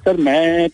सर 0.06 0.18
मैं 0.18 0.70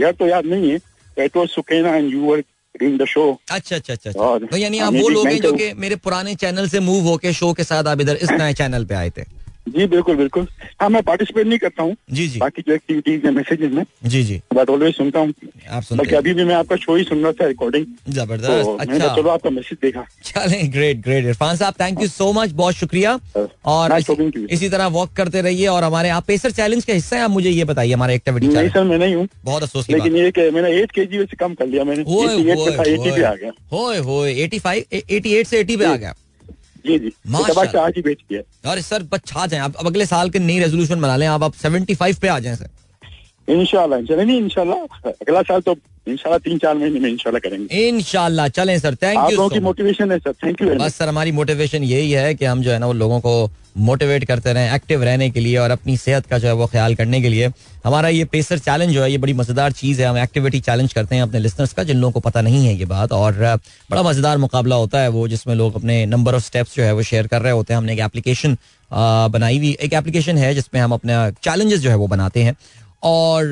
यह 0.00 0.12
तो 0.12 0.26
याद 0.26 0.46
नहीं 0.46 0.70
है 0.70 0.78
it 1.24 1.36
was 1.36 1.48
Sukaina 1.48 1.94
and 1.96 2.12
you 2.12 2.20
were 2.24 2.40
doing 2.74 2.98
the 2.98 3.04
show 3.08 3.22
अच्छा 3.50 3.76
अच्छा 3.76 3.92
अच्छा 3.92 4.10
अच्छा। 4.10 4.46
तो 4.46 4.56
यानी 4.56 4.78
आप 4.78 4.92
वो 4.94 5.08
लोग 5.08 5.26
हैं 5.28 5.40
जो 5.40 5.52
कि 5.52 5.72
मेरे 5.76 5.96
पुराने 6.04 6.34
चैनल 6.42 6.68
से 6.68 6.80
मूव 6.80 7.02
होके 7.08 7.32
शो 7.32 7.52
के 7.52 7.64
साथ 7.64 7.84
आप 7.92 8.00
इधर 8.00 8.16
इस 8.22 8.30
नए 8.30 8.52
चैनल 8.60 8.84
पे 8.84 8.94
आए 8.94 9.10
थे। 9.18 9.24
जी 9.68 9.86
बिल्कुल 9.86 10.16
बिल्कुल। 10.16 10.46
हाँ 10.80 10.88
मैं 10.90 11.02
पार्टिसिपेट 11.02 11.46
नहीं 11.46 11.58
करता 11.58 11.82
हूँ। 11.82 11.94
जी 12.10 12.26
जी। 12.28 12.38
बाकी 12.38 12.62
जो 12.68 12.74
एक्टिविटीज़ 12.74 13.26
है 13.26 13.32
मैसेजेस 13.32 13.72
में 13.72 13.84
जी 14.04 14.22
जी। 14.24 14.40
बट 14.54 14.70
ऑलवेज 14.70 14.94
सुनता 14.96 15.20
हूँ। 15.20 15.32
आप 15.70 15.82
सुनते 15.82 16.02
बल्कि 16.02 16.14
अभी 16.16 16.34
भी 16.34 16.44
मैं 16.44 16.54
आपका 16.54 16.76
शो 16.76 16.94
ही 16.96 17.04
सुन 17.04 17.22
रहा 17.22 17.32
था 17.32 17.46
रिकॉर्डिंग 17.46 17.86
हैं। 17.86 17.96
तो 17.96 18.12
ज़बरदस्त 18.12 18.68
मैंने 18.68 18.94
अच्छा 18.94 19.14
चलो 19.16 19.30
आपका 19.30 19.50
मैसेज 19.50 19.78
देखा। 19.82 20.04
चले 20.24 20.62
ग्रेट 20.68 21.00
ग्रेट 21.00 21.24
इरफान 21.24 21.56
साहब 21.56 21.74
थैंक 21.80 22.00
यू 22.02 22.08
सो 22.08 22.32
मच 22.32 22.52
बहुत 22.52 22.74
शुक्रिया। 22.74 23.18
और 23.66 23.98
इसी, 23.98 24.68
तरह 24.68 24.86
वॉक 24.88 25.12
करते 25.16 25.40
रहिए 25.40 25.66
और 25.66 25.84
हमारे 25.84 26.08
आप 26.10 26.24
पेसर 26.26 26.50
चैलेंज 26.50 26.84
का 26.84 26.92
हिस्सा 26.92 27.16
है। 27.16 27.22
आप 27.22 27.30
मुझे 27.30 27.50
ये 27.50 27.64
बताइए 27.64 27.92
हमारे 27.92 28.14
एक्टिविटी 28.14 28.48
नहीं 28.48 28.68
सर 28.68 28.84
मैं 28.84 28.98
नहीं 28.98 29.14
हूँ। 29.14 29.28
बहुत 29.44 29.62
अफसोस 29.62 29.90
लेकिन 29.90 30.16
ये 30.16 30.50
मैंने 30.50 30.70
एट 30.80 30.92
के 30.92 31.04
जी 31.06 31.18
से 31.20 31.36
कम 31.36 31.54
कर 31.54 31.66
लिया 31.66 31.84
मैंने 31.84 32.04
88 32.04 32.56
पे 32.56 32.70
था 32.70 32.82
होए 32.82 32.96
80 32.96 33.16
पे 33.16 33.22
आ 33.22 33.34
गया। 33.34 33.52
होए 33.72 33.98
होए 34.00 34.34
85 34.46 34.84
88 34.92 35.46
से 35.46 35.62
80 35.64 35.76
पे 35.76 35.84
आ 35.84 35.94
गया। 35.96 36.14
जी 36.86 36.98
जी। 36.98 37.12
आज 37.78 37.92
ही 37.96 38.02
बेच 38.02 38.18
दिया। 38.20 38.70
अरे 38.70 38.82
सर 38.82 39.02
बस 39.12 39.20
छा 39.26 39.46
जाए। 39.46 39.60
आप 39.60 39.76
अब 39.76 39.86
अगले 39.86 40.06
साल 40.06 40.30
के 40.30 40.38
नई 40.38 40.58
रेजोल्यूशन 40.58 41.00
बना 41.00 41.16
लें। 41.16 41.26
आप 41.26 41.42
आप 41.42 41.54
75 41.56 42.18
पे 42.18 42.28
आ 42.28 42.38
जाए 42.38 42.56
सर। 42.56 42.68
इनशाला 43.48 43.96
नहीं 43.96 44.40
अगला 45.06 45.42
साल 45.42 45.60
तो 45.60 45.76
इन 46.06 46.16
तीन 46.16 46.58
चार 46.58 46.74
महीने 46.74 47.00
में 47.00 47.08
इनशाला 47.10 47.38
करेंगे। 47.38 47.88
इनशाला 47.88 48.46
चलें 48.48 48.78
सर। 48.78 48.94
थैंक 48.94 49.32
यू 49.32 49.48
की 49.48 49.60
मोटिवेशन 49.60 50.12
है 50.12 50.18
सर। 50.18 50.32
थैंक 50.44 50.62
यू 50.62 50.74
बस 50.74 50.94
सर 50.94 51.08
हमारी 51.08 51.32
मोटिवेशन 51.32 51.82
यही 51.84 52.10
है 52.10 52.34
कि 52.34 52.44
हम 52.44 52.62
जो 52.62 52.70
है 52.70 52.78
ना 52.78 52.86
वो 52.86 52.92
लोगों 52.92 53.20
को 53.20 53.50
मोटिवेट 53.78 54.24
करते 54.24 54.52
रहें 54.52 54.74
एक्टिव 54.74 55.02
रहने 55.02 55.28
के 55.30 55.40
लिए 55.40 55.56
और 55.56 55.70
अपनी 55.70 55.96
सेहत 55.96 56.26
का 56.26 56.38
जो 56.38 56.48
है 56.48 56.54
वो 56.54 56.66
ख्याल 56.66 56.94
करने 56.94 57.20
के 57.22 57.28
लिए। 57.28 57.50
हमारा 57.84 58.08
ये 58.08 58.24
पेसर 58.24 58.58
चैलेंज 58.58 58.92
जो 58.92 59.02
है, 59.02 59.10
ये 59.12 59.18
बड़ी 59.18 59.32
मज़ेदार 59.32 59.72
चीज़ 59.72 60.00
है। 60.02 60.08
हम 60.08 60.18
एक्टिविटी 60.18 60.60
चैलेंज 60.60 60.92
करते 60.92 61.14
हैं 61.14 61.22
अपने 61.22 61.38
लिसनर्स 61.38 61.72
का, 61.72 61.82
जिन 61.84 61.96
लोगों 61.96 62.12
को 62.12 62.20
पता 62.20 62.40
नहीं 62.40 62.66
है 62.66 62.74
ये 62.74 62.84
बात। 62.86 63.12
और 63.12 63.32
बड़ा 63.90 64.02
मज़ेदार 64.02 64.38
मुकाबला 64.38 64.76
होता 64.76 65.00
है 65.00 65.08
वो, 65.08 65.26
जिसमें 65.28 65.54
लोग 65.54 65.74
अपने 65.76 66.04
नंबर 66.06 66.34
ऑफ़ 66.34 66.44
स्टेप्स 66.44 66.76
जो 66.76 66.82
है 66.82 66.92
वो 66.92 67.02
शेयर 67.02 67.26
कर 67.26 67.42
रहे 67.42 67.52
होते 67.52 67.72
हैं। 67.72 67.78
हमने 67.78 67.92
एक 67.92 68.00
एप्लीकेशन 68.00 68.56
बनाई 68.90 69.58
हुई, 69.58 69.76
एक 69.80 69.92
एप्लीकेशन 69.92 70.38
है 70.38 70.54
जिसमें 70.54 70.80
हम 70.80 70.92
अपने 70.92 71.14
चैलेंजेस 71.42 71.80
जो 71.80 71.90
है 71.90 71.96
वो 71.96 72.06
बनाते 72.08 72.42
हैं। 72.42 72.56
और 73.02 73.46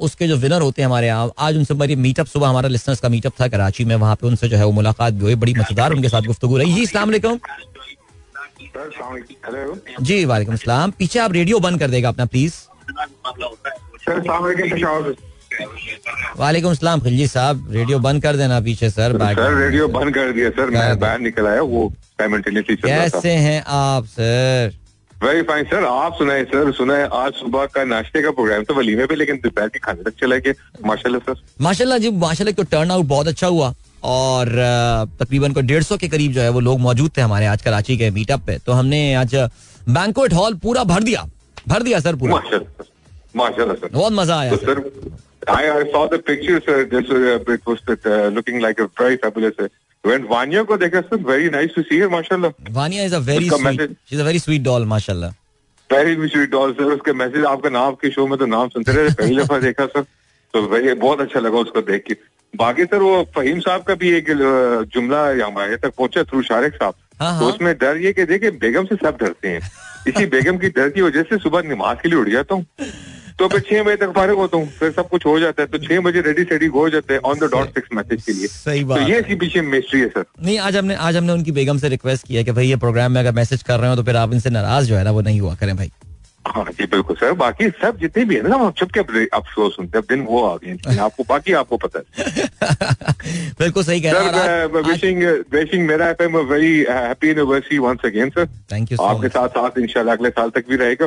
उसके 0.00 0.26
जो 0.28 0.36
विनर 0.36 0.62
होते 0.62 0.82
हैं 0.82 0.86
हमारे 0.86 1.06
यहाँ 1.06 1.30
आज 1.38 1.56
उनसे 1.56 1.74
हमारी 1.74 1.94
मीटअप 1.96 2.26
सुबह 2.26 2.48
हमारा 2.48 2.68
लिसनर्स 2.68 3.00
का 3.00 3.08
मीटअप 3.08 3.32
था 3.40 3.48
कराची 3.48 3.84
में। 3.84 3.94
वहाँ 3.96 4.14
पे 4.16 4.26
उनसे 4.26 4.48
जो 4.48 4.56
है 4.56 4.64
वो 4.64 4.72
मुलाकात 4.72 5.12
भी 5.12 5.24
हुई। 5.24 5.34
बड़ी 5.36 5.54
मज़ेदार 5.54 5.92
उनके 5.92 6.08
साथ 6.08 6.22
गुफ्तगू 6.22 6.58
रही। 6.58 6.74
जी 6.74 6.84
वालेकुम। 6.96 7.38
हेलो 8.56 9.76
जी 10.00 10.24
वालेकुम 10.24 10.54
अस्सलाम। 10.54 10.90
पीछे 10.98 11.18
आप 11.18 11.32
रेडियो 11.32 11.58
बंद 11.60 11.78
कर 11.80 11.90
देगा 11.90 12.08
अपना 12.08 12.24
प्लीज़ 12.26 12.54
वालेकुम 16.38 16.70
अस्सलाम 16.70 17.00
खिलजी 17.00 17.26
साहब। 17.26 17.68
रेडियो 17.72 17.98
बंद 17.98 18.22
कर 18.22 18.36
देना 18.36 18.60
पीछे 18.60 18.90
सर 18.90 19.18
सर 19.18 19.54
रेडियो 19.58 19.88
बंद 19.88 20.14
कर 20.14 20.32
दिया 20.32 20.50
सर 20.50 20.70
मैं 20.70 20.98
बाहर 21.00 21.20
निकल 21.20 21.46
आया 21.46 21.62
वो 21.62 21.92
कैसे 22.20 23.30
हैं 23.30 23.62
आप 23.68 24.04
सर? 24.06 24.74
वेरी 25.14 25.42
फाइन 25.42 25.64
सर 25.64 25.84
आप 25.84 26.14
सुनाए 26.14 26.44
सर 26.44 26.72
सुनाए। 26.72 27.08
आज 27.14 27.32
सुबह 27.34 27.66
का 27.74 27.84
नाश्ते 27.84 28.22
का 28.22 28.30
प्रोग्राम 28.30 28.64
तो 28.64 28.74
वलीमे 28.74 29.06
पे 29.06 29.14
लेकिन 29.14 29.36
दोपहर 29.44 29.68
के 29.68 29.78
खाने 29.78 30.02
तक 30.02 30.14
चला 30.20 30.36
गया। 30.36 30.52
माशाल्लाह 30.86 31.20
सर 31.26 31.42
माशाल्लाह 31.62 31.98
जी 31.98 32.10
माशाल्लाह 32.24 32.54
तो 32.54 32.62
टर्न 32.70 32.90
आउट 32.90 33.06
बहुत 33.06 33.28
अच्छा 33.28 33.46
हुआ। 33.46 33.74
और 34.02 34.48
तकरीबन 35.20 35.52
को 35.52 35.60
डेढ़ 35.60 35.82
सौ 35.82 35.96
के 35.96 36.08
करीब 36.08 36.32
जो 36.32 36.40
है 36.40 36.48
वो 36.50 36.60
लोग 36.60 36.80
मौजूद 36.80 37.10
थे 37.16 37.20
हमारे 37.20 37.46
आज 37.46 37.62
कराची 37.62 37.96
के 37.98 38.10
मीटअप 38.10 38.40
पे। 38.46 38.58
तो 38.58 38.72
हमने 38.72 39.14
आज 39.14 39.34
बैंकोट 39.88 40.32
हॉल 40.32 40.54
पूरा 40.54 40.84
भर 40.84 41.02
दिया। 41.02 41.24
भर 41.68 41.82
दिया 41.82 42.00
सर 42.00 42.16
पूरा। 42.16 42.34
माशाल्लाह। 43.36 43.88
बहुत 43.88 44.12
मज़ा 44.12 44.38
आया 44.38 44.50
तो 44.50 44.56
sir. 44.56 44.84
I, 45.46 45.62
I 45.72 45.82
saw 45.90 46.04
the 46.12 46.18
picture, 46.28 46.60
sir. 46.66 46.76
This 46.92 47.10
uh, 47.10 47.50
it 47.54 47.66
was 47.66 47.82
uh, 47.88 48.30
looking 48.36 48.56
like 48.62 48.80
a 48.80 48.86
very 49.00 49.16
fabulous. 49.16 49.60
Uh, 49.60 49.68
when 50.04 50.24
Vanya 50.30 50.64
को 50.66 50.76
देखा 50.76 51.00
sir, 51.00 51.16
very 51.16 51.50
nice 51.50 51.74
to 51.78 51.84
see 51.88 52.00
her, 52.02 52.10
माशाल्लाह. 52.12 52.52
वानिया 52.70 53.04
इज़ 53.04 53.14
अ 53.14 53.18
वेरी 53.18 53.44
उसका 53.44 53.56
sweet 53.56 53.80
message- 53.80 54.12
is 54.12 54.20
a 54.20 54.24
very 54.24 54.38
sweet 54.38 54.62
doll 54.62 54.84
माशाल्लाह। 54.84 55.30
Very 55.92 56.28
sweet 56.28 56.50
doll 56.50 56.72
sir 56.72 56.84
उसके 56.84 57.12
message 57.12 57.44
आपका 57.44 57.68
नाम 57.68 57.82
आपके 57.82 58.10
show 58.10 58.26
में 58.26 58.38
तो 58.38 58.46
नाम 58.46 58.68
सुनते 58.68 58.92
रहे 58.92 59.10
पहली 59.10 59.36
दफ़ा 59.36 59.58
देखा 59.58 59.86
सर। 59.86 60.02
तो 60.54 60.74
very 60.74 61.00
बहुत 61.00 61.20
अच्छा 61.20 61.40
लगा 61.40 61.58
उसको 61.58 61.80
देख 61.80 62.04
के। 62.08 62.14
बाकी 62.56 62.84
सर 62.84 63.02
वो 63.02 63.22
फहीम 63.36 63.60
साहब 63.60 63.82
का 63.82 63.94
भी 63.94 64.10
एक 64.16 64.30
जुमला 64.94 65.22
हमारे 65.46 65.76
तक 65.76 65.92
पहुँचा 65.98 66.22
थ्रू 66.22 66.42
शारिक 66.42 66.74
साहब। 66.74 66.94
हाँ, 67.20 67.38
तो 67.38 67.44
हाँ। 67.44 67.52
उसमें 67.52 67.74
डर 67.80 67.96
ये 67.96 68.12
कि 68.12 68.24
देखिए 68.24 68.50
बेगम 68.62 68.84
से 68.84 68.96
सब 68.96 69.16
डरते 69.20 69.48
हैं। 69.48 69.60
इसी 70.08 70.26
बेगम 70.34 70.58
की 70.58 70.68
डर 70.78 70.88
की 70.88 71.02
वजह 71.02 71.22
से 71.22 71.38
सुबह 71.38 71.62
नमाज़ 71.68 71.98
के 72.02 72.08
लिए 72.08 72.18
उठ 72.18 72.28
जाता 72.28 72.54
हूँ। 72.54 72.66
तो 73.38 73.46
फिर 73.48 73.60
छह 73.60 73.82
बजे 73.82 73.96
तक 73.96 74.12
फारिग 74.16 74.36
होता 74.36 74.56
हूँ। 74.56 74.66
फिर 74.78 74.90
सब 74.92 75.08
कुछ 75.08 75.26
हो 75.26 75.38
जाता 75.40 75.62
है। 75.62 75.68
तो 75.68 75.78
छह 75.78 76.00
बजे 76.00 76.20
रेडी 76.26 76.44
सेडी 76.44 76.66
हो 76.76 76.88
जाते 76.90 77.14
हैं 77.14 77.20
on 77.30 77.38
the 77.38 77.50
dot 77.52 77.74
fix 77.74 77.88
message 77.94 78.22
के 78.24 78.32
लिए। 78.32 78.46
सही 78.46 78.84
बात 78.84 78.98
तो 78.98 79.08
ये। 79.08 79.18
इसी 79.20 79.34
पीछे 79.34 79.60
मिस्ट्री 79.62 80.00
है 80.00 80.08
सर 80.08 80.24
नहीं 80.44 80.58
आज 80.58 80.76
हमने 80.76 80.94
आज 81.08 81.16
हमने 81.16 81.32
उनकी 81.32 81.52
बेगम 81.52 81.78
से 81.78 81.88
रिक्वेस्ट 81.88 82.26
किया 82.26 82.42
कि 82.42 82.52
भाई 82.52 82.66
ये 82.68 82.76
प्रोग्राम 82.84 83.12
में 83.12 83.20
अगर 83.20 83.32
मैसेज 83.34 83.62
कर 83.62 83.80
रहे 83.80 83.90
हो 83.90 83.96
तो 83.96 84.02
फिर 84.02 84.16
आप 84.16 84.32
इनसे 84.32 84.50
नाराज़ 84.50 84.88
जो 84.88 84.96
है 84.96 85.04
ना 85.04 85.10
वो 85.10 85.20
नहीं 85.20 85.40
हुआ 85.40 85.54
करें 85.54 85.76
भाई। 85.76 85.90
हाँ 86.46 86.64
जी 86.70 86.86
बिल्कुल 86.86 87.16
सर। 87.16 87.32
बाकी 87.42 87.68
सब 87.82 87.98
जितने 88.00 88.24
भी 88.24 88.34
है 88.36 88.48
ना 88.48 88.56
हम 88.56 88.70
चुप 88.78 88.90
के 88.96 89.24
आप 89.36 89.46
शो 89.54 89.68
सुनते 89.70 89.98
हैं। 89.98 90.04
दिन 90.08 90.24
वो 90.26 90.42
आ 90.46 90.56
गए 90.64 90.96
आपको 90.96 91.24
बाकी 91.28 91.52
आपको 91.60 91.76
पता 91.84 91.98
है। 91.98 92.04
बिल्कुल 93.58 93.84
सही 93.84 94.00
कह 94.00 94.12
रहे 94.12 94.42
हैं। 94.42 94.82
Wishing 94.82 95.22
wishing 95.54 95.86
Mera 95.86 96.08
FM 96.10 96.38
a 96.38 96.42
very 96.52 96.74
happy 96.90 97.28
anniversary 97.30 97.78
once 97.78 98.04
again 98.04 98.30
sir 98.30 98.46
you 98.46 98.96
so 98.96 99.04
आपके 99.04 99.28
साथ 99.28 99.48
साथ 99.58 99.78
इंशाल्लाह 99.78 100.14
अगले 100.16 100.30
साल 100.30 100.50
तक 100.50 100.68
भी 100.70 100.76
रहेगा। 100.76 101.06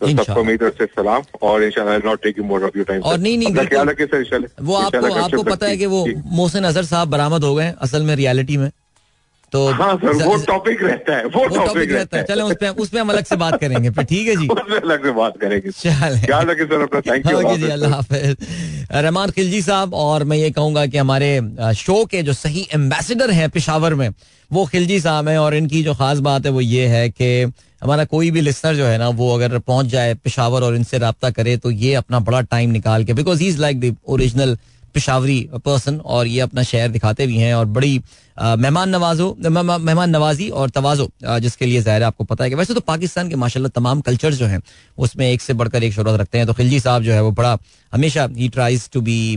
तो 0.00 0.08
सबको 0.08 0.42
मेरी 0.44 0.58
तरफ़ 0.58 0.74
से 0.78 0.86
सलाम। 0.86 1.22
और 1.42 1.62
इंशाल्लाह 1.62 1.98
not 2.04 2.22
taking 2.22 2.46
more 2.46 2.64
of 2.64 2.76
your 2.76 2.86
time 2.86 3.02
और 3.02 3.18
नहीं, 3.18 3.36
नहीं, 3.38 3.52
ख्याल 3.54 3.66
बिल्कुल। 3.66 3.88
रखिए 3.90 4.06
सर 4.06 4.18
इंशाल्लाह। 4.18 4.64
वो 4.66 4.74
आपको 4.76 5.12
आपको 5.14 5.42
पता 5.42 5.66
है 5.66 5.76
कि 5.76 5.86
वो 5.86 6.06
मोहसिन 6.40 6.64
अजहर 6.64 6.84
साहब 6.84 7.08
बरामद 7.10 7.44
हो 7.44 7.54
गए 7.54 7.72
असल 7.80 8.02
में 8.02 8.14
रियलिटी 8.16 8.56
में। 8.56 8.70
तो 9.54 9.66
हाँ 9.70 9.96
सर 9.96 10.12
वो 10.24 10.36
टॉपिक 10.46 10.82
रहता 10.82 11.16
है 11.16 11.24
वो 11.24 11.40
वो 11.40 11.56
टॉपिक 11.56 11.92
रहता 11.92 12.18
है। 12.18 12.24
चले 12.24 12.42
उस 12.42 12.54
पे 12.60 12.68
उस 12.68 12.88
पे 12.88 12.98
हम 12.98 13.10
अलग 13.10 13.24
से 13.24 13.36
बात 13.36 13.58
करेंगे 13.60 13.90
फिर 13.90 14.04
ठीक 14.04 14.28
है 14.28 14.36
जी। 14.36 14.48
उसमें 14.54 14.78
अलग 14.80 15.04
से 15.04 15.10
बात 15.10 15.36
करेंगे। 15.40 15.68
रखिए 15.68 16.66
सर 16.66 16.82
अपना 16.82 17.00
थैंक 17.00 17.26
यू 17.30 17.56
जी 17.56 17.68
अल्लाह 17.70 17.90
हाफिज। 17.90 18.36
रहमान 18.92 19.30
खिलजी 19.30 19.62
साहब 19.62 19.94
और 19.94 20.24
मैं 20.24 20.36
ये 20.36 20.50
कहूँगा 20.50 20.86
कि 20.86 20.98
हमारे 20.98 21.30
शो 21.76 22.04
के 22.04 22.22
जो 22.22 22.32
सही 22.32 22.66
एम्बेसडर 22.74 23.30
हैं 23.30 23.48
पिशावर 23.50 23.94
में 23.94 24.08
वो 24.52 24.66
खिलजी 24.66 25.00
साहब 25.00 25.28
हैं 25.28 25.38
और 25.38 25.54
इनकी 25.54 25.82
जो 25.82 25.94
खास 25.94 26.18
बात 26.28 26.46
है 26.46 26.52
वो 26.52 26.60
ये 26.60 26.86
है 26.86 27.08
कि 27.10 27.30
हमारा 27.82 28.04
कोई 28.04 28.30
भी 28.30 28.40
लिसनर 28.40 28.74
जो 28.74 28.84
है 28.84 28.98
ना 28.98 29.08
वो 29.08 29.34
अगर 29.34 29.58
पहुँच 29.58 29.86
जाए 29.86 30.14
पिशावर 30.14 30.62
और 30.62 30.76
इनसे 30.76 30.98
रब्ता 30.98 31.30
करे 31.30 31.56
तो 31.56 31.70
ये 31.70 31.94
अपना 31.94 32.18
बड़ा 32.28 32.40
टाइम 32.40 32.70
निकाल 32.70 33.04
के 33.04 33.12
because 33.12 33.40
he 33.40 33.48
is 33.48 33.60
like 33.60 33.80
the 33.80 33.96
original 34.08 34.56
Peshawari 34.94 35.40
person 35.64 35.96
और 36.06 36.26
ये 36.26 36.40
अपना 36.40 36.62
शहर 36.64 36.88
दिखाते 36.88 37.26
भी 37.26 37.36
हैं 37.38 37.54
और 37.54 37.66
बड़ी 37.68 38.00
मेहमान 38.36 38.88
नवाजो 38.90 39.26
मेहमान 39.40 40.10
नवाजी 40.10 40.48
और 40.50 40.70
तवाजो 40.70 41.08
जिसके 41.40 41.66
लिए 41.66 41.80
ज़ाहिर 41.82 42.02
आपको 42.02 42.24
पता 42.24 42.44
है 42.44 42.50
कि 42.50 42.56
वैसे 42.56 42.74
तो 42.74 42.80
पाकिस्तान 42.82 43.28
के 43.28 43.36
माशाल्लाह 43.36 43.70
तमाम 43.70 44.00
कल्चर 44.00 44.32
जो 44.34 44.46
हैं, 44.46 44.60
उसमें 44.98 45.30
एक 45.30 45.40
से 45.40 45.54
बढ़कर 45.54 45.82
एक 45.84 45.92
शोहरत 45.92 46.20
रखते 46.20 46.38
हैं। 46.38 46.46
तो 46.46 46.52
खिलजी 46.52 46.80
साहब 46.80 47.02
जो 47.02 47.12
है 47.12 47.22
वो 47.22 47.30
बड़ा, 47.32 47.56
हमेशा 47.92 48.28
ही 48.36 48.48
ट्राइज 48.48 48.88
टू 48.92 49.00
बी 49.00 49.36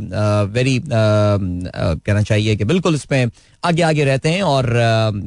वेरी 0.52 0.82
कहना 0.88 2.22
चाहिए 2.22 2.56
कि 2.56 2.64
बिल्कुल 2.66 2.96
इसमें 2.96 3.30
आगे 3.64 3.82
आगे 3.84 4.04
रहते 4.06 4.30
हैं 4.30 4.42
और 4.44 4.76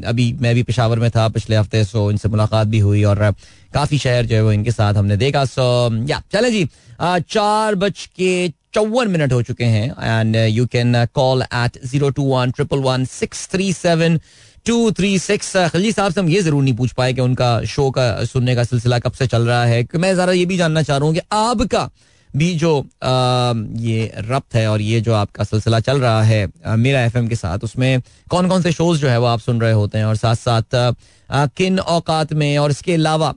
अभी 0.06 0.32
मैं 0.40 0.54
भी 0.54 0.62
पेशावर 0.62 0.98
में 0.98 1.10
था, 1.10 1.28
पिछले 1.30 1.56
हफ़्ते 1.56 1.84
सो 1.84 2.10
इनसे 2.10 2.28
मुलाकात 2.28 2.66
भी 2.66 2.78
हुई 2.80 3.02
और 3.04 3.22
काफ़ी 3.74 3.98
शहर 3.98 4.26
जो 4.26 4.36
है 4.36 4.42
वो 4.42 4.52
इनके 4.52 4.70
साथ 4.70 4.94
हमने 4.94 5.16
देखा। 5.16 5.44
सो 5.46 5.64
या 6.08 6.22
चले 6.32 6.50
जी। 6.50 6.64
चार 7.02 7.74
बज 7.74 8.06
के 8.16 8.48
चौवन 8.74 9.08
मिनट 9.10 9.32
हो 9.32 9.42
चुके 9.42 9.64
हैं। 9.66 9.86
And 10.00 10.36
you 10.36 10.66
can 10.66 11.04
call 11.14 11.42
at 11.42 11.78
zero 11.84 12.10
two 12.10 12.22
one 12.24 12.50
triple 12.50 12.78
one 12.80 13.04
six 13.10 13.48
three 13.52 13.72
seven 13.72 14.20
two 14.66 14.90
three 14.92 15.18
six 15.18 15.56
Khali 15.72 15.92
Sahab 15.92 16.12
से 16.12 16.20
हम 16.20 16.28
ये 16.28 16.40
ज़रूर 16.42 16.62
नहीं 16.62 16.74
पूछ 16.76 16.92
पाए 16.92 17.12
कि 17.12 17.20
उनका 17.20 17.48
शो 17.66 17.90
का 17.90 18.24
सुनने 18.24 18.54
का 18.54 18.64
सिलसिला 18.64 18.98
कब 18.98 19.12
से 19.12 19.26
चल 19.26 19.42
रहा 19.42 19.64
है। 19.64 19.86
मैं 19.96 20.14
जरा 20.16 20.32
ये 20.32 20.44
भी 20.46 20.56
जानना 20.56 20.82
चाह 20.82 20.96
रहा 20.96 21.06
हूँ 21.06 21.14
कि 21.14 21.20
आपका 21.32 21.88
भी 22.36 22.54
जो 22.54 22.76
ये 23.80 24.12
रब्त 24.18 24.54
है 24.54 24.66
और 24.70 24.80
ये 24.80 25.00
जो 25.00 25.14
आपका 25.14 25.44
सिलसिला 25.44 25.80
चल 25.80 26.00
रहा 26.00 26.22
है 26.22 26.46
मेरा 26.68 27.02
एफएम 27.04 27.28
के 27.28 27.36
साथ, 27.36 27.58
उसमें 27.58 28.00
कौन 28.30 28.48
कौन 28.48 28.62
से 28.62 28.72
शोज़ 28.72 29.00
जो 29.00 29.08
है 29.08 29.18
वो 29.18 29.26
आप 29.26 29.40
सुन 29.40 29.60
रहे 29.60 29.72
होते 29.72 29.98
हैं? 29.98 30.04
और 30.04 30.16
साथ 30.16 30.34
साथ 30.36 30.94
किन 31.56 31.78
औकात 31.78 32.32
में 32.32 32.56
और 32.58 32.70
इसके 32.70 32.94
अलावा 32.94 33.34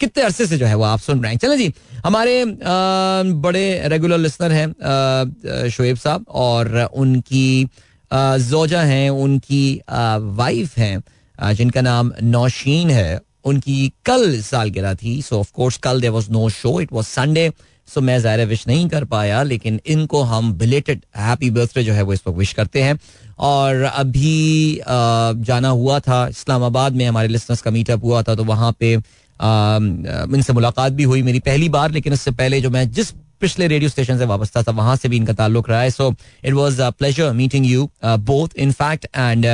कितने 0.00 0.22
अरसे 0.22 0.46
से 0.46 0.58
जो 0.58 0.66
है 0.66 0.74
वो 0.74 0.84
आप 0.84 0.98
सुन 1.00 1.22
रहे 1.22 1.32
हैं? 1.32 1.38
चले 1.38 1.56
जी, 1.56 1.72
हमारे 2.06 2.44
बड़े 2.44 3.88
रेगुलर 3.88 4.18
लिसनर 4.18 4.52
हैं 4.52 5.68
शोएब 5.70 5.96
साहब 5.96 6.24
और 6.28 6.82
उनकी 6.84 7.68
जोजा 8.10 8.82
हैं, 8.82 9.08
उनकी 9.10 9.80
वाइफ 9.90 10.78
हैं 10.78 11.52
जिनका 11.54 11.80
नाम 11.80 12.12
नौशीन 12.22 12.90
है 12.90 13.20
उनकी 13.44 13.92
कल 14.06 14.40
सालगिरह 14.42 14.94
थी। 14.94 15.20
सो 15.22 15.38
ऑफ़ 15.40 15.52
कोर्स 15.54 15.76
कल 15.78 16.00
there 16.00 16.10
was 16.10 16.30
no 16.32 16.48
show 16.50 16.80
it 16.80 16.92
was 16.92 17.06
Sunday 17.08 17.50
so 17.88 18.00
मैं 18.00 18.18
ज़ाहिर 18.20 18.46
विश 18.46 18.66
नहीं 18.68 18.88
कर 18.88 19.04
पाया, 19.06 19.42
लेकिन 19.42 19.80
इनको 19.86 20.22
हम 20.22 20.52
बिलेटेड 20.54 21.04
हैप्पी 21.16 21.50
बर्थडे 21.50 21.84
जो 21.84 21.92
है 21.92 22.02
वो 22.02 22.12
इस 22.12 22.22
वक्त 22.26 22.38
विश 22.38 22.52
करते 22.52 22.82
हैं। 22.82 22.98
और 23.40 23.82
अभी 23.82 24.80
जाना 24.80 25.68
हुआ 25.70 25.98
था, 26.00 26.26
इस्लामाबाद 26.28 26.92
में 26.92 27.06
हमारे 27.06 27.28
लिसनर्स 27.28 27.62
का 27.62 27.70
मीटअप 27.70 28.04
हुआ 28.04 28.22
था 28.22 28.34
तो 28.34 28.44
वहाँ 28.44 28.72
पे 28.80 28.92
इनसे 28.92 30.52
मुलाकात 30.52 30.92
भी 30.92 31.02
हुई 31.04 31.22
मेरी 31.22 31.40
पहली 31.40 31.68
बार, 31.68 31.90
लेकिन 31.90 32.12
इससे 32.12 32.30
पहले 32.32 32.60
जो 32.60 32.70
मैं 32.70 32.90
जिस 32.92 33.12
पिछले 33.40 33.66
रेडियो 33.68 33.88
स्टेशन 33.90 34.18
से 34.18 34.24
वाबस्ता 34.26 34.62
था 34.62 34.72
वहाँ 34.72 34.96
से 34.96 35.08
भी 35.08 35.16
इनका 35.16 35.32
ताल्लुक 35.34 35.68
रहा 35.70 35.80
है। 35.80 35.90
So 35.90 36.14
it 36.44 36.52
was 36.54 36.80
pleasure 36.82 37.32
meeting 37.32 37.66
you 37.66 37.88
both 38.04 38.56
in 38.58 38.72
fact 38.74 39.06
and 39.16 39.46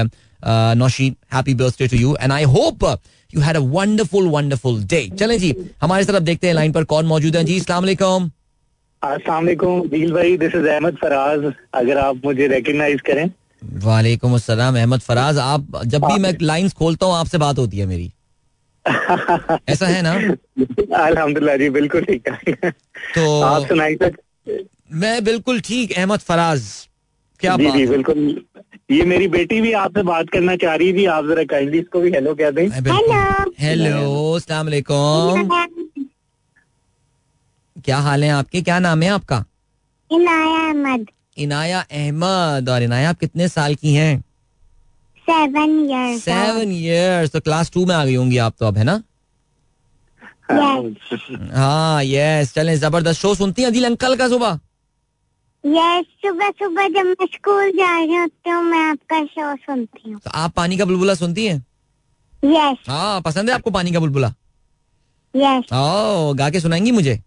Nausheen 0.77 1.17
happy 1.35 1.55
birthday 1.55 1.87
to 1.89 1.97
you 1.97 2.17
and 2.21 2.33
I 2.33 2.45
hope 2.55 2.85
you 3.31 3.41
had 3.41 3.57
a 3.57 3.61
wonderful 3.77 4.27
wonderful 4.29 4.83
day 4.85 5.09
चलें 5.19 5.39
जी 5.39 5.55
हमारी 5.83 6.05
तरफ़ 6.05 6.23
देखते 6.23 6.47
हैं 6.47 6.55
लाइन 6.55 6.73
पर 6.73 6.85
कौन 6.95 7.07
मौजूद 7.07 7.37
है। 7.37 7.45
जी 7.45 7.59
अस्सलाम 7.61 7.83
वालेकुम। 7.83 8.31
अस्सलाम 9.03 9.47
दिल 9.89 10.13
भाई 10.13 10.37
दिस 10.37 10.55
इज़ 10.55 10.67
अहमद 10.69 10.97
फराज 11.03 11.53
अगर 11.75 11.99
आप 11.99 12.21
मुझे 12.25 12.47
रिकग्नाइज 12.49 13.01
करें। 13.07 13.29
वालेकुम 13.85 14.35
अस्सलाम 14.35 14.77
अहमद 14.77 15.01
फराज 15.01 15.39
आप 15.39 15.81
जब 15.87 16.05
भी 16.05 16.19
मैं 16.19 16.37
लाइंस 16.43 16.73
खोलता 16.75 17.07
हूँ 17.07 17.15
आपसे 17.15 17.39
बात 17.39 17.59
होती 17.59 17.79
है 17.79 17.87
मेरी। 17.87 18.13
ऐसा 19.69 19.87
है 19.87 20.01
ना? 20.03 20.13
अल्हम्दुलिल्लाह 20.97 21.57
जी 21.57 21.69
बिल्कुल 21.71 22.05
ठीक 22.05 22.29
है। 22.29 22.71
तो 22.71 23.41
आप 23.43 23.69
तक 24.03 24.17
मैं 25.03 25.25
बिल्कुल 25.25 25.61
ठीक 25.61 25.93
अहमद 25.93 26.21
फराज 26.21 26.63
क्या 27.41 27.57
जी 27.57 27.71
जी 27.71 27.87
बिल्कुल। 27.87 28.19
ये 28.91 29.05
मेरी 29.05 29.27
बेटी 29.29 29.61
भी 29.61 29.73
आपसे 29.73 30.03
बात 30.03 30.29
करना 30.31 30.55
चाह 30.57 30.75
रही 30.75 30.93
थी। 30.93 31.05
आप 31.09 31.25
जरा 31.27 31.45
काइंडली 31.51 31.79
इसको 31.79 32.01
भी 32.01 32.11
हेलो 32.13 32.35
कह 32.35 32.51
दें। 32.51 32.69
हेलो 32.69 33.53
हेलो 33.59 34.33
अस्सलाम 34.35 34.67
वालेकुम। 34.67 35.49
क्या 37.77 37.99
हाल 37.99 38.25
है 38.25 38.31
आपके? 38.31 38.63
क्या 38.63 38.79
नाम 38.79 39.03
है 39.03 39.09
आपका? 39.11 39.45
इनाया 40.11 40.61
अहमद। 40.69 41.07
इनाया 41.39 41.81
अहमद। 41.81 42.69
और 42.69 42.83
इनाया 42.83 43.09
आप 43.11 43.19
कितने 43.19 43.49
साल 43.49 43.75
की 43.75 43.95
हैं? 43.95 44.21
सेवन 45.27 45.71
ईयर्स 45.81 46.23
सेवन 46.23 46.73
इयर्स 46.73 47.31
तो 47.33 47.41
क्लास 47.41 47.71
टू 47.75 47.85
में 47.87 47.95
आ 47.95 48.05
गई 48.05 48.15
होंगी 48.15 48.39
आप 48.39 48.55
तो 48.61 48.67
अब 48.67 48.79
है 48.79 48.85
ना? 48.85 49.03
हाँ 51.55 52.03
यस 52.05 52.53
चलें 52.55 52.77
ज़बरदस्त। 52.77 53.21
शो 53.21 53.35
सुनती 53.35 53.63
हैं 53.63 53.69
अदिल 53.69 53.85
अंकल 53.85 54.17
का 54.17 54.29
सुबह? 54.29 54.59
यस 55.65 56.05
सुबह 56.25 56.51
सुबह 56.51 56.89
जब 56.89 57.07
मैं 57.07 57.27
स्कूल 57.27 57.71
जा 57.71 57.99
रही 57.99 58.15
होती 58.15 58.51
हूँ 58.51 58.63
मैं 58.63 58.79
आपका 58.79 59.25
शो 59.25 59.57
सुनती 59.57 60.11
हूँ। 60.11 60.21
तो 60.21 60.31
आप 60.31 60.53
पानी 60.53 60.77
का 60.77 60.85
बुलबुला 60.85 61.15
सुनती 61.15 61.47
हैं? 61.47 61.65
यस 62.45 62.89
हाँ 62.89 63.21
पसंद 63.21 63.49
है 63.49 63.55
आपको 63.55 63.71
पानी 63.71 63.93
का 63.93 64.01
बुलबुला? 64.01 64.33
यस 65.37 65.73
ओ 65.73 66.35
गा 66.35 66.51
के 66.51 66.61
सुनाएँगी 66.61 66.91
मुझे? 66.91 67.21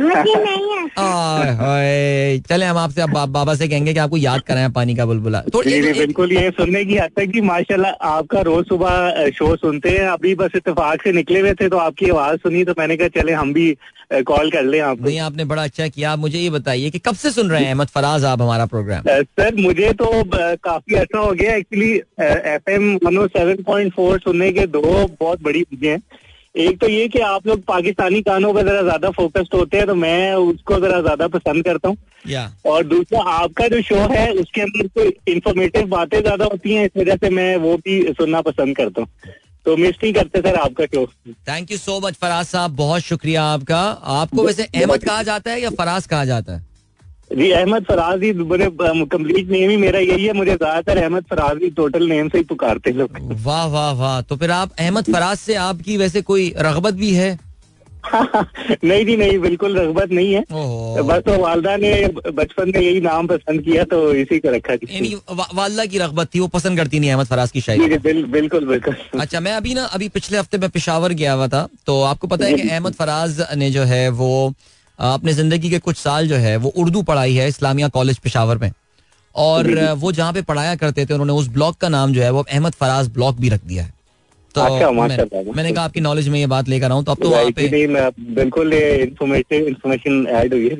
मुझे 0.00 0.34
नहीं 0.34 0.78
आता 0.78 2.48
चले 2.48 2.64
हम 2.64 2.76
आपसे 2.78 3.06
बा, 3.06 3.24
बाबा 3.26 3.54
से 3.54 3.68
कहेंगे 3.68 3.92
कि 3.92 3.98
आपको 3.98 4.16
याद 4.16 4.40
कराएँ 4.42 4.70
पानी 4.72 4.94
का 4.94 5.06
बुलबुला। 5.06 5.40
तो 5.52 5.62
बिल्कुल 5.64 6.32
ये 6.32 6.50
सुनने 6.50 6.84
की 6.84 6.96
हद 6.96 7.10
तक 7.16 7.30
कि 7.32 7.40
माशाल्लाह 7.42 8.06
आपका 8.08 8.40
रोज 8.42 8.66
सुबह 8.66 9.30
शो 9.30 9.54
सुनते 9.56 9.90
हैं। 9.90 10.06
अभी 10.08 10.34
बस 10.34 10.56
इतफाक 10.56 11.02
से 11.02 11.12
निकले 11.12 11.40
हुए 11.40 11.54
थे 11.54 11.68
तो 11.68 11.76
आपकी 11.78 12.10
आवाज़ 12.10 12.36
सुनी 12.38 12.64
तो 12.64 12.74
मैंने 12.78 12.96
कहा 12.96 13.08
चले 13.20 13.32
हम 13.32 13.52
भी 13.52 13.76
कॉल 14.26 14.50
कर 14.50 14.62
लें 14.62 14.80
आपको। 14.80 15.04
नहीं 15.04 15.18
आपने 15.20 15.44
बड़ा 15.44 15.62
अच्छा 15.64 15.86
किया। 15.88 16.10
आप 16.12 16.18
मुझे 16.18 16.38
ये 16.38 16.50
बताइए 16.50 16.90
कि 16.90 16.98
कब 16.98 17.14
से 17.14 17.30
सुन 17.30 17.50
रहे 17.50 17.62
हैं 17.62 17.68
अहमद 17.68 17.88
फराज 17.88 18.24
आप 18.24 18.42
हमारा 18.42 18.66
प्रोग्राम 18.66 19.02
सर 19.08 19.54
मुझे 19.56 19.92
तो 19.92 20.10
काफ़ी 20.34 20.94
अच्छा 20.96 21.18
हो 21.18 21.32
गया। 21.32 21.54
Actually 21.54 21.92
F 22.20 22.70
M 22.70 22.94
one 23.04 23.26
seven 23.28 23.62
point 23.62 23.92
four 23.94 24.18
सुनने 24.20 24.50
के 24.52 24.66
दो 24.68 24.82
बहुत 25.20 25.42
बड़ी 25.42 25.62
चीज़ें 25.62 25.90
हैं। 25.90 26.00
एक 26.54 26.78
तो 26.80 26.88
ये 26.88 27.06
कि 27.08 27.18
आप 27.18 27.46
लोग 27.46 27.62
पाकिस्तानी 27.64 28.20
गानों 28.20 28.52
पर 28.54 28.66
जरा 28.66 28.82
ज़्यादा 28.82 29.10
फोकस्ड 29.10 29.54
होते 29.54 29.76
हैं 29.76 29.86
तो 29.86 29.94
मैं 29.94 30.34
उसको 30.34 30.78
जरा 30.80 31.00
ज़्यादा 31.00 31.26
पसंद 31.28 31.64
करता 31.64 31.88
हूँ। 31.88 31.96
या 32.26 32.50
और 32.66 32.84
दूसरा 32.84 33.22
आपका 33.30 33.66
जो 33.68 33.80
शो 33.82 33.96
है 34.12 34.28
उसके 34.32 34.60
अंदर 34.60 34.86
कोई 34.88 35.14
इंफॉर्मेटिव 35.34 35.86
बातें 35.88 36.20
ज़्यादा 36.20 36.44
होती 36.44 36.74
हैं 36.74 36.84
इस 36.86 36.96
वजह 36.96 37.16
से 37.16 37.30
मैं 37.30 37.56
वो 37.56 37.76
भी 37.78 38.00
सुनना 38.12 38.40
पसंद 38.42 38.76
करता 38.76 39.00
हूँ। 39.00 39.32
तो 39.66 39.76
मिस 39.76 39.96
नहीं 40.02 40.12
करते 40.12 40.40
सर 40.40 40.56
आपका 40.56 40.86
show 40.86 41.04
thank 41.48 41.70
you 41.70 41.78
so 41.78 41.98
much 42.00 42.14
Faraz 42.16 42.46
Sahab. 42.46 42.76
बहुत 42.76 43.02
शुक्रिया 43.02 43.42
आपका। 43.44 43.80
आपको 44.14 44.42
वैसे 44.42 44.64
अहमद 44.64 45.04
कहा 45.04 45.22
जाता 45.22 45.50
है 45.50 45.60
या 45.60 45.70
फराज 45.72 46.06
कहा 46.06 46.24
जाता 46.24 46.52
है? 46.52 46.66
जी 47.30 47.50
अहमद 47.50 47.84
फराज 47.84 48.22
ही 48.22 48.32
मेरे 48.32 48.66
कंप्लीट 48.80 49.48
नेम 49.50 49.70
ही 49.70 49.76
मेरा 49.76 49.98
यही 49.98 50.24
है 50.26 50.32
मुझे 50.32 50.54
ज़्यादातर 50.54 50.98
अहमद 51.02 51.24
फराज 51.30 51.62
ही 51.62 51.70
टोटल 51.70 52.06
नेम 52.08 52.28
से 52.28 52.38
ही 52.38 52.44
पुकारते 52.44 52.90
हैं 52.90 52.96
लोग। 52.98 53.16
वाह 53.46 53.64
वाह 53.66 53.90
वाह 53.92 54.20
तो 54.22 54.36
फिर 54.36 54.50
आप 54.50 54.72
अहमद 54.78 55.12
फराज 55.12 55.36
से 55.38 55.54
आपकी 55.62 55.96
वैसे 55.96 56.22
कोई 56.22 56.52
रगबत 56.58 56.94
भी 56.94 57.12
है? 57.14 57.38
नहीं 58.84 59.04
जी 59.06 59.16
नहीं 59.16 59.38
बिल्कुल 59.38 59.76
रगबत 59.78 60.10
नहीं 60.12 60.32
है। 60.34 60.40
बस 61.02 61.22
तो 61.26 61.36
वालदा 61.38 61.76
ने 61.76 61.92
बचपन 62.32 62.72
में 62.74 62.80
यही 62.80 63.00
नाम 63.00 63.26
पसंद 63.26 63.60
किया 63.62 63.84
तो 63.84 64.00
इसी 64.14 64.38
को 64.38 64.50
रखा 64.50 64.72
यानी 64.72 65.14
वा- 65.32 65.54
वालदा 65.54 65.84
की 65.84 65.98
रगबत 65.98 66.28
थी 66.34 66.40
वो 66.40 66.46
पसंद 66.48 66.78
करती 66.78 66.98
नहीं 67.00 67.10
अहमद 67.10 67.26
फराज 67.26 67.50
की 67.50 67.60
शायरी। 67.60 67.98
बिल, 67.98 68.24
बिल्कुल 68.26 68.66
बिल्कुल। 68.66 69.20
अच्छा 69.20 69.40
मैं 69.40 69.52
अभी 69.52 69.74
ना 69.74 69.84
अभी 69.92 70.08
पिछले 70.08 70.38
हफ़्ते 70.38 70.58
में 70.58 70.68
पिशावर 70.70 71.12
गया 71.12 71.32
हुआ 71.32 71.48
था 71.48 71.68
तो 71.86 72.00
आपको 72.02 72.26
पता 72.26 72.46
है 72.46 72.52
कि 72.54 72.68
अहमद 72.68 72.94
फराज 72.94 73.42
ने 73.56 73.70
जो 73.70 73.82
है 73.84 74.08
वो 74.20 74.30
अपने 74.98 75.32
ज़िंदगी 75.32 75.70
के 75.70 75.78
कुछ 75.78 75.96
साल 75.96 76.28
जो 76.28 76.36
है 76.36 76.56
वो 76.56 76.68
उर्दू 76.76 77.02
पढ़ाई 77.02 77.34
है 77.34 77.48
इस्लामिया 77.48 77.88
कॉलेज 77.88 78.18
पिशावर 78.18 78.58
में। 78.58 78.72
और 79.34 79.66
वो 79.94 80.12
जहाँ 80.12 80.32
पे 80.32 80.42
पढ़ाया 80.42 80.74
करते 80.74 81.06
थे 81.06 81.14
उन्होंने 81.14 81.32
उस 81.32 81.48
ब्लॉक 81.48 81.76
का 81.76 81.88
नाम 81.88 82.12
जो 82.12 82.22
है 82.22 82.30
वो 82.30 82.44
अहमद 82.50 82.72
फराज 82.72 83.08
ब्लॉक 83.08 83.36
भी 83.36 83.48
रख 83.48 83.60
दिया 83.64 83.82
है। 83.84 83.92
तो 84.54 84.60
अच्छा, 84.60 84.90
मैं- 85.08 85.18
मैंने 85.56 85.72
कहा 85.72 85.84
आपकी 85.84 86.00
नॉलेज 86.00 86.28
में 86.28 86.40
ये 86.40 86.46
बात 86.46 86.68
लेकर 86.68 86.92
आऊँ 86.92 87.04
तो 87.04 87.12
अब 87.12 87.18
तो 87.22 87.28
वहाँ 87.30 87.44
पे 87.52 87.62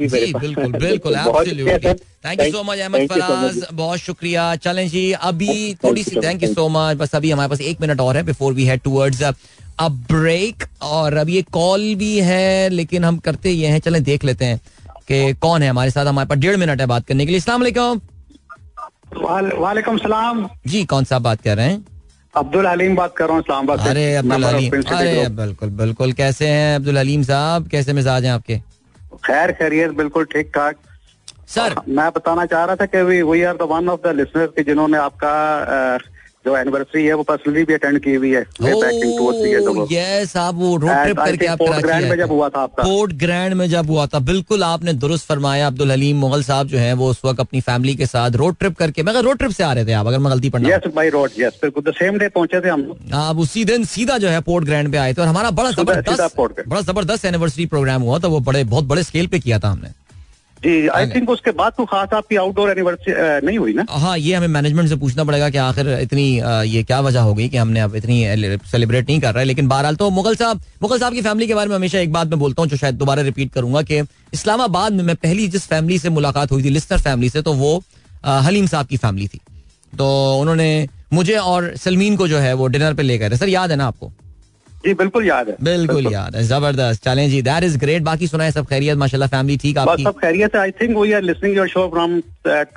बिल्कुल 0.09 0.73
बिल्कुल 0.79 1.15
बिल्कुल। 1.65 1.95
Thank 2.25 2.41
you 2.41 2.53
so 2.53 2.63
much 2.63 2.79
Ahmed 2.79 2.99
Faraz 3.09 3.67
बहुत 3.73 3.99
शुक्रिया। 3.99 4.57
चलें 4.57 4.89
जी 4.89 5.13
अभी 5.13 5.75
थोड़ी 5.75 6.03
सी 6.05 6.17
थैंक 6.21 6.43
यू 6.43 6.53
सो 6.55 6.69
मच 6.69 6.97
बस 6.97 7.15
अभी 7.15 7.31
हमारे 7.31 7.49
पास 7.51 7.61
एक 7.61 7.81
मिनट 7.81 8.01
और 8.01 8.17
है 8.17 8.23
before 8.23 8.53
we 8.53 8.67
head 8.67 8.81
towards 8.81 9.23
a 9.79 9.89
break 10.11 10.65
और 10.83 11.17
अभी 11.17 11.37
एक 11.39 11.49
कॉल 11.53 11.95
भी 11.95 12.19
है 12.21 12.69
लेकिन 12.71 13.05
हम 13.05 13.19
करते 13.19 13.51
ये 13.51 13.69
हैं 13.69 13.79
चलें 13.81 14.03
देख 14.05 14.25
लेते 14.25 14.45
हैं 14.45 14.61
कि 15.09 15.33
कौन 15.35 15.63
है 15.63 15.69
हमारे 15.69 15.91
साथ 15.91 16.07
हमारे 16.07 16.29
पास 16.29 16.39
डेढ़ 16.39 16.57
मिनट 16.57 16.81
है 16.81 16.87
बात 16.87 17.07
करने 17.07 17.25
के 17.27 17.31
लिए। 17.31 17.41
अस्सलाम 17.41 17.61
वालेकुम। 17.61 18.01
वालेकुम 19.63 19.99
सलाम। 19.99 20.49
जी 20.67 20.85
कौन 20.85 21.05
सा 21.05 21.19
बात 21.19 21.43
कर 21.43 21.57
रहे 21.57 21.67
हैं? 21.67 21.85
अब्दुल 22.35 22.67
हलीम 22.67 22.95
बात 22.97 23.15
कर 23.17 23.25
रहा 23.25 23.35
हूँ 23.35 23.43
इस्लामाबाद 23.43 23.89
अरे 23.89 24.15
अब्दुल 24.17 24.45
हलीम। 24.45 24.81
अरे 24.95 25.29
बिल्कुल 25.37 25.71
बिल्कुल। 25.83 26.13
कैसे 26.13 26.49
हैं 26.49 26.75
अब्दुल 26.77 26.99
हलीम 26.99 27.23
साहब? 27.23 27.69
कैसे 27.69 27.93
मिजाज 27.93 28.25
हैं 28.25 28.33
आपके? 28.33 28.59
खैर 29.25 29.53
खैरियत 29.53 29.91
बिल्कुल 29.97 30.25
ठीक 30.33 30.51
ठाक। 30.55 30.77
सर। 31.49 31.75
मैं 31.89 32.09
बताना 32.11 32.47
चाह 32.47 32.65
रहा 32.65 32.77
था 32.77 32.87
कि 32.87 33.03
we 33.03 33.43
are 33.43 33.57
the 33.57 33.69
one 33.71 33.89
of 33.89 34.01
the 34.07 34.15
listeners 34.17 34.65
जिन्होंने 34.67 34.99
आपका 34.99 35.35
जो 36.47 36.57
एनिवर्सरी 36.57 37.05
है 37.05 37.15
वो 37.15 37.23
पर्सनली 37.25 37.65
भी 37.65 37.75
अटेंड 37.75 37.99
की 38.05 38.15
हुई 38.15 38.31
है। 38.31 38.43
Way 38.63 38.73
back 38.83 38.97
in 39.05 39.13
2 39.19 39.27
or 39.27 39.35
3 39.35 39.53
years 39.53 39.69
ago. 39.71 39.87
Yes 39.93 40.37
आप 40.37 40.55
वो 40.55 40.77
रोड 40.77 40.91
ट्रिप 40.93 41.19
करके 41.19 41.47
आप 41.47 41.59
कराची 41.61 42.09
में 42.09 42.17
जब 42.19 42.31
हुआ 42.33 42.49
था 42.49 42.61
आपका। 42.63 42.83
पोर्ट 42.83 43.13
ग्रैंड 43.23 43.55
में 43.55 43.69
जब 43.71 43.91
हुआ 43.91 44.07
था 44.07 44.19
बिल्कुल 44.31 44.65
आपने 44.65 44.93
दुरुस्त 45.05 45.27
फरमाया 45.29 45.67
अब्दुल 45.67 45.91
हलीम 45.93 46.17
मुगल 46.19 46.43
साहब 46.45 46.69
जो 46.69 46.79
है 46.79 46.93
वो 46.95 47.11
उस 47.11 47.21
वक्त 47.25 47.41
अपनी 47.41 47.61
फैमिली 47.71 47.95
के 47.97 48.07
साथ 48.07 48.37
रोड 48.43 48.57
ट्रिप 48.59 48.77
करके 48.79 49.03
मगर 49.03 49.25
रोड 49.25 49.39
ट्रिप 49.39 49.53
से 49.53 49.65
आ 49.65 49.73
रहे 49.73 49.87
थे 49.87 49.93
आप 50.03 50.07
अगर 50.07 50.19
मैं 50.19 50.33
गलती 50.33 50.51
पढ़ना 50.51 50.75
यस 50.75 50.93
बाई 50.95 51.09
रोड 51.17 51.41
यस 51.41 51.59
बिल्कुल 51.63 51.91
द 51.91 51.95
सेम 51.99 52.19
डे 52.19 52.29
पहुँचे 52.37 52.61
थे 52.61 52.69
हम 52.69 52.87
आप 53.25 53.39
उसी 53.47 53.65
दिन 53.65 53.85
सीधा 53.97 54.19
जो 54.19 54.29
है 54.29 54.41
पोर्ट 54.53 54.65
ग्रैंड 54.65 54.93
पे 54.93 54.99
आए 54.99 55.15
थे 55.15 55.23
और 55.23 55.29
हमारा 55.29 55.51
बड़ा 55.63 55.71
ज़बरदस्त 55.73 56.39
बड़ा 56.69 56.81
ज़बरदस्त 56.81 57.25
एनिवर्सरी 57.25 57.67
प्रोग्राम 57.75 58.03
हुआ 58.03 58.19
था 58.19 58.29
वो 58.29 58.41
बड़े 58.49 58.65
बहुत 58.65 58.85
बड़े 58.85 59.03
स्केल 59.03 59.27
पे 59.27 59.39
किया 59.39 59.59
था 59.59 59.69
हमने। 59.69 60.04
जी 60.65 60.87
आई 60.89 61.07
थिंक 61.07 61.31
उसके 61.31 61.51
बाद 61.53 61.73
तो 61.77 61.85
खास 61.85 62.13
आपकी 62.15 62.37
आउटडोर 62.37 62.71
एनिवर्सरी 62.71 63.15
नहीं 63.47 63.59
हुई 63.59 63.73
ना? 63.73 63.85
हाँ 63.91 64.17
ये 64.19 64.35
हमें 64.35 64.49
मैनेजमेंट 64.49 64.89
से 64.89 64.97
पूछना 64.97 65.25
पड़ेगा 65.25 65.49
कि 65.51 65.59
आखिर 65.59 65.89
इतनी 66.01 66.25
ये 66.69 66.83
क्या 66.83 67.01
वजह 67.01 67.21
हो 67.21 67.35
गई 67.35 67.49
कि 67.49 67.57
हमने 67.57 67.81
अब 67.81 67.97
इतनी 67.97 68.25
सेलिब्रेट 68.71 69.09
नहीं 69.09 69.21
कर 69.21 69.35
रहे 69.35 69.45
लेकिन 69.45 69.69
बहरहाल 69.69 69.97
तो 69.97 70.11
मुगल 70.11 70.37
साहब 70.37 70.63
मुगल 70.83 70.99
साहब 70.99 71.13
की 71.13 71.23
फैमिली 71.23 71.47
के 71.47 71.55
बारे 71.55 71.69
में 71.69 71.77
हमेशा 71.77 71.99
एक 71.99 72.13
बात 72.13 72.29
मैं 72.29 72.39
बोलता 72.39 72.63
हूँ 72.63 72.71
जो 72.71 72.77
शायद 72.77 72.95
दोबारा 72.95 73.23
रिपीट 73.23 73.53
करूँगा 73.53 73.83
कि 73.83 74.01
इस्लामाबाद 74.33 74.93
में 74.93 75.05
मैं 75.05 75.17
पहली 75.17 75.49
जिस 75.49 75.67
फैमिली 75.67 75.99
से 75.99 76.11
मुलाकात 76.11 76.53
हुई 76.53 76.65
थी 76.65 76.71
लिस्टर 76.71 76.99
फैमिली 77.01 77.31
से 77.31 77.43
तो 77.43 77.53
वो 77.55 77.77
हलीम 78.27 78.67
साहब 78.67 78.87
की 78.87 78.97
फैमिली 78.97 79.27
थी। 79.29 79.41
तो 79.93 80.07
उन्होंने 80.41 80.89
मुझे 81.13 81.37
और 81.37 81.75
सलमीन 81.77 82.17
को 82.17 82.29
जो 82.29 82.39
है 82.39 82.53
वो 82.55 82.67
डिनर 82.67 82.95
पे 82.95 83.03
ले 83.03 83.19
गए 83.19 83.31
थे। 83.31 83.37
सर 83.37 83.49
याद 83.49 83.71
है 83.71 83.77
ना 83.77 83.87
आपको? 83.87 84.13
जी 84.87 84.95
बिल्कुल 84.95 85.27
याद 85.27 85.49
है। 85.49 85.57
बिल्कुल 85.63 86.13
याद 86.13 86.37
है। 86.37 86.43
ज़बरदस्त। 86.45 87.05
चलें 87.05 87.29
जी 87.31 87.41
दैट 87.43 87.65
इज़ 87.65 87.79
ग्रेट 87.79 88.03
बाकी 88.03 88.27
सुनाए 88.29 88.51
सब 88.53 88.67
खैरियत 88.69 88.99
माशाल्लाह 88.99 89.29
फैमिली 89.29 89.57
ठीक 89.57 89.79
आपकी? 89.79 90.05
सब 90.05 90.19
खैरियत 90.21 90.55
है। 90.55 90.61
I 90.61 90.71
think 90.81 90.97
we 90.97 91.13
are 91.13 91.23
listening 91.23 91.57
your 91.57 91.69
show 91.69 91.89
from 91.91 92.21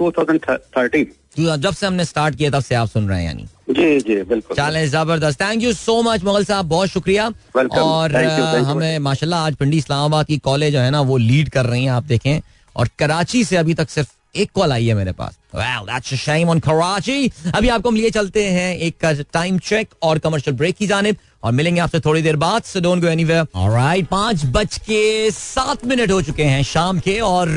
2013 0.01 1.05
जब 1.37 1.73
से 1.73 1.85
हमने 1.87 2.05
स्टार्ट 2.05 2.35
किया 2.35 2.49
तब 2.51 2.61
से 2.63 2.75
आप 2.75 2.87
सुन 2.89 3.07
रहे 3.09 3.19
हैं 3.19 3.25
यानी। 3.25 3.45
जी 3.69 3.99
जी 3.99 4.21
बिल्कुल। 4.29 4.57
चलें 4.57 4.87
ज़बरदस्त। 4.89 5.41
Thank 5.41 5.63
you 5.63 5.73
so 5.73 6.01
much 6.03 6.23
Mughal 6.23 6.43
Sahab 6.45 6.65
बहुत 6.69 6.89
शुक्रिया। 6.89 7.29
Welcome. 7.57 7.77
और 7.77 8.11
Thank 8.11 8.31
you, 8.31 8.45
thank 8.45 8.57
you. 8.57 8.71
हमें 8.71 8.99
माशाल्लाह 8.99 9.45
आज 9.45 9.55
पिंडी 9.55 9.77
इस्लामाबाद 9.77 10.25
की 10.25 10.37
कॉलेज 10.49 10.73
जो 10.73 10.79
है 10.79 10.91
ना 10.91 11.01
वो 11.01 11.17
लीड 11.17 11.49
कर 11.49 11.65
रही 11.65 11.83
हैं 11.83 11.91
आप 11.91 12.03
देखें। 12.03 12.39
और 12.75 12.89
कराची 12.99 13.43
से 13.43 13.55
अभी 13.57 13.73
तक 13.73 13.89
सिर्फ़ 13.89 14.09
एक 14.35 14.49
कॉल 14.55 14.71
आई 14.71 14.87
है 14.87 14.93
मेरे 14.93 15.11
पास। 15.11 15.37
Well, 15.55 15.85
that's 15.89 16.13
a 16.13 16.17
shame 16.23 16.49
on 16.53 16.59
Karachi 16.61 17.31
अभी 17.55 17.69
आपको 17.75 17.89
हम 17.89 17.95
लिए 17.95 18.09
चलते 18.09 18.43
हैं 18.43 18.75
एक 18.77 19.05
टाइम 19.33 19.57
चेक 19.59 19.87
और 20.01 20.19
कमर्शियल 20.19 20.57
ब्रेक 20.57 20.75
की 20.75 20.87
जानिब। 20.87 21.15
और 21.43 21.51
मिलेंगे 21.51 21.81
आपसे 21.81 21.99
थोड़ी 21.99 22.21
देर 22.21 22.35
बाद। 22.37 22.63
So 22.63 22.79
don't 22.81 23.01
go 23.01 23.07
anywhere 23.07 23.45
alright 23.55 24.07
पाँच 24.07 24.45
बज 24.55 24.77
के 24.87 25.31
सात 25.31 25.85
मिनट 25.85 26.11
हो 26.11 26.21
चुके 26.21 26.43
हैं 26.43 26.63
शाम 26.65 26.99
के 26.99 27.19
और 27.21 27.47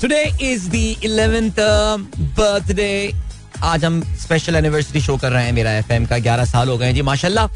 today 0.00 0.22
is 0.42 0.68
the 0.70 0.74
eleventh 1.04 1.60
birthday 2.38 3.12
आज 3.64 3.84
हम 3.84 4.02
स्पेशल 4.20 4.56
एनिवर्सरी 4.56 5.00
शो 5.00 5.16
कर 5.16 5.32
रहे 5.32 5.44
हैं 5.44 5.52
मेरा 5.52 5.72
एफएम 5.72 6.06
का। 6.06 6.18
ग्यारह 6.18 6.44
साल 6.44 6.68
हो 6.68 6.76
गए 6.78 6.92
जी, 6.92 7.02
माशाल्लाह। 7.02 7.46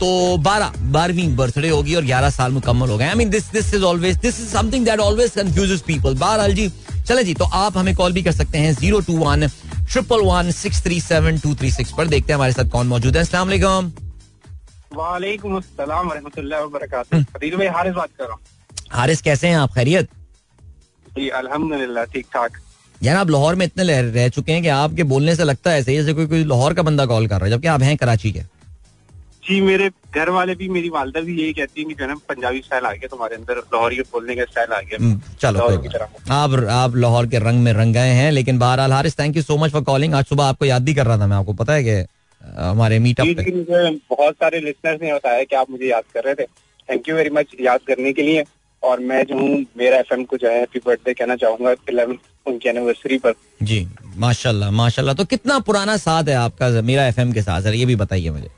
तो 0.00 0.36
बारह, 0.38 0.72
बारहवीं 0.92 1.34
बर्थडे 1.36 1.68
होगी 1.68 1.94
और 1.94 2.04
ग्यारह 2.04 2.30
साल 2.30 2.52
मुकम्मल 2.52 2.88
हो 2.90 2.96
गए 2.98 3.04
I 3.06 3.14
mean 3.14 3.30
this 3.30 3.50
this 3.52 3.72
is 3.74 3.84
always 3.84 4.16
this 4.18 4.40
is 4.40 4.48
something 4.48 4.84
that 4.86 5.00
always 5.00 5.30
confuses 5.32 5.80
people 5.86 6.14
बहरहाल 6.14 6.54
जी, 6.54 6.70
चले 7.08 7.24
जी 7.24 7.34
तो 7.34 7.44
आप 7.44 7.78
हमें 7.78 7.94
कॉल 7.96 8.12
भी 8.12 8.22
कर 8.22 8.32
सकते 8.32 8.58
हैं 8.58 8.72
zero 8.74 9.00
two 9.00 9.16
one 9.18 9.48
triple 9.72 10.24
one 10.26 10.50
six 10.52 10.82
three 10.84 11.00
seven 11.00 11.38
two 11.38 11.54
three 11.54 11.70
six 11.72 11.92
पर। 11.98 12.06
देखते 12.06 12.32
हैं 12.32 12.38
हमारे 12.38 12.52
साथ 12.52 12.70
कौन 12.70 12.86
मौजूद 12.86 13.16
है। 13.16 13.22
अस्सलाम 13.22 13.92
वालेकुम 14.96 15.56
अस्सलाम 15.56 16.08
वरहमतुल्लाहि 16.08 16.64
वबरकातुहू। 16.64 17.22
फरीद 17.34 17.54
भाई 17.54 17.66
हारिस 17.76 17.94
बात 17.94 18.10
कर 18.18 18.24
रहा 18.24 18.34
हूँ। 18.34 18.42
हारिस 18.92 19.22
कैसे 19.22 19.48
हैं 19.48 19.56
आप? 19.56 19.72
खैरियत? 19.74 20.08
जी 21.16 21.28
अल्हम्दुलिल्लाह 21.40 22.04
ठीक 22.14 22.26
ठाक 22.32 22.60
यार 23.00 23.16
आप 23.16 23.30
लाहौर 23.30 23.54
में 23.54 23.64
इतने 23.66 23.84
रह, 23.84 24.00
रह 24.12 24.28
चुके 24.28 24.52
हैं 24.52 24.62
कि 24.62 24.68
आपके 24.70 25.02
बोलने 25.04 25.34
से 25.36 25.44
लगता 25.44 25.70
है 25.70 25.78
ऐसे 25.78 25.94
जैसे 25.94 26.12
कोई 26.14 26.26
कोई 26.26 26.44
लाहौर 26.44 26.74
का 26.74 26.82
बंदा 26.82 27.06
कॉल 27.06 27.26
कर 27.26 27.36
रहा 27.36 27.44
है 27.44 27.50
जबकि 27.50 27.68
आप 27.68 27.82
हैं 27.82 27.96
कराची 27.96 28.32
के। 28.32 28.40
जी 29.44 29.60
मेरे 29.60 29.88
घर 30.14 30.28
वाले 30.30 30.54
भी 30.54 30.68
मेरी 30.74 30.88
वालदा 30.90 31.20
भी 31.20 31.34
यही 31.40 31.52
कहती 31.52 31.80
है 31.80 31.88
कि 31.88 31.94
जो 31.94 32.06
है 32.08 32.14
पंजाबी 32.28 32.60
स्टाइल 32.60 32.84
आ 32.84 32.92
गया 32.92 33.08
तुम्हारे 33.08 33.36
अंदर 33.36 33.58
लाहौरी 33.74 34.00
बोलने 34.12 34.36
का 34.36 34.44
स्टाइल 34.44 34.72
आ 34.72 34.80
गया। 34.80 34.98
हम्म, 35.00 35.20
चलो 35.40 35.68
की 35.78 35.88
तरह। 35.88 36.34
आप 36.34 36.54
आप 36.76 36.96
लाहौर 36.96 37.26
के 37.26 37.38
रंग 37.38 37.62
में 37.64 37.72
रंग 37.72 37.94
गए 37.94 38.12
हैं 38.20 38.30
लेकिन 38.32 38.58
बहरहाल 38.58 38.92
Haris 38.92 39.18
thank 39.18 39.36
you 39.36 39.42
so 39.42 39.56
much 39.58 39.72
for 39.72 39.82
calling 39.84 40.14
आज 40.14 40.24
सुबह 40.26 40.44
आपको 40.44 40.64
याद 40.64 40.84
भी 40.84 40.94
कर 40.94 41.06
रहा 41.06 41.18
था 41.18 41.26
मैं 41.26 41.36
आपको 41.36 41.52
पता 41.60 41.72
है 41.72 41.84
कि 41.84 42.02
हमारे 42.58 42.98
मीटअप 42.98 43.26
पे। 43.26 43.56
मुझे 43.56 44.00
बहुत 44.10 44.34
सारे 44.34 44.60
लिसनर्स 44.60 45.02
ने 45.02 45.14
बताया 45.14 45.44
कि 45.44 45.56
आप 45.56 45.70
मुझे 45.70 45.86
याद 45.86 46.04
कर 46.14 46.24
रहे 46.24 46.34
थे। 46.34 46.44
थैंक 46.90 47.08
यू 47.08 47.16
वेरी 47.16 47.30
मच 47.30 47.46
याद 47.60 47.80
करने 47.86 48.12
के 48.12 48.22
लिए। 48.22 48.44
और 48.82 49.00
मैं 49.00 49.24
जो 49.24 49.38
हूँ 49.38 49.66
मेरा 49.76 49.96
एफ़ 49.96 50.14
को 50.14 50.36
जो 50.36 50.48
है 50.48 50.58
हैप्पी 50.58 50.80
बर्थडे 50.86 51.14
कहना 51.14 51.36
चाहूँगा 51.36 51.72
इलेवन 51.72 52.18
उनकी 52.46 52.68
एनिवर्सरी 52.68 53.18
पर। 53.18 53.34
जी 53.62 53.88
माशाल्लाह 54.16 54.70
माशाल्लाह। 54.70 55.14
तो 55.14 55.24
कितना 55.24 55.58
पुराना 55.58 55.96
साथ 55.96 56.24
है 56.24 56.34
आपका 56.34 56.68
मेरा 56.68 57.06
एफएम 57.06 57.32
के 57.32 57.42
साथ? 57.42 57.62
सर 57.62 57.74
ये 57.74 57.86
भी 57.86 57.96
बताइए 57.96 58.30
मुझे। 58.30 58.50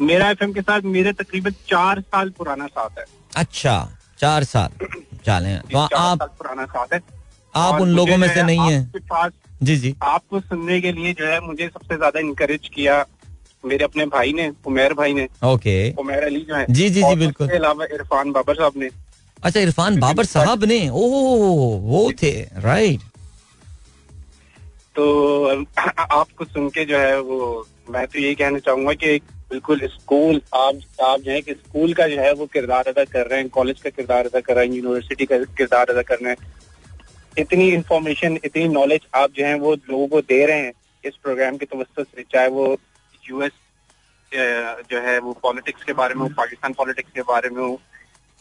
मेरा 0.00 0.30
एफएम 0.30 0.52
के 0.52 0.60
साथ 0.60 0.80
मेरे 0.80 1.12
तकरीबन 1.12 1.50
चार 1.50 2.00
साल 2.00 2.30
पुराना 2.30 2.66
साथ 2.66 2.98
है। 2.98 3.04
अच्छा 3.36 3.98
चार 4.18 4.44
साल। 4.44 4.86
चले। 5.26 5.56
तो 5.56 5.78
आप 5.78 6.18
साल 6.18 6.28
पुराना 6.28 6.64
साथ 6.64 6.86
है। 6.94 7.00
आप 7.54 7.80
उन 7.80 7.88
लोगों 7.88 8.16
में 8.16 8.34
से 8.34 8.42
नहीं 8.42 8.72
है? 8.72 8.92
जी 9.64 9.76
जी। 9.76 9.94
आपको 10.04 10.40
सुनने 10.40 10.80
के 10.80 10.92
लिए 10.92 11.12
जो 11.12 11.26
है 11.26 11.40
मुझे 11.40 11.68
सबसे 11.68 11.96
ज़्यादा 11.96 12.20
इनकरेज 12.20 12.68
किया 12.74 13.04
मेरे 13.64 13.84
अपने 13.84 14.06
भाई 14.08 14.32
ने 14.32 14.50
उमेर 14.66 14.94
भाई 14.94 15.14
ने। 15.14 15.26
ओके। 15.44 15.76
उमेर 15.98 16.24
अली 16.24 16.40
जो 16.40 16.54
है। 16.54 16.66
जी, 16.68 16.88
जी, 16.90 17.02
जी, 17.02 17.14
बिल्कुल। 17.16 17.46
उसके 17.46 17.56
अलावा 17.56 17.84
इरफान 17.94 18.32
बाबर 18.32 18.54
साहब 18.54 18.72
ने। 18.76 18.88
अच्छा 19.38 19.60
इरफान 19.60 19.98
बाबर 20.00 20.24
साहब 20.26 20.64
ने? 20.64 20.88
ओह 20.90 21.78
वो 21.82 22.10
थे 22.22 22.30
राइट 22.60 23.00
तो 24.96 25.04
आपको 26.00 26.44
सुन 26.44 26.68
के 26.70 26.84
जो 26.84 26.98
है 26.98 27.20
वो 27.20 27.66
मैं 27.90 28.06
तो 28.06 28.18
यही 28.18 28.34
कहना 28.34 28.58
चाहूँगा 28.58 28.92
कि 28.94 29.16
बिल्कुल 29.50 29.80
स्कूल 29.86 30.40
आप 30.54 30.78
आप 31.04 31.20
जो 31.20 31.30
है 31.30 31.40
कि 31.42 31.52
स्कूल 31.52 31.92
का 31.94 32.06
जो 32.08 32.20
है 32.20 32.32
वो 32.34 32.46
किरदार 32.52 32.88
अदा 32.88 33.04
कर 33.04 33.26
रहे 33.26 33.40
हैं 33.40 33.48
कॉलेज 33.48 33.80
का 33.80 33.90
किरदार 33.90 34.26
अदा 34.26 34.40
कर 34.40 34.56
रहे 34.56 34.66
हैं 34.66 34.74
यूनिवर्सिटी 34.74 35.26
का 35.26 35.38
किरदार 35.58 35.90
अदा 35.90 36.02
कर 36.02 36.18
रहे 36.22 36.30
हैं। 36.30 36.52
इतनी 37.38 37.68
इंफॉर्मेशन 37.72 38.38
इतनी 38.44 38.68
नॉलेज 38.68 39.06
आप 39.14 39.30
जो 39.36 39.44
है 39.46 39.54
वो 39.58 39.74
लोगों 39.74 40.06
को 40.08 40.20
दे 40.20 40.44
रहे 40.46 40.60
हैं 40.60 40.72
इस 41.04 41.16
प्रोग्राम 41.22 41.56
के 41.56 41.66
तवस्त 41.66 42.00
से 42.00 42.24
चाहे 42.32 42.48
वो 42.48 42.66
यूएस 43.30 43.52
जो 44.90 45.00
है 45.00 45.18
वो 45.18 45.32
पॉलिटिक्स 45.42 45.84
के 45.84 45.92
बारे 45.92 46.14
में 46.14 46.22
हो 46.22 46.28
पाकिस्तान 46.36 46.72
पॉलिटिक्स 46.72 47.10
के 47.14 47.22
बारे 47.22 47.48
में 47.48 47.62
हो 47.62 47.80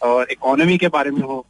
और 0.01 0.31
इकोनॉमी 0.31 0.77
के 0.77 0.87
बारे 0.87 1.11
में 1.11 1.21
हो 1.21 1.45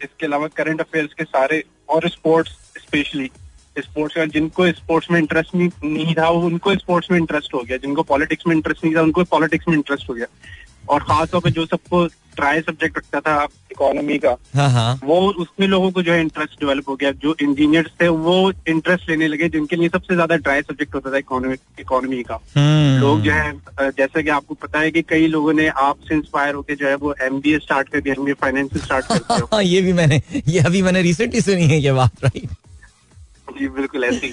इसके 0.00 0.26
अलावा 0.26 0.46
करंट 0.56 0.80
अफेयर्स 0.80 1.12
के 1.12 1.24
सारे 1.24 1.62
और 1.88 2.08
स्पोर्ट्स 2.08 2.52
स्पेशली 2.78 3.30
स्पोर्ट्स 3.76 4.16
का 4.16 4.24
जिनको 4.24 4.66
स्पोर्ट्स 4.72 5.10
में 5.10 5.18
इंटरेस्ट 5.18 5.54
नहीं, 5.54 5.68
नहीं 5.84 6.14
था 6.14 6.28
उनको 6.28 6.74
स्पोर्ट्स 6.76 7.10
में 7.10 7.18
इंटरेस्ट 7.18 7.54
हो 7.54 7.62
गया 7.62 7.76
जिनको 7.76 8.02
पॉलिटिक्स 8.02 8.46
में 8.46 8.54
इंटरेस्ट 8.56 8.84
नहीं 8.84 8.94
था 8.96 9.02
उनको 9.02 9.24
पॉलिटिक्स 9.24 9.68
में 9.68 9.74
इंटरेस्ट 9.76 10.08
हो 10.08 10.14
गया। 10.14 10.26
और 10.88 11.02
खासतौर 11.02 11.40
पर 11.40 11.50
जो 11.50 11.66
सबको 11.66 12.06
ट्राई 12.36 12.60
सब्जेक्ट 12.60 12.98
रखता 12.98 13.20
था 13.20 13.46
इकोनॉमी 13.72 14.18
का। 14.18 14.36
हाँ 14.54 14.68
हाँ। 14.70 15.00
वो 15.04 15.18
उसमें 15.32 15.66
लोगों 15.68 15.90
को 15.90 16.02
जो 16.02 16.12
है 16.12 16.20
इंटरेस्ट 16.20 16.60
डेवलप 16.60 16.88
हो 16.88 16.94
गया 16.96 17.10
जो 17.22 17.34
इंजीनियर्स 17.42 17.90
थे 18.00 18.08
वो 18.08 18.52
इंटरेस्ट 18.68 19.08
लेने 19.10 19.28
लगे 19.28 19.48
जिनके 19.48 19.76
लिए 19.76 19.88
सबसे 19.88 20.14
ज़्यादा 20.14 20.36
ट्राई 20.36 20.62
सब्जेक्ट 20.62 20.94
होता 20.94 21.12
था 21.12 21.18
इकोनॉमी 21.18 21.56
इकोनॉमी 21.80 22.22
का। 22.22 22.38
हम्म। 22.56 23.00
लोग 23.00 23.20
जो 23.20 23.32
है 23.32 23.90
जैसे 23.90 24.22
कि 24.22 24.30
आपको 24.30 24.54
पता 24.54 24.80
है 24.80 24.90
कि 24.90 25.02
कई 25.08 25.26
लोगों 25.26 25.52
ने 25.52 25.68
आपसे 25.80 26.14
इंस्पायर 26.14 26.54
होकर 26.54 26.74
जो 26.74 26.88
है 26.88 26.94
वो 26.96 27.14
एमबीए 27.22 27.58
स्टार्ट 27.58 27.88
कर 27.88 28.00
दिया 28.00 28.14
एमबीए 28.18 28.34
फाइनेंस 28.40 28.82
स्टार्ट 28.84 29.06
कर 29.06 29.46
हाँ 29.52 29.62
ये 29.74 29.80
भी 29.82 29.92
मैंने 29.92 30.20
ये 30.48 30.60
अभी 30.62 30.82
मैंने 30.82 31.02
रिसेंटली 31.02 31.40
सुनी 31.40 31.68
है 31.68 31.80
ये 31.80 31.92
बात 31.92 32.24
राइट 32.24 32.48
जी 33.58 33.68
बिल्कुल 33.68 34.04
ऐसी 34.04 34.32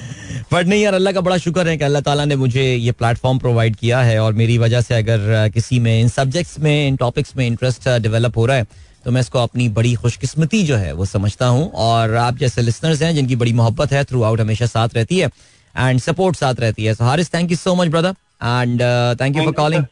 बट 0.52 0.68
नहीं 0.68 0.82
यार 0.82 0.94
अल्लाह 0.94 1.14
का 1.14 1.22
बड़ा 1.22 1.38
शुक्र 1.38 1.68
है 1.68 1.78
कि 1.78 1.84
अल्लाह 1.84 2.02
ताला 2.02 2.26
ने 2.26 2.36
मुझे 2.36 2.64
ये 2.64 2.92
प्लेटफॉर्म 2.92 3.40
प्रोवाइड 3.40 3.76
किया 3.76 4.02
है 4.02 4.20
और 4.20 4.34
मेरी 4.34 4.58
वजह 4.58 4.82
से 4.82 4.96
अगर 4.96 5.50
किसी 5.54 5.80
में 5.80 6.00
इन 6.00 6.08
सब्जेक्ट्स 6.10 6.60
में 6.60 6.88
इन 6.88 6.96
टॉपिक्स 6.98 7.36
में 7.38 7.46
इंटरेस्ट 7.48 7.90
डेवलप 7.90 8.38
हो 8.38 8.46
रहा 8.46 8.58
है 8.58 8.68
तो 9.06 9.12
मैं 9.12 9.22
इसको 9.22 9.40
अपनी 9.40 9.68
बड़ी 9.76 9.94
खुशकिस्मती 9.96 10.64
जो 10.64 10.76
है 10.78 10.94
वो 10.94 11.06
समझता 11.06 11.48
हूँ। 11.48 11.70
और 11.88 12.16
आप 12.22 12.38
जैसे 12.38 12.62
लिसनर्स 12.62 13.02
हैं 13.02 13.14
जिनकी 13.16 13.36
बड़ी 13.36 13.54
मोहब्बत 13.54 13.92
है 13.94 14.04
थ्रू 14.06 14.24
आउट 14.24 14.40
हमेशा 14.42 14.66
साथ 14.66 14.96
रहती 14.96 15.20
है 15.20 15.30
एंड 15.76 16.00
सपोर्ट 16.02 16.36
साथ 16.36 16.60
रहती 16.60 16.86
है। 16.86 16.94
So 16.94 17.04
Haris 17.04 17.34
thank 17.34 17.52
you 17.52 17.58
so 17.58 17.76
much 17.76 17.88
brother 17.88 18.10
and 18.44 18.82
thank 19.22 19.38
you 19.38 19.44
for 19.44 19.54
calling 19.54 19.84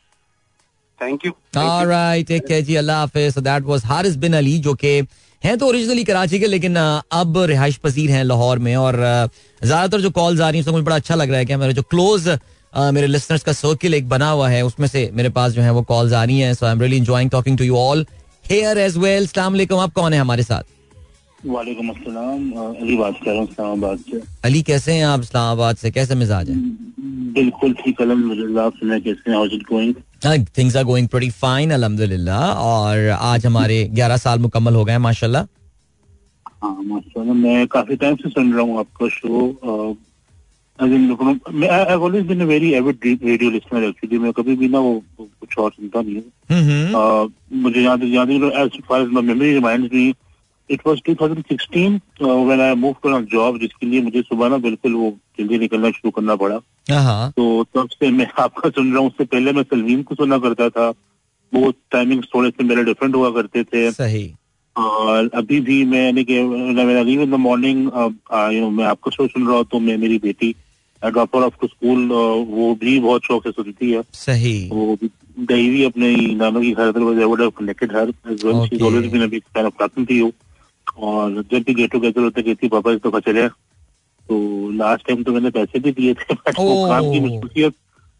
thank 1.01 1.25
you 1.25 1.31
Alright, 1.57 2.27
take 2.29 2.47
care 2.49 2.63
जी 2.65 2.75
अल्लाह 2.75 2.99
हाफिज। 2.99 3.33
So 3.33 3.41
that 3.45 3.69
was 3.69 3.85
Haris 3.85 4.15
bin 4.17 4.33
Ali 4.33 4.57
जो 4.59 4.73
कि 4.73 5.01
हैं 5.43 5.57
तो 5.57 5.67
ओरिजिनली 5.67 6.03
कराची 6.03 6.39
के 6.39 6.47
लेकिन 6.47 6.75
अब 6.75 7.37
रिहाइश 7.47 7.75
पसीर 7.83 8.11
हैं 8.11 8.23
लाहौर 8.23 8.59
में 8.59 8.75
और 8.75 8.95
ज़्यादातर 9.61 10.01
जो 10.01 10.09
कॉल्स 10.11 10.41
आ 10.41 10.49
रही 10.49 10.59
हैं 10.59 10.63
उसमें 10.63 10.73
मुझे 10.73 10.85
बड़ा 10.85 10.95
अच्छा 10.95 11.15
लग 11.15 11.29
रहा 11.29 11.39
है 11.39 11.45
कि 11.45 11.55
मेरे 11.55 11.73
जो 11.73 11.81
क्लोज 11.93 12.27
मेरे 12.93 13.07
लिसनर्स 13.07 13.43
का 13.43 13.53
सर्किल 13.53 13.93
एक 13.93 14.07
बना 14.09 14.29
हुआ 14.29 14.49
है 14.49 14.61
उसमें 14.65 14.87
से 14.87 15.09
मेरे 15.13 15.29
पास 15.35 15.51
जो 15.51 15.61
है 15.61 15.71
वो 15.73 15.81
कॉल्स 15.91 16.13
आ 16.13 16.23
रही 16.23 16.39
हैं 16.39 16.53
so 16.53 16.65
I 16.65 16.71
am 16.71 16.81
really 16.81 16.97
enjoying 16.97 17.29
talking 17.31 17.57
to 17.57 17.63
you 17.63 17.75
all 17.77 18.05
here 18.49 18.77
as 18.77 18.97
well 18.97 19.23
अस्सलाम 19.23 19.53
वालेकुम 19.53 19.79
आप 19.79 19.93
कौन 19.93 20.13
है 20.13 20.19
हमारे 20.19 20.43
साथ? 20.43 20.63
वालेकुम 21.45 21.89
अस्सलाम 21.89 22.51
अली 22.51 22.97
बात 22.97 23.19
कर 23.23 23.31
रहा 23.31 23.39
हूँ 23.39 23.47
इस्लामाबाद 23.49 23.99
से। 24.11 24.21
अली 24.45 24.61
कैसे 24.69 24.91
हैं 24.91 25.05
आप 25.05 25.21
इस्लामाबाद 25.21 25.77
से? 25.77 25.91
कैसे 25.91 26.15
मिजाज 26.15 26.49
है? 26.49 26.55
बिल्कुल 27.35 27.73
ठीक 27.83 28.01
अलहमदिल्ला 28.01 28.63
आप 28.63 28.73
सुना 28.75 28.99
कैसे 28.99 29.29
हैं? 29.29 29.37
How's 29.37 29.51
going 29.71 29.93
things 30.23 30.75
are 30.75 30.83
going 30.83 31.07
pretty 31.07 31.29
fine 31.41 31.71
अल्हम्दुलिल्लाह 31.71 32.41
और 32.63 33.09
आज 33.09 33.45
हमारे 33.45 33.83
11 33.95 34.17
साल 34.17 34.39
मुकम्मल 34.39 34.75
हो 34.75 34.83
गए 34.85 34.91
हैं 34.91 34.99
माशाल्लाह। 34.99 35.43
हाँ 36.63 36.81
माशाल्लाह। 36.83 37.35
मैं 37.35 37.67
काफ़ी 37.67 37.95
टाइम 37.95 38.15
से 38.15 38.29
सुन 38.29 38.53
रहा 38.53 38.61
हूँ 38.61 38.79
आपका 38.79 39.07
show 39.09 39.97
I 40.79 41.95
always 41.95 42.25
been 42.27 42.43
very 42.43 42.71
avid 42.73 42.97
radio 43.05 43.49
listener 43.51 43.83
actually 43.83 44.17
मैं 44.19 44.31
कभी 44.33 44.55
भी 44.55 44.67
ना 44.67 44.79
वो 44.79 44.93
कुछ 45.19 45.57
और 45.57 45.71
सुनता 45.71 46.01
नहीं 46.01 46.15
हूँ। 46.15 46.23
हम्म 46.51 46.95
हम्म। 46.95 47.61
मुझे 47.61 47.81
याद 47.81 48.03
याद 48.13 48.29
as 48.31 48.79
far 48.89 49.01
as 49.01 49.09
my 49.13 49.23
memory 49.23 49.53
reminds 49.53 49.93
me 49.93 50.13
it 50.69 50.81
was 50.87 51.01
2016 51.09 51.99
when 52.21 52.61
I 52.61 52.75
move 52.75 52.95
to 53.03 53.21
job 53.21 53.59
जिसके 53.59 53.85
लिए 53.87 54.01
मुझे 54.01 54.21
सुबह 54.21 54.49
ना 54.49 54.57
बिल्कुल 54.57 54.93
वो 54.93 55.17
जल्दी 55.39 55.57
निकलना 55.57 55.89
शुरू 55.91 56.11
करना 56.11 56.35
पड़ा। 56.35 56.59
हाँ 56.91 57.31
तो 57.31 57.63
तब 57.63 57.89
से 57.89 58.11
मैं 58.11 58.27
आपका 58.39 58.69
सुन 58.69 58.91
रहा 58.91 58.99
हूँ 58.99 59.07
उससे 59.07 59.25
पहले 59.25 59.51
मैं 59.51 59.63
सलवीन 59.63 60.03
को 60.03 60.15
सुना 60.15 60.37
करता 60.37 60.69
था। 60.69 60.93
वो 61.53 61.73
टाइमिंग 61.91 62.23
थोड़े 62.23 62.49
से 62.49 62.63
मेरे 62.63 62.83
डिफरेंट 62.83 63.15
हुआ 63.15 63.31
करते 63.31 63.63
थे। 63.63 63.91
सही। 63.91 64.33
और 64.77 65.29
अभी 65.33 65.59
भी 65.59 65.85
मैं 65.85 66.09
in 66.09 67.31
the 67.31 67.33
morning 67.33 67.79
you 68.53 68.61
know 68.61 68.69
मैं 68.69 68.85
आपका 68.85 69.11
शो 69.11 69.27
सुन 69.27 69.47
रहा 69.47 69.57
हूँ 69.57 69.65
तो 69.71 69.79
मैं 69.79 69.97
मेरी 69.97 70.17
बेटी 70.17 70.55
ड्रॉपर 71.05 71.39
ऑफ़ 71.39 71.53
टू 71.61 71.67
स्कूल 71.67 72.07
वो 72.47 72.75
भी 72.75 72.99
बहुत 72.99 73.23
शौक 73.23 73.43
से 73.43 73.51
सुनती 73.51 73.91
है। 73.91 74.03
सही। 74.13 74.69
वो 74.69 74.97
गई 75.39 75.67
हुई 75.67 75.83
अपने 75.83 76.15
नानों 76.15 76.61
की 76.61 76.71
घर 76.71 76.91
was 76.91 77.17
I 77.17 77.25
would 77.25 77.39
have 77.39 77.55
connected 77.55 77.91
her 77.91 78.09
as 78.31 78.43
well. 78.43 78.67
She's 78.67 78.81
Okay. 78.81 78.85
always 78.85 79.11
been 79.11 79.21
a 79.21 79.27
big 79.27 79.43
और 80.97 81.31
जब 81.51 81.63
भी 81.67 81.73
गेट 81.73 81.91
टुगेदर 81.91 82.21
होते 82.21 82.41
कहती 82.41 82.67
पापा 82.67 82.91
इस 82.91 82.99
दफ़ा 83.05 83.19
चले 83.19 83.47
तो 83.47 84.71
लास्ट 84.71 85.07
टाइम 85.07 85.23
तो 85.23 85.31
मैंने 85.31 85.49
पैसे 85.49 85.79
भी 85.79 85.91
दिए 85.91 86.13
थे 86.13 86.33
बट 86.33 86.59
वो. 86.59 86.87
काम 86.89 87.11
की 87.11 87.19
मसरूफियत 87.19 87.73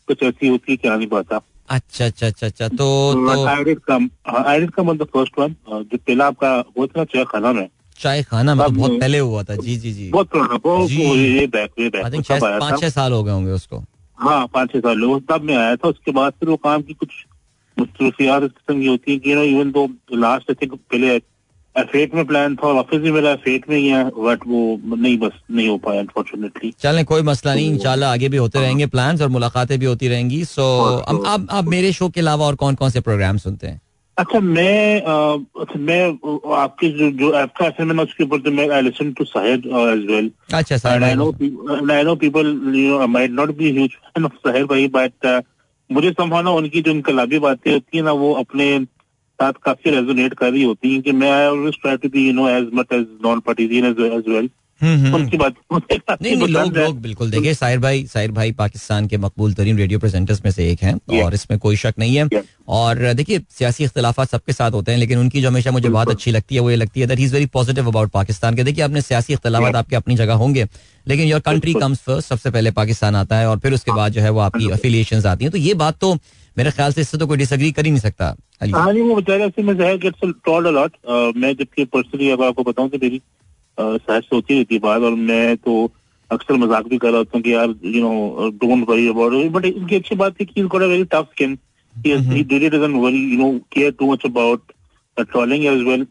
कुछ 0.08 0.24
ऐसी 0.24 0.48
होती 0.48 0.72
है 0.72 0.78
कि 0.78 0.88
आ 0.88 0.96
नहीं 0.96 1.08
पाता। 1.08 1.40
अच्छा 1.70 2.06
अच्छा 2.06 2.28
अच्छा 2.28 2.48
अच्छा। 2.48 2.68
तो 2.68 2.88
तो 3.14 3.46
I 3.46 3.64
did 3.64 3.80
come 3.80 4.10
I 4.28 4.60
did 4.60 4.72
come 4.72 4.96
first 4.98 5.40
one 5.40 5.56
जो 5.70 5.98
पहला 5.98 6.28
आपका 6.28 6.58
वो 6.78 6.88
था 6.88 7.04
चाय 7.06 7.24
खाना 7.24 7.52
में। 7.54 7.68
चाय 8.00 8.24
खाना 8.24 8.56
में 8.56 8.66
तो 8.68 8.74
बहुत 8.74 9.00
पहले 9.00 9.20
हुआ 9.20 9.44
था। 9.44 9.56
जी 9.56 9.76
जी 9.78 9.94
जी। 9.94 10.10
बहुत 10.10 10.30
पुराना 10.30 10.58
बहुत 10.64 10.92
ये 10.92 11.48
बैक 11.48 11.72
वे 11.80 11.90
बैक 11.90 12.24
पाँच 12.32 12.80
छह 12.82 12.90
साल 12.90 13.14
हो 13.14 13.24
गए 13.24 13.32
होंगे 13.32 13.52
उसको। 13.52 13.84
हाँ 14.18 14.46
पाँच 14.54 14.72
छह 14.74 14.80
साल 14.80 14.98
लोग 14.98 15.26
तब 15.28 15.44
मैं 15.44 15.56
आया 15.56 15.76
था 15.76 15.88
उसके 15.88 16.12
बाद 16.12 16.34
फिर 16.40 16.50
वो 16.50 16.58
काम 16.58 16.82
की 16.82 16.94
कुछ 16.94 17.10
मसरूफियात 17.78 18.44
इस 18.44 18.52
किस्म 18.52 18.80
की 18.82 18.88
होती 18.88 19.12
है 19.12 19.18
कि 19.20 19.32
इवन 19.32 19.72
तो 19.72 19.88
लास्ट 20.14 20.52
आई 20.52 20.56
थिंक 20.62 20.74
पहले 20.74 21.18
फेट 21.84 22.16
में 22.16 22.26
प्लान 22.26 22.56
था 22.56 22.68
और 22.68 22.76
ऑफ़िस 22.76 23.02
भी 23.02 23.12
मेरा 23.12 23.36
फेट 23.36 23.70
में 23.70 23.78
ही 23.78 23.88
है 23.88 24.04
बट 24.04 24.40
वो 24.48 24.82
नहीं 24.96 25.18
बस 25.18 25.32
नहीं 25.52 25.68
हो 25.68 25.78
पाया 25.78 26.00
अनफॉर्चुनेटली 26.00 26.74
चलें 26.80 27.06
कोई 27.06 27.22
मसला 27.22 27.56
नहीं 27.56 27.70
तो- 27.70 27.78
इंशाल्लाह 27.78 28.12
आगे 28.14 28.30
भी 28.30 28.38
होते 28.38 28.60
रहेंगे 28.60 28.86
प्लान्स 28.86 29.22
और 29.22 29.30
मुलाकातें 29.30 29.80
भी 29.80 29.86
होती 29.86 30.08
रहेंगी। 30.08 30.46
सो 30.46 30.62
और 30.62 31.04
अब 31.08 31.18
तो- 31.18 31.26
अब 31.28 31.48
अब 31.52 31.66
मेरे 31.66 31.94
शो 31.94 32.10
के 32.10 32.22
अलावा 32.22 32.46
और 32.46 32.56
कौन 32.56 32.76
कौन 32.76 32.90
से 32.90 33.00
प्रोग्राम 33.00 33.38
सुनते 33.38 33.68
हैं? 33.68 33.82
अच्छा 34.18 34.40
मैं 34.40 35.02
अच्छा 35.62 35.80
मैं 35.80 36.10
आपकी 36.54 36.90
जो 36.90 37.12
जो 37.12 37.32
आपका 37.32 37.66
ऐसे 37.66 37.84
मैंने 37.84 38.04
उसके 38.04 38.24
ऊपर 38.24 38.40
तो 38.40 38.52
मैं 38.52 38.70
I 38.70 38.82
listen 38.82 39.14
to 39.14 39.24
Sahir 39.24 39.54
as 39.54 40.06
well 40.12 40.32
अच्छा 40.54 40.78
people, 40.78 41.76
and 41.76 41.92
I 41.92 42.04
know 42.04 42.16
people, 42.16 42.46
you 42.76 42.90
know, 42.90 43.08
might 43.08 43.32
not 43.32 43.58
be 43.58 43.70
a 43.70 43.80
huge 43.80 43.94
fan 44.18 44.66
भाई, 44.68 44.88
uh, 45.26 45.42
मुझे 45.92 46.12
संभावना 46.12 46.52
उनकी 46.52 46.82
जो 46.82 46.92
इनकलाबी 46.92 47.40
बातें 47.40 47.72
होती 47.72 47.98
है 47.98 48.04
ना 48.04 48.12
वो 48.12 48.34
अपने 48.34 48.86
साथ 49.42 49.54
काफ़ी 49.66 49.92
रेजोनेट 49.92 50.34
कर 50.34 50.52
रही 50.52 50.64
होती 50.64 50.94
हैं 50.94 51.02
कि 51.02 51.12
मैं 51.14 51.32
I 51.32 51.48
always 51.48 51.82
try 51.82 51.98
to 51.98 52.10
be 52.10 52.28
you 52.28 52.34
know 52.34 52.50
as 52.50 52.70
much 52.74 52.94
as 52.94 53.08
non 53.26 53.40
partisan 53.48 53.86
as 53.86 54.06
as 54.12 54.36
well 54.36 54.50
hmm, 54.82 54.96
hmm. 55.02 55.16
उनकी 55.16 55.38
बात 55.38 55.56
नहीं 56.22 56.36
नहीं 56.36 56.48
लोग 56.48 56.78
लोग 56.78 56.98
बिल्कुल। 57.02 57.30
देखिए 57.32 57.54
साहिर 57.54 57.80
भाई 57.80 58.06
साहिर 58.08 58.32
भाई 58.32 58.52
पाकिस्तान 58.54 59.08
के 59.08 59.18
मकबूल 59.18 59.54
तरीन 59.54 59.78
रेडियो 59.78 60.00
प्रेजेंटर्स 60.00 60.44
में 60.46 60.52
से 60.52 60.70
एक 60.72 60.82
हैं 60.84 61.22
और 61.24 61.34
इसमें 61.34 61.58
कोई 61.60 61.76
शक 61.76 61.94
नहीं 62.00 62.16
है। 62.16 62.42
और 62.78 63.14
देखिए 63.14 63.40
सियासी 63.58 63.84
इख्तलाफा 63.84 64.26
सबके 64.26 64.54
साथ 64.54 64.72
होते 64.72 64.92
हैं 64.92 65.00
लेकिन 65.00 65.20
उनकी 65.20 65.42
जो 65.42 65.50
हमेशा 65.50 65.72
मुझे 65.72 65.90
बात 65.90 66.10
अच्छी 66.10 66.32
लगती 66.32 66.56
है 66.56 66.62
वो 66.62 66.70
ये 66.70 66.76
लगती 66.76 67.02
है 67.02 67.08
that 67.08 67.20
he 67.20 67.26
is 67.26 67.34
very 67.34 67.46
positive 67.54 67.88
about 67.88 68.12
Pakistan 68.12 68.56
के। 68.56 68.64
देखिए 68.64 68.84
अपने 68.84 69.02
सियासी 69.02 69.34
इख्तलाफा 69.34 69.78
आपके 69.80 69.96
अपनी 69.96 70.16
जगह 70.16 70.44
होंगे 70.44 70.68
लेकिन 71.08 71.28
योर 71.28 71.40
कंट्री 71.42 71.74
कम्स 71.76 72.02
फ़र्स्ट 72.02 72.30
सबसे 72.30 72.52
पहले 72.52 72.72
पाकिस्तान 72.74 73.16
आता 73.16 73.38
है 73.38 73.50
और 73.50 73.60
फिर 73.60 73.74
उसके 73.74 73.92
बाद 73.92 74.12
जो 74.12 74.22
है 74.22 74.30
वो 74.30 74.40
आपकी 74.42 74.70
अफिलियशन 74.72 75.26
आती 75.28 75.46
है। 75.46 75.52
तो 75.52 75.58
ये 75.60 75.74
बात 75.76 76.00
तो 76.02 76.18
मेरे 76.58 76.72
ख्याल 76.72 76.94
से 76.94 77.02
इससे 77.02 77.18
तो 77.18 77.28
कोई 77.28 77.38
डिसएग्री 77.38 77.72
कर 77.72 77.86
ही 77.86 77.92
नहीं 77.92 78.02
सकता 78.02 78.36
हाँ 78.76 78.94
नहीं 78.94 79.04
वो 79.04 79.16
बेचारा 79.16 79.64
में 79.64 79.78
जहर 79.78 79.98
गेट्स 79.98 80.32
टॉल्ड 80.46 80.68
अलॉट 80.68 80.92
मैं 81.38 81.56
जबकि 81.56 81.86
पर्सनली 81.86 82.30
अगर 82.30 82.46
आपको 82.46 82.64
बताऊँ 82.64 82.90
तो 82.90 82.98
मेरी 82.98 83.22
रहती 83.80 84.80
बात 84.80 85.02
और 85.02 85.12
मैं 85.12 85.58
तो 85.58 85.92
अक्सर 86.32 86.54
मज़ाक 86.54 86.88
भी 86.88 86.98
कर 86.98 87.08
रहा 87.08 87.18
होता 87.18 87.32
हूँ 87.36 87.44
कि 87.44 87.54
यार 87.54 87.76
you 87.86 88.02
know 88.02 88.50
don't 88.50 88.90
worry 88.90 89.08
about 89.08 89.34
but 89.34 89.66
इनकी 89.66 89.96
अच्छी 89.96 90.16
बात 90.16 90.36
है 90.42 90.46
कि 90.46 90.62
a 90.62 90.66
very 90.66 91.04
tough 91.04 91.30
skin 91.32 91.58
trolling 95.24 95.62
as 95.68 95.88
well 95.88 96.06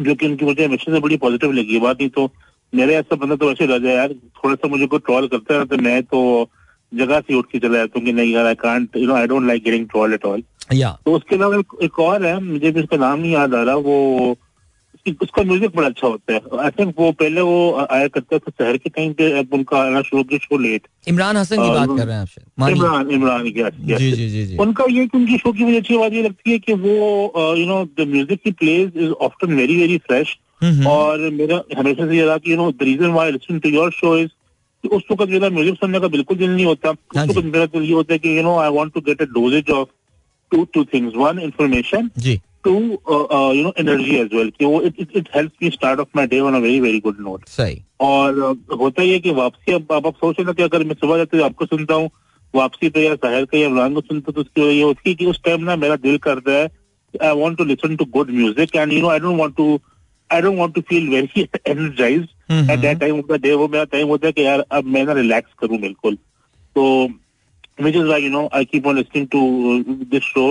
जो 0.00 0.14
कि 0.14 0.26
उनकी 0.26 0.44
मुझे 0.44 0.66
हमेशा 0.66 0.92
से 0.92 1.00
बड़ी 1.00 1.16
पॉजिटिव 1.16 1.52
लगी 1.52 1.78
बात 1.78 1.96
नहीं 2.00 2.10
तो 2.10 2.30
मेरे 2.74 2.94
ऐसा 2.94 3.16
बंदा 3.16 3.36
तो 3.36 3.48
वैसे 3.48 3.66
रह 3.66 3.78
जाए 3.78 3.94
यार। 3.94 4.12
थोड़ा 4.12 4.54
सा 4.54 4.68
मुझे 4.68 4.86
को 4.86 4.98
ट्रॉल 4.98 5.28
करता 5.28 5.54
है 5.54 5.64
तो 5.64 5.76
मैं 5.76 6.02
तो 6.02 6.50
जगह 6.98 7.20
से 7.20 7.34
उठ 7.34 7.50
के 7.52 7.58
चला 7.58 7.76
जाता 7.76 7.98
हूँ 7.98 8.06
कि 8.06 8.12
नहीं 8.12 8.32
यार 8.34 8.46
I 8.46 8.54
can't 8.62 8.96
you 8.96 9.06
know 9.06 9.14
I 9.14 9.26
don't 9.26 9.46
like 9.46 9.64
getting 9.64 9.86
troll 9.88 10.14
at 10.14 10.24
all 10.26 10.42
या 10.72 10.90
तो 11.04 11.12
उसके 11.16 11.36
अलावा 11.36 11.62
एक, 11.82 11.98
और 12.00 12.24
है 12.26 12.38
मुझे 12.44 12.70
भी 12.70 12.80
उसका 12.80 12.96
नाम 12.96 13.20
नहीं 13.20 13.32
याद 13.32 13.54
आ 13.54 13.62
रहा 13.62 13.74
वो 13.90 14.36
उसका 15.22 15.42
म्यूज़िक 15.42 15.74
बड़ा 15.76 15.86
अच्छा 15.88 16.06
होता 16.06 16.32
है। 16.32 16.40
आई 16.64 16.70
थिंक 16.78 16.94
वो 16.98 17.10
पहले 17.12 17.40
वो 17.40 17.86
आया 17.90 18.06
करता 18.08 18.38
था 18.38 18.50
शहर 18.50 18.76
के 18.76 18.90
टाइम 18.90 19.12
पे 19.12 19.30
अब 19.38 19.54
उनका 19.54 19.78
आना 19.78 20.00
शुरू 20.02 20.22
किया 20.30 20.38
शो 20.44 20.58
लेट 20.58 20.86
इमरान 21.08 21.36
हसन 21.36 21.56
की 21.56 21.70
बात 21.70 21.98
कर 21.98 22.06
रहे 22.06 22.16
हैं 22.16 22.22
आप 22.22 22.70
इमरान 22.70 23.10
इमरान 23.10 23.42
yes, 23.48 23.98
जी 23.98 24.12
जी 24.12 24.44
जी 24.46 24.56
उनका 24.56 24.84
ये 24.90 25.06
कि 25.06 25.18
उनकी 25.18 25.38
शो 25.38 25.52
की 25.52 25.64
मुझे 25.64 25.76
अच्छी 25.76 25.98
बात 25.98 26.12
ये 26.12 26.22
लगती 26.22 26.50
है 26.50 26.58
कि 26.58 26.72
वो 26.86 27.54
you 27.58 27.66
know 27.66 27.84
the 27.98 28.06
music 28.14 28.40
he 28.46 28.52
plays 28.62 28.92
is 28.96 29.10
often 29.28 29.54
very 29.56 29.76
very 29.80 29.98
fresh 30.06 30.36
और 30.86 31.28
मेरा 31.32 31.62
हमेशा 31.78 32.06
से 32.06 32.16
ये 32.16 32.24
रहा 32.26 32.36
कि 32.38 32.52
you 32.52 32.56
know 32.56 32.70
the 32.70 32.82
reason 32.82 33.10
why 33.18 33.30
listen 33.30 33.58
to 33.58 33.68
your 33.68 33.90
show 33.90 34.16
is 34.18 34.30
उस 34.88 35.02
वक्त 35.10 35.30
मेरा 35.30 35.48
म्यूज़िक 35.50 35.74
सुनने 35.74 36.00
का 36.00 36.08
बिल्कुल 36.08 36.36
दिल 36.36 36.50
नहीं 36.50 36.64
होता। 36.66 36.90
उस 36.90 37.16
हाँ 37.16 37.26
वक्त 37.26 37.44
मेरा 37.44 37.66
दिल 37.66 37.82
ये 37.82 37.92
होता 37.92 38.12
है 38.12 38.18
कि 38.18 38.36
you 38.38 38.42
know 38.42 38.56
I 38.58 38.70
want 38.72 38.92
to 38.94 39.00
get 39.00 39.22
a 39.22 39.24
doses 39.34 39.70
of 39.70 39.88
two 40.52 40.64
two 40.74 40.84
things 40.94 41.16
one 41.16 41.38
information 41.40 42.10
ji. 42.18 42.36
Two 42.64 42.74
you 42.74 43.62
know 43.62 43.72
energy 43.78 44.16
as 44.16 44.34
well 44.34 44.50
कि 44.58 44.64
वो 44.64 44.80
it 44.82 45.16
it 45.16 45.28
helps 45.36 45.56
me 45.62 45.70
start 45.70 46.00
off 46.00 46.08
my 46.16 46.26
day 46.26 46.40
on 46.40 46.54
a 46.54 46.58
very 46.58 46.80
very 46.80 47.00
good 47.00 47.20
note 47.20 47.48
सही। 47.48 47.80
और 48.00 48.38
uh, 48.40 48.78
होता 48.80 49.02
ही 49.02 49.12
है 49.12 49.18
कि 49.20 49.30
वापसी 49.32 49.72
अब 49.72 49.92
अब 49.92 50.06
आप 50.06 50.14
सोच 50.16 50.40
रहे 50.40 50.54
कि 50.54 50.62
अगर 50.62 50.84
मैं 50.84 50.94
सुबह 50.94 51.16
जाते 51.16 51.42
आपको 51.44 51.66
सुनता 51.66 51.94
हूँ 51.94 52.10
वापसी 52.54 52.88
पे 52.88 53.04
या 53.04 53.14
शहर 53.14 53.44
के 53.44 53.58
या 53.58 53.68
इमरान 53.68 53.94
को 53.94 54.00
सुनता 54.00 54.32
तो 54.32 54.40
उसकी 54.40 54.62
ये 54.62 54.82
होती 54.82 55.08
है 55.10 55.14
कि 55.16 55.26
उस 55.26 55.40
टाइम 55.44 55.62
ना 55.64 55.76
मेरा 55.76 55.96
दिल 56.02 56.18
करता 56.26 56.52
है 56.52 56.64
I 57.14 57.40
want 57.40 57.56
to 57.58 57.64
listen 57.64 57.96
to 57.96 58.04
good 58.12 58.30
music 58.30 58.76
and 58.76 58.92
you 58.92 59.00
know 59.00 59.08
I 59.08 59.18
don't 59.18 59.38
want 59.40 59.56
to 59.56 59.66
I 60.30 60.40
don't 60.42 60.58
want 60.58 60.74
to 60.74 60.80
feel 60.88 61.08
very 61.08 61.46
energize 61.66 62.26
at 62.50 62.78
that 62.80 62.98
time 63.00 63.18
of 63.18 63.32
the 63.32 63.40
day 63.42 63.52
वो 63.54 63.68
मेरा 63.68 63.84
टाइम 63.96 64.08
होता 64.08 64.26
है 64.26 64.32
कि 64.32 64.44
यार 64.46 64.64
अब 64.78 64.84
मैं 64.94 65.04
ना 65.04 65.12
रिलैक्स 65.12 65.52
करूँ 65.60 65.78
बिल्कुल 65.80 66.18
तो 66.76 66.84
which 67.84 67.96
is 67.96 68.08
why 68.08 68.16
you 68.16 68.30
know 68.30 68.48
I 68.52 68.64
keep 68.64 68.86
on 68.86 68.96
listening 68.96 69.28
to 69.28 69.38
uh, 69.42 69.94
this 70.10 70.24
show. 70.24 70.50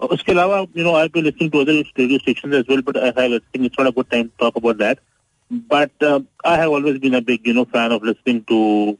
Uh, 0.00 0.06
उसके 0.14 0.32
अलावा 0.32 0.66
you 0.74 0.84
know 0.84 1.08
been 1.08 1.24
listening 1.24 1.50
to 1.50 1.60
other 1.60 1.74
radio 1.96 2.18
stations 2.18 2.54
as 2.54 2.64
well, 2.68 2.82
but 2.82 2.96
I 2.96 3.06
have 3.06 3.18
I 3.18 3.40
think 3.52 3.66
it's 3.66 3.78
not 3.78 3.86
a 3.86 3.92
good 3.92 4.10
time 4.10 4.30
to 4.30 4.36
talk 4.44 4.56
about 4.56 4.78
that. 4.78 4.98
But 5.50 5.92
uh, 6.02 6.20
I 6.44 6.56
have 6.56 6.70
always 6.70 6.98
been 6.98 7.14
a 7.14 7.20
big 7.20 7.46
you 7.46 7.54
know 7.54 7.64
fan 7.64 7.92
of 7.92 8.02
listening 8.02 8.44
to 8.44 8.98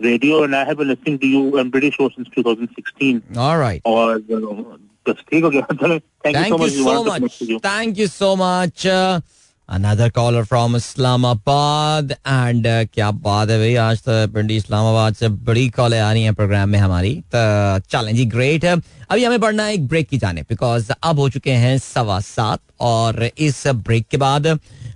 radio, 0.00 0.42
and 0.42 0.54
I 0.54 0.64
have 0.64 0.76
been 0.76 0.88
listening 0.88 1.18
to 1.20 1.26
you. 1.26 1.58
I'm 1.58 1.70
pretty 1.70 1.90
sure 1.90 2.10
since 2.16 2.28
2016. 2.36 3.22
Alright 3.36 3.82
और 3.86 4.18
uh, 4.18 4.78
बस 5.08 5.24
ठीक 5.30 5.44
हो 5.44 5.50
गया 5.50 5.74
चलो 5.80 5.98
thank, 6.24 6.36
Thank 6.36 6.36
you 6.36 6.50
so 6.50 6.58
much. 6.58 6.72
you 6.72 6.84
so 6.84 7.04
much. 7.04 7.40
You. 7.40 7.58
Thank 7.60 7.98
you 7.98 8.06
so 8.08 8.36
much. 8.36 8.86
Uh, 8.86 9.20
Another 9.68 10.10
caller 10.10 10.44
from 10.44 10.74
Islamabad 10.74 12.18
and 12.24 12.66
uh, 12.66 12.84
क्या 12.94 13.10
बात 13.10 13.50
है 13.50 13.58
भाई? 13.58 13.74
आज 13.74 13.98
तो 13.98 14.26
पिंडी 14.32 14.56
इस्लामाबाद 14.56 15.14
से 15.14 15.28
बड़ी 15.28 15.68
कॉलें 15.68 15.98
आ 16.00 16.12
रही 16.12 16.22
हैं 16.22 16.34
प्रोग्राम 16.34 16.68
में 16.68 16.78
हमारी। 16.78 17.14
तो 17.34 17.78
चलें 17.88 18.14
जी 18.16 18.24
ग्रेट 18.24 18.64
है। 18.64 18.76
अभी 19.10 19.24
हमें 19.24 19.40
पढ़ना 19.40 19.64
है 19.64 19.74
एक 19.74 19.86
ब्रेक 19.88 20.08
की 20.08 20.18
जाने 20.18 20.42
बिकॉज़ 20.42 20.92
अब 21.02 21.18
हो 21.18 21.28
चुके 21.28 21.52
हैं 21.52 21.78
सवा 21.78 22.20
सात 22.20 22.60
और 22.80 23.30
इस 23.38 23.66
ब्रेक 23.66 24.06
के 24.10 24.16
बाद 24.16 24.46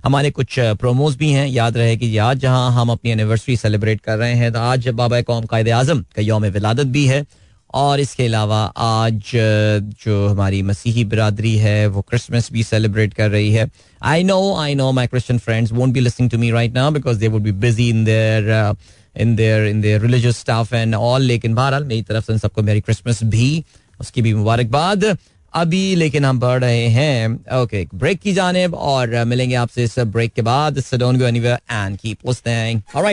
हमारे 0.05 0.31
कुछ 0.31 0.59
प्रोमोज 0.59 1.15
भी 1.17 1.31
हैं। 1.31 1.47
याद 1.47 1.77
रहे 1.77 1.97
कि 1.97 2.17
आज 2.17 2.37
जहाँ 2.37 2.71
हम 2.71 2.91
अपनी 2.91 3.11
एनिवर्सरी 3.11 3.57
सेलिब्रेट 3.57 4.01
कर 4.01 4.17
रहे 4.17 4.33
हैं 4.33 4.53
तो 4.53 4.59
आज 4.59 4.87
बाबा 5.01 5.21
कौम 5.21 5.45
कायद 5.45 5.69
आज़म 5.81 6.05
का 6.15 6.21
योम 6.21 6.45
विलादत 6.45 6.87
भी 6.87 7.05
है। 7.07 7.25
और 7.73 7.99
इसके 7.99 8.25
अलावा 8.25 8.61
आज 8.77 9.31
जो 9.33 10.27
हमारी 10.27 10.61
मसीही 10.63 11.03
बरदरी 11.05 11.55
है, 11.57 11.87
वो 11.87 12.01
क्रिसमस 12.01 12.51
भी 12.51 12.63
सेलिब्रेट 12.63 13.13
कर 13.13 13.29
रही 13.29 13.51
है। 13.53 13.69
I 14.01 14.23
know 14.23 14.55
I 14.57 14.75
know 14.75 14.91
my 14.91 15.07
Christian 15.07 15.37
friends 15.37 15.71
won't 15.71 15.93
be 15.93 15.99
listening 15.99 16.31
to 16.31 16.37
me 16.37 16.51
right 16.51 16.73
now 16.73 16.91
because 16.91 17.19
they 17.19 17.27
would 17.27 17.41
be 17.41 17.51
busy 17.61 17.89
in 17.89 18.03
their 18.05 18.75
in 19.17 19.35
their 19.35 19.67
in 19.67 19.81
their 19.81 20.01
religious 20.01 20.37
stuff 20.39 20.73
and 20.73 20.95
all 20.95 21.21
लेकिन 21.23 21.55
बहरहाल 21.55 21.83
मेरी 21.85 22.01
तरफ़ 22.01 22.25
से 22.25 22.37
सबको 22.37 22.61
मेरी 22.61 22.81
क्रिसमस 22.81 23.23
भी, 23.23 23.63
उसकी 23.99 24.21
भी 24.21 24.33
मुबारकबाद। 24.33 25.05
अभी 25.53 25.95
लेकिन 25.95 26.25
हम 26.25 26.39
बढ़ 26.39 26.59
रहे 26.61 26.87
हैं। 26.87 27.29
ओके 27.55 27.85
ब्रेक 27.95 28.19
की 28.19 28.33
जानेब 28.33 28.75
और 28.75 29.23
मिलेंगे 29.25 29.55
आपसे 29.55 29.83
इस 29.83 29.97
ब्रेक 29.99 30.33
के 30.33 30.41
बाद। 30.41 30.81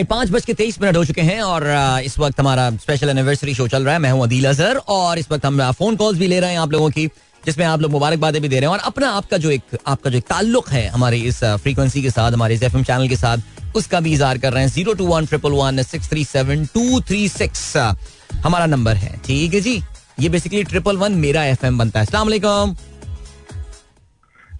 पाँच 0.09 0.29
बज 0.29 0.45
के 0.45 0.53
तेईस 0.53 0.81
मिनट 0.81 0.97
हो 0.97 1.05
चुके 1.05 1.21
हैं 1.21 1.41
और 1.41 1.67
इस 2.05 2.17
वक्त 2.19 2.39
हमारा 2.39 2.69
स्पेशल 2.77 3.09
एनिवर्सरी 3.09 3.53
शो 3.53 3.67
चल 3.67 3.83
रहा 3.83 3.93
है। 3.93 3.99
मैं 3.99 4.11
हूँ 4.11 4.23
अदील 4.23 4.45
अजहर 4.45 4.77
और 4.77 5.19
इस 5.19 5.31
वक्त 5.31 5.45
हम 5.45 5.71
फ़ोन 5.71 5.95
कॉल्स 5.95 6.19
भी 6.19 6.27
ले 6.27 6.39
रहे 6.39 6.51
हैं 6.51 6.59
आप 6.59 6.71
लोगों 6.71 6.89
की, 6.89 7.07
जिसमें 7.43 7.65
आप 7.65 7.81
लोग 7.81 7.91
मुबारकबादें 7.91 8.41
भी 8.41 8.47
दे 8.47 8.59
रहे 8.59 8.69
हैं। 8.69 8.77
और 8.77 8.83
अपना 8.85 9.09
आपका 9.09 9.37
जो 9.37 9.51
एक, 9.51 9.77
आपका 9.87 10.09
जो 10.09 10.17
एक 10.17 10.23
ताल्लुक 10.23 10.69
है 10.69 10.87
हमारी 10.87 11.21
इस 11.23 11.43
फ्रीक्वेंसी 11.43 12.01
के 12.01 12.09
साथ, 12.09 12.31
हमारे 12.31 12.55
इस 12.55 12.63
एफ़ 12.63 12.77
चैनल 12.77 13.07
के 13.07 13.15
साथ, 13.15 13.37
उसका 13.75 13.99
भी 13.99 14.13
इजहार 14.13 14.37
कर 14.37 14.53
रहे 14.53 14.63
हैं। 14.63 14.69
Zero 14.71 14.93
two 14.93 15.05
one 15.05 15.25
triple 15.25 15.51
one 15.51 15.83
six 15.83 16.09
three 16.09 16.23
seven 16.25 16.65
two 16.65 16.99
three 17.01 17.27
six 17.29 17.75
हमारा 18.35 18.65
नंबर 18.65 18.95
है। 18.95 19.15
ठीक 19.25 19.53
है 19.53 19.61
जी? 19.61 19.81
ये 20.19 20.29
बेसिकली 20.29 20.63
ट्रिपल 20.63 20.97
वन 20.97 21.11
मेरा 21.21 21.43
एफएम 21.45 21.77
बनता 21.77 21.99
है। 21.99 22.05
अस्सलाम 22.05 22.27
वालेकुम। 22.27 22.73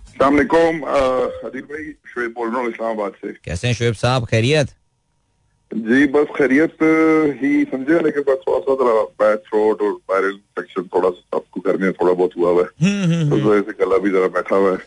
सलामकुम 0.10 0.82
अदील 1.48 1.62
भाई 1.62 1.92
शुएब 2.08 2.32
बोल 2.32 2.50
रहा 2.50 2.60
हूँ 2.60 2.70
इस्लामाबाद 2.70 3.14
से। 3.22 3.32
कैसे 3.46 3.68
हैं 3.68 3.74
शुएब 3.76 3.94
साहब? 3.94 4.26
खैरियत? 4.26 4.68
जी 5.72 6.08
बस 6.08 6.28
खैरियत 6.38 6.78
ही 7.42 7.64
समझे? 7.72 8.00
लेकिन 8.00 8.24
बस 8.28 8.38
थोड़ा 8.48 8.60
सा 8.60 8.76
जरा 8.82 9.02
बैड 9.22 9.40
थ्रोट 9.48 9.82
और 9.82 9.92
वायरल 10.10 10.30
इन्फेक्शन 10.30 10.84
थोड़ा 10.96 11.10
सा 11.10 11.38
आपको 11.38 11.62
घर 11.62 11.78
में 11.78 11.92
थोड़ा 11.94 12.14
बहुत 12.14 12.32
हुआ 12.38 12.50
हुआ 12.50 12.64
है। 12.64 13.30
तो 13.30 13.36
उस 13.36 13.42
वजह 13.42 13.62
से 13.62 13.86
गला 13.86 13.98
भी 13.98 14.10
जरा 14.10 14.28
बैठा 14.38 14.56
हुआ 14.56 14.72
है। 14.72 14.80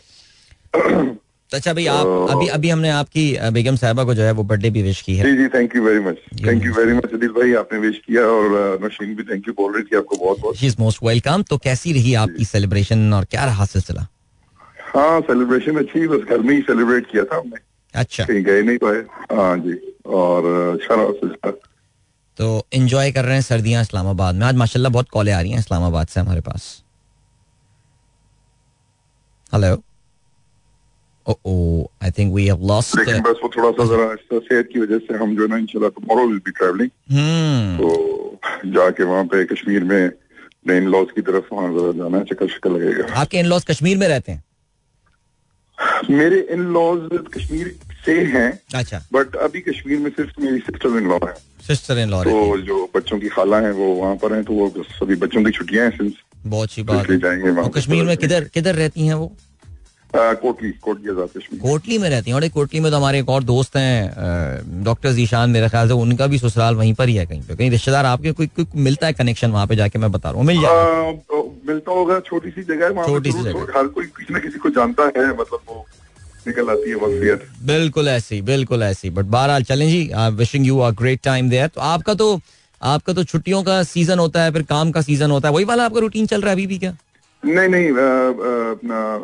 तो 1.51 1.57
अच्छा 1.57 1.73
भाई 1.73 1.85
आप 1.87 2.07
अभी 2.31 2.47
अभी 2.47 2.69
हमने 2.69 2.89
आपकी 2.89 3.23
बेगम 3.53 3.75
साहबा 3.75 4.03
को 4.03 4.13
जो 4.13 4.23
है 4.23 4.31
वो 4.31 4.43
बर्थडे 4.51 4.69
भी 4.69 4.81
विश 4.83 5.01
की 5.01 5.15
है। 5.15 5.23
जी 5.25 5.37
जी 5.37 5.47
thank 5.55 5.75
you 5.75 5.81
very 5.83 5.99
much 5.99 6.17
thank 6.45 6.63
you 6.65 6.73
very 6.73 6.93
much 6.93 7.13
Adeel 7.13 7.29
भाई 7.29 7.53
आपने 7.61 7.79
विश 7.79 7.97
किया 8.07 8.23
और 8.25 8.79
नशीन 8.83 9.15
भी 9.15 9.23
थैंक 9.23 9.47
यू 9.47 9.53
बोल 9.53 9.73
रही 9.75 9.83
थी 9.83 9.97
आपको 9.97 10.17
बहुत 10.17 10.39
बहुत। 10.41 10.55
शी 10.57 10.67
इज़ 10.67 10.75
मोस्ट 10.79 11.03
वेलकम 11.03 11.43
तो 11.49 11.57
कैसी 11.65 11.93
रही 11.93 12.13
आपकी 12.21 12.45
सेलिब्रेशन 12.45 13.13
और 13.13 13.25
क्या 13.31 13.45
रहा 13.45 13.65
सिलसिला? 13.65 14.07
हाँ 14.95 15.19
सेलिब्रेशन 15.21 15.77
अच्छी 15.79 16.07
बस 16.07 16.25
घर 16.29 16.39
में 16.39 16.55
ही 16.55 16.61
सेलिब्रेट 16.61 17.11
किया 17.11 17.23
था 17.23 17.37
हमने। 17.37 17.59
अच्छा। 17.93 18.23
कहीं 18.23 18.43
गए 18.43 18.61
नहीं 18.61 18.77
पाए 18.77 19.03
हाँ 19.35 19.57
जी 19.57 19.77
और 20.21 20.49
अच्छा 20.73 20.95
रहा 20.95 21.11
सिलसिला। 21.11 21.51
तो 22.39 22.65
एंजॉय 22.73 23.11
कर 23.11 23.25
रहे 23.25 23.33
हैं 23.33 23.41
सर्दियाँ 23.41 23.81
इस्लामाबाद 23.81 24.35
में। 24.35 24.47
आज 24.47 24.55
माशाल्लाह 24.57 24.91
बहुत 24.91 25.09
कॉलें 25.09 25.33
आ 25.33 25.41
रही 25.41 25.51
हैं 25.51 25.59
इस्लामाबाद 25.59 26.07
से 26.07 26.19
हमारे 26.19 26.41
पास। 26.41 26.73
Hello 29.53 29.75
I 31.29 32.11
think 32.17 32.33
we 32.33 32.45
have 32.47 32.67
lost 32.67 32.97
लेकिन 32.97 33.21
बस 33.21 33.39
वो 33.43 33.49
थोड़ा 33.57 33.71
सा 33.71 33.85
जरा 33.85 34.39
सेहत 34.39 34.69
की 34.73 34.79
वजह 34.79 34.97
से 34.97 35.17
हम 35.23 35.35
जो 35.35 35.41
है 35.41 35.49
ना 35.49 35.57
इंशाल्लाह 35.57 35.89
टुमारो 35.99 36.27
विल 36.27 36.37
बी 36.45 36.51
ट्रैवलिंग 36.51 36.89
तो 37.79 38.39
जाके 38.71 39.03
वहाँ 39.03 39.23
पे 39.25 39.43
कश्मीर 39.45 39.83
में 39.83 40.11
इन 40.77 40.87
लॉज 40.87 41.07
की 41.15 41.21
तरफ़ 41.21 41.53
वहाँ 41.53 41.71
जरा 41.73 41.91
जाना 41.97 42.17
है 42.17 42.23
चक्कर 42.23 42.47
शक्कर 42.47 42.69
लगेगा। 42.71 43.13
आपके 43.21 43.39
इन 43.39 43.45
लॉज 43.45 43.63
कश्मीर 43.65 43.97
में 43.97 44.07
रहते 44.07 44.31
हैं? 44.31 44.43
मेरे 46.09 46.39
इन 46.51 46.61
लॉज 46.73 47.09
कश्मीर 47.35 47.75
से 48.05 48.19
हैं 48.33 48.49
अच्छा। 48.75 49.01
बट 49.13 49.35
अभी 49.35 49.61
कश्मीर 49.61 49.99
में 49.99 50.09
सिर्फ़ 50.09 50.41
मेरी 50.41 50.59
सिस्टर 50.59 50.97
इन 50.97 51.07
लॉ 51.09 51.17
है। 51.23 51.33
सिस्टर 51.67 51.99
इन 51.99 52.09
लॉ 52.09 52.23
तो 52.23 52.57
जो 52.57 52.89
बच्चों 52.95 53.19
की 53.19 53.29
खाला 53.29 53.59
है 53.59 53.71
वो 53.71 53.93
वहाँ 53.93 54.15
पर 54.15 54.33
हैं 54.33 54.43
तो 54.43 54.53
वो 54.53 54.83
सभी 54.83 55.15
बच्चों 55.15 55.43
की 55.43 55.51
छुट्टियाँ 55.51 55.85
हैं 55.85 55.97
सिंस 55.97 56.13
बहुत 56.45 56.69
अच्छी 56.69 56.83
बात 56.83 57.09
है। 57.09 57.17
जाएँगे 57.19 57.69
कश्मीर 57.79 58.03
में 58.03 58.17
किधर 58.17 58.43
किधर 58.53 58.75
रहती 58.75 59.07
हैं 59.07 59.13
वो? 59.13 59.35
कोटली 60.15 60.69
कोटली 60.81 61.57
कोटली 61.59 61.97
में 61.97 62.09
रहती 62.09 62.31
हैं। 62.31 62.35
और 62.35 62.47
कोटली 62.49 62.79
में 62.79 62.89
तो 62.91 62.97
हमारे 62.97 63.19
एक 63.19 63.29
और 63.29 63.43
दोस्त 63.43 63.75
हैं 63.77 64.83
डॉक्टर 64.83 65.11
जीशान 65.13 65.49
मेरे 65.49 65.69
ख्याल 65.69 65.87
से 65.87 65.93
उनका 65.95 66.27
भी 66.27 66.37
ससुराल 66.39 66.75
वहीं 66.75 66.93
पर 66.93 67.09
ही 67.09 67.15
है 67.15 67.25
कहीं 67.25 67.41
पे। 67.41 67.55
कहीं 67.55 67.69
रिश्तेदार 67.71 68.05
आपके 68.05 68.31
कोई 68.31 68.47
कोई 68.49 68.65
मिलता 68.75 69.07
है 69.07 69.13
कनेक्शन 69.13 69.51
वहाँ 69.51 69.67
पे 69.67 69.75
जाके? 69.75 69.99
मैं 69.99 70.11
बता 70.11 70.29
रहा 70.29 70.37
हूँ 70.37 70.45
मिल 70.47 70.61
जाए 70.61 71.13
तो 71.29 71.43
मिलता 71.67 71.91
होगा 71.91 72.19
छोटी 72.19 72.49
सी 72.49 72.63
जगह 72.63 72.87
है 72.87 73.07
छोटी 73.07 73.31
सी 73.31 73.43
जगह। 73.43 73.77
हर 73.77 73.87
कोई 73.87 74.05
किसी 74.17 74.33
न 74.33 74.39
किसी 74.39 74.59
को 74.59 74.69
जानता 74.69 75.03
है 75.17 75.27
मतलब 75.29 75.59
वो 75.69 75.85
निकल 76.47 76.69
आती 76.69 76.89
है 76.89 77.35
बिल्कुल 77.65 78.07
ऐसी 78.07 78.41
बिल्कुल 78.41 78.83
ऐसी। 78.83 79.09
बट 79.09 79.25
बहरहाल 79.27 79.63
चलें 79.63 79.87
जी 79.89 80.09
wishing 80.35 80.65
you 80.67 80.77
a 80.79 80.89
great 80.99 81.21
time 81.23 81.49
there 81.49 81.67
तो 81.67 81.81
आपका 81.81 82.13
तो 82.13 82.39
आपका 82.81 83.13
तो 83.13 83.23
छुट्टियों 83.23 83.61
का 83.63 83.81
सीज़न 83.83 84.19
होता 84.19 84.43
है 84.43 84.51
फिर 84.51 84.63
काम 84.69 84.91
का 84.91 85.01
सीज़न 85.01 85.31
होता 85.31 85.47
है। 85.47 85.53
वही 85.55 85.65
वाला 85.65 85.85
आपका 85.85 85.99
रूटीन 85.99 86.25
चल 86.25 86.41
रहा 86.41 86.49
है 86.49 86.55
अभी 86.55 86.67
भी 86.67 86.77
क्या? 86.77 86.95
नहीं 87.43 87.67
नहीं 87.69 87.87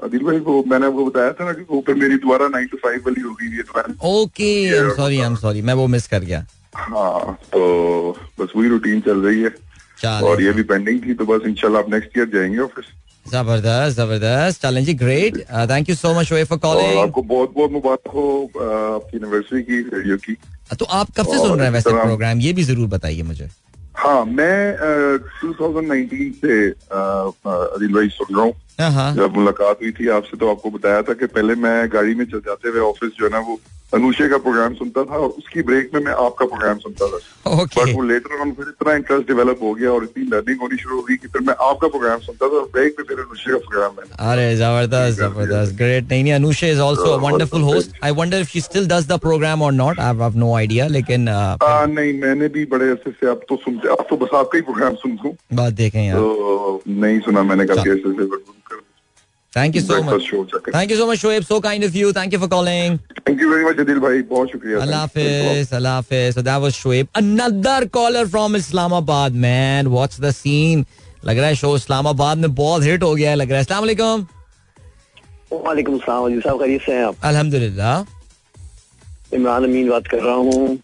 अदिल 0.06 0.24
भाई 0.26 0.40
को 0.40 0.64
मैंने 0.68 0.86
आपको 0.86 1.06
बताया 1.06 1.32
था 1.34 1.46
ना 1.46 1.54
कि 1.54 1.66
वो 1.70 1.82
फिर 1.88 1.96
मेरी 1.96 2.16
दोबारा 2.18 2.48
नाइन 2.50 2.68
टू 2.68 2.78
फाइव 2.84 3.02
वाली 3.06 3.22
हो 3.22 3.34
गई 3.42 3.50
है 3.56 3.64
तो 3.64 4.14
okay 4.14 4.50
I 4.68 4.78
am 4.78 4.90
sorry 4.96 5.20
I 5.20 5.26
am 5.26 5.36
sorry 5.38 5.62
मैं 5.62 5.74
वो 5.74 5.88
मिस 5.96 6.08
कर 6.08 6.24
गया। 6.24 6.46
हाँ 6.76 7.38
तो 7.54 7.60
बस 8.40 8.54
वही 8.56 8.70
रूटीन 8.70 9.02
चल 9.02 9.22
रही 9.26 9.42
है। 9.42 9.52
और 10.24 10.42
ये 10.42 10.52
भी 10.54 10.64
पेंडिंग 10.64 11.02
थी 11.06 11.14
तो 11.14 11.26
बस 11.26 11.46
इंशाल्लाह 11.48 11.82
आप 11.82 11.90
नेक्स्ट 11.92 12.18
ईयर 12.18 12.30
जाएँगे 12.34 12.60
ऑफ़िस 12.60 12.86
ज़बरदस्त 13.26 13.98
ज़बरदस्त 13.98 14.62
चलें 14.62 14.84
जी 14.86 14.94
great 14.96 15.38
thank 15.72 15.90
you 15.90 15.96
so 15.96 16.14
much 16.20 16.26
Shoaib 16.26 16.48
for 16.48 16.58
calling 16.66 17.00
आपको 17.00 17.22
बहुत 17.32 17.54
बहुत 17.56 17.72
मुबारक 17.72 18.12
हो 18.14 18.28
आपकी 18.56 19.18
एनिवर्सरी 19.18 19.62
की 19.64 19.82
रेडियो 19.96 20.18
की। 20.18 20.38
तो 20.80 20.86
आप 20.86 21.08
कब 21.18 21.26
से 21.26 21.38
सुन 21.38 21.58
रहे 21.58 21.66
हैं 21.66 21.74
वैसे 21.74 21.90
प्रोग्राम 21.92 22.40
ये 22.42 22.54
भी 22.54 22.64
ज़रूर 22.64 22.88
बताइए 22.90 23.24
मुझे। 23.24 23.50
हाँ 23.98 24.26
मैं 24.26 24.78
टू 25.42 25.54
थाउज़ेंड 25.54 25.88
नाइनटीन 25.88 26.32
से 26.32 26.70
अ, 26.70 27.32
अ, 27.46 27.76
भाई 27.94 28.08
सुन 28.08 28.36
रहा 28.36 28.46
हूँ। 28.46 28.54
हाँ 28.80 28.92
हाँ। 28.92 29.16
जब 29.16 29.38
मुलाकात 29.38 29.78
हुई 29.82 29.92
थी 29.92 30.08
आपसे 30.08 30.38
तो 30.38 30.50
आपको 30.52 30.70
बताया 30.70 31.02
था 31.02 31.14
कि 31.14 31.26
पहले 31.26 31.56
मैं 31.56 31.90
गाड़ी 31.94 32.16
में 32.16 32.26
चल 32.26 32.40
जाते 32.40 32.70
हुए 32.70 32.80
ऑफ़िस 32.80 33.12
जो 33.20 33.26
है 33.26 33.32
ना 33.32 33.40
वो 33.40 33.60
अनुषे 33.94 34.28
का 34.30 34.38
प्रोग्राम 34.38 34.74
सुनता 34.74 35.04
था 35.10 35.18
और 35.18 35.30
उसकी 35.42 35.62
ब्रेक 35.68 35.90
में 35.94 36.02
मैं 36.06 36.14
आपका 36.26 36.46
प्रोग्राम 36.46 36.78
सुनता 36.78 37.08
था। 37.08 37.20
ओके 37.62 37.84
बट 37.84 37.96
वो 37.98 38.02
लेटर 38.04 38.40
ऑन 38.42 38.52
फिर 38.52 38.66
इतना 38.70 38.94
इंटरेस्ट 38.96 39.28
डेवलप 39.28 39.60
हो 39.64 39.74
गया 39.74 39.92
और 39.92 40.04
इतनी 40.04 40.24
लर्निंग 40.32 40.60
होनी 40.62 40.78
शुरू 40.78 40.96
हो 40.96 41.02
गई 41.04 41.16
कि 41.16 41.28
फिर 41.28 41.42
मैं 41.42 41.56
आपका 41.68 41.88
प्रोग्राम 41.88 42.20
सुनता 42.26 42.48
था 42.48 42.58
और 42.60 42.68
ब्रेक 42.74 42.96
में 43.00 43.06
फिर 43.08 43.20
अनुषे 43.20 43.52
का 43.52 43.58
प्रोग्राम 43.58 43.92
है 44.00 44.32
अरे 44.32 44.56
ज़बरदस्त 44.56 45.20
ज़बरदस्त। 45.20 45.76
ग्रेट 45.78 46.10
नहीं 46.10 46.24
नहीं 46.24 46.34
Anusha 46.34 46.68
is 46.68 46.82
also 46.88 47.12
a 47.12 47.22
wonderful 47.22 47.62
host 47.62 48.04
I 48.04 48.12
wonder 48.20 48.40
if 48.40 48.50
she 48.50 48.62
still 48.62 48.88
does 48.88 49.08
the 49.12 49.20
program 49.28 49.62
और 49.62 49.72
not 49.74 50.00
I 50.00 50.16
have 50.18 50.38
no 50.38 50.54
idea 50.56 50.88
लेकिन 50.98 51.26
uh, 51.28 51.88
नहीं 51.88 52.14
मैंने 52.20 52.48
भी 52.50 52.66
बड़े 52.76 52.90
अरसे 52.90 53.12
से 53.12 53.30
आप 53.30 53.42
तो 53.50 53.56
सुनते 53.64 53.90
आप 53.92 54.06
तो 54.10 54.18
बस 54.18 54.36
आपका 54.36 54.58
ही 54.58 54.62
प्रोग्राम 54.64 54.96
सुनता 55.06 55.28
हूँ 55.28 55.36
बात 55.54 55.74
देखें 55.74 56.04
यार। 56.06 56.18
तो 56.18 56.82
नहीं 56.88 57.20
सुना 57.22 57.44
मैंने 57.44 57.66
काफ़ी 57.66 57.90
अरसे 57.92 58.14
से 58.14 58.56
thank 59.54 59.76
you 59.76 59.82
so 59.82 59.94
breakfast 59.94 60.16
much 60.16 60.22
show 60.30 60.44
चक्कर 60.52 60.72
thank 60.76 60.92
you 60.92 60.98
so 60.98 61.06
much 61.12 61.18
Shoaib 61.18 61.44
so 61.44 61.60
kind 61.60 61.86
of 61.86 61.96
you 61.98 62.12
thank 62.14 62.34
you 62.34 62.40
for 62.40 62.50
calling 62.50 62.98
thank 63.28 63.42
you 63.42 63.50
very 63.52 63.66
much 63.66 63.80
Adil 63.80 64.00
भाई 64.00 64.22
बहुत 64.32 64.52
शुक्रिया 64.52 64.80
Allah 64.80 65.08
Thanks. 65.08 65.18
Thanks 65.18 65.72
a 65.72 65.80
lot. 65.80 65.80
Hafiz, 65.80 65.80
Allah 65.80 65.96
Hafiz. 65.98 66.36
So 66.36 66.42
that 66.48 66.62
was 66.66 66.74
Shoaib. 66.76 67.08
Another 67.22 67.88
caller 67.98 68.26
from 68.28 68.56
Islamabad, 68.62 69.34
man. 69.48 69.92
What's 69.98 70.18
the 70.28 70.34
scene? 70.40 70.86
लग 71.26 71.38
रहा 71.38 71.48
है 71.48 71.56
show 71.56 71.76
Islamabad 71.76 72.38
में 72.38 72.54
बहुत 72.56 72.84
hit 72.84 73.04
हो 73.04 73.14
गया 73.16 73.30
है 73.30 73.36
लग 73.36 73.50
रहा 73.50 73.58
है 73.58 73.64
अस्सलाम 73.64 73.82
वालेकुम 73.82 74.26
वालेकुम 75.66 75.98
सलाम 76.00 76.30
जी 76.30 76.40
साहब 76.42 76.60
खैरियत 76.62 76.82
से 76.82 76.92
हैं 76.92 77.04
आप 77.06 77.16
अल्हम्दुलिल्लाह 77.32 78.06
इमरान 79.36 79.64
अमीन 79.64 79.90
बात 79.90 80.08
कर 80.08 80.22
रहा 80.24 80.36
हूँ 80.36 80.78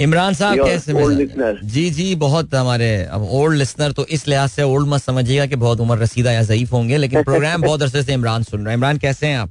इमरान 0.00 0.34
साहब 0.34 0.64
कैसे. 0.64 0.92
जी 1.66 1.88
जी 1.90 2.14
बहुत 2.16 2.54
हमारे 2.54 2.88
अब 3.10 3.28
ओल्ड 3.32 3.58
लिसनर 3.58 3.92
तो 3.92 4.06
इस 4.06 4.26
लिहाज 4.28 4.50
से 4.50 4.62
ओल्ड 4.62 4.88
मत 4.88 5.02
समझिएगा 5.02 5.46
कि 5.46 5.56
बहुत 5.56 5.80
उम्र 5.80 5.98
रसीदा 5.98 6.32
या 6.32 6.42
ज़यीफ 6.44 6.72
होंगे 6.72 6.96
लेकिन 6.96 7.22
प्रोग्राम 7.22 7.62
बहुत 7.62 7.82
अरसे 7.82 8.02
से 8.02 8.12
इमरान 8.12 8.42
सुन 8.42 8.60
रहे 8.60 8.70
हैं। 8.70 8.78
इमरान 8.78 8.98
कैसे 8.98 9.26
हैं 9.26 9.38
आप? 9.38 9.50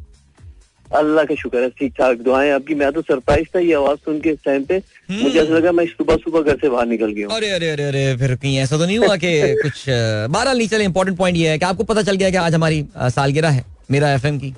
अल्लाह 0.87 1.25
का 1.25 1.35
शुक्र 1.35 1.61
है 1.61 1.69
ठीक 1.69 1.93
ठाक 1.93 2.17
दुआएँ 2.23 2.51
आपकी। 2.51 2.75
मैं 2.75 2.91
तो 2.93 3.01
सरप्राइज़ 3.01 3.47
था 3.55 3.59
ये 3.59 3.73
आवाज़ 3.73 3.97
सुन 4.05 4.19
के 4.21 4.29
इस 4.29 4.37
टाइम 4.45 4.63
पे। 4.63 4.77
मुझे 5.11 5.39
ऐसा 5.39 5.53
लगा 5.53 5.71
मैं 5.71 5.85
सुबह 5.87 6.15
सुबह 6.23 6.41
घर 6.41 6.57
से 6.61 6.69
बाहर 6.69 6.87
निकल 6.87 7.11
गया 7.11 7.27
हूँ। 7.27 7.35
अरे 7.35 7.49
अरे 7.51 7.69
अरे 7.69 7.83
अरे 7.83 8.15
फिर 8.17 8.35
कहीं 8.35 8.57
ऐसा 8.59 8.77
तो 8.77 8.85
नहीं 8.85 8.97
हुआ 8.97 9.15
कि 9.15 9.31
कुछ 9.63 9.85
बहरहाल 9.89 10.57
नहीं 10.57 10.67
चले 10.67 10.83
इंपॉर्टेंट 10.83 11.17
पॉइंट 11.17 11.37
ये 11.37 11.49
है 11.49 11.57
कि 11.59 11.65
आपको 11.65 11.83
पता 11.83 12.01
चल 12.01 12.15
गया 12.15 12.29
कि 12.29 12.37
आज 12.37 12.55
हमारी 12.55 12.85
सालगिरह 12.97 13.49
है। 13.49 13.74
मेरा 13.91 14.11
एफएम 14.13 14.37
की। 14.39 14.49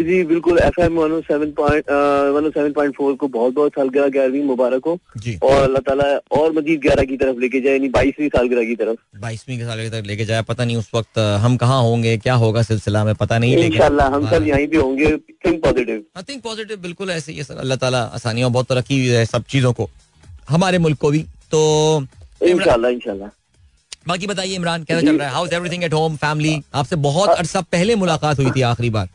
जी 0.00 0.22
बिल्कुल 0.24 0.58
F 0.58 0.80
M 0.80 0.98
one 0.98 1.20
seven 1.22 1.50
point 1.52 1.90
one 2.34 2.50
seven 2.50 2.72
point 2.72 2.94
four 2.96 3.14
को 3.14 3.28
बहुत 3.28 3.54
बहुत 3.54 3.72
सालगिरह 3.72 4.08
ग्यारहवीं 4.08 4.42
मुबारक 4.44 4.86
हो। 4.86 4.98
जी। 5.16 5.36
और 5.42 5.62
अल्लाह 5.62 5.82
ताला 5.88 6.04
और 6.38 6.52
मजीद 6.52 6.80
ग्यारह 6.82 7.04
की 7.04 7.16
तरफ़ 7.16 7.38
लेके 7.40 7.60
जाए 7.60 7.72
यानी 7.72 7.88
बाईसवीं 7.96 8.28
सालगिरह 8.28 8.64
की 8.64 8.74
तरफ़। 8.76 8.98
बाईसवीं 9.20 9.58
के 9.58 9.64
साल 9.64 9.88
तक 9.90 10.06
लेके 10.06 10.24
जाए 10.24 10.42
पता 10.48 10.64
नहीं 10.64 10.76
उस 10.76 10.90
वक्त 10.94 11.18
हम 11.44 11.56
कहाँ 11.56 11.80
होंगे 11.82 12.16
क्या 12.18 12.34
होगा 12.44 12.62
सिलसिला 12.62 13.04
में 13.04 13.14
पता 13.16 13.38
नहीं 13.38 13.56
लेकिन 13.56 14.00
हम 14.00 14.28
सब 14.30 14.46
यहीं 14.46 14.68
पे 14.68 14.76
होंगे 14.76 15.16
थिंक 15.46 15.62
पॉजिटिव 15.64 16.04
थिंक 16.28 16.42
पॉजिटिव 16.42 16.76
बिल्कुल 16.82 17.10
ऐसे 17.10 17.32
ही 17.32 17.38
है 17.38 17.44
सर 17.44 17.56
अल्लाह 17.58 17.78
ताला 17.78 18.02
आसानियों 18.14 18.52
बहुत 18.52 18.68
तरक्की 18.68 18.98
हुई 18.98 19.08
है 19.08 19.24
सब 19.26 19.44
चीज़ों 19.50 19.72
को 19.72 19.88
हमारे 20.48 20.78
मुल्क 20.78 20.98
को 20.98 21.10
भी 21.10 21.24
तो 21.50 21.60
इंशाल्लाह 22.42 22.90
इंशाल्लाह। 22.90 23.28
बाकी 24.06 24.26
बताइए 24.26 24.54
इमरान 24.54 24.84
कैसा 24.84 25.00
चल 25.00 25.18
रहा 25.18 25.28
है? 25.28 25.34
How's 25.34 25.52
everything 25.52 25.84
at 25.84 25.94
home 25.94 26.16
family 26.16 26.62
आपसे 26.74 26.96
बहुत 26.96 27.28
अरसा 27.28 27.60
पहले 27.60 27.94
मुलाकात 27.94 28.38
हुई 28.38 28.50
थी 28.50 28.60
आखिरी 28.62 28.90
बार। 28.90 29.08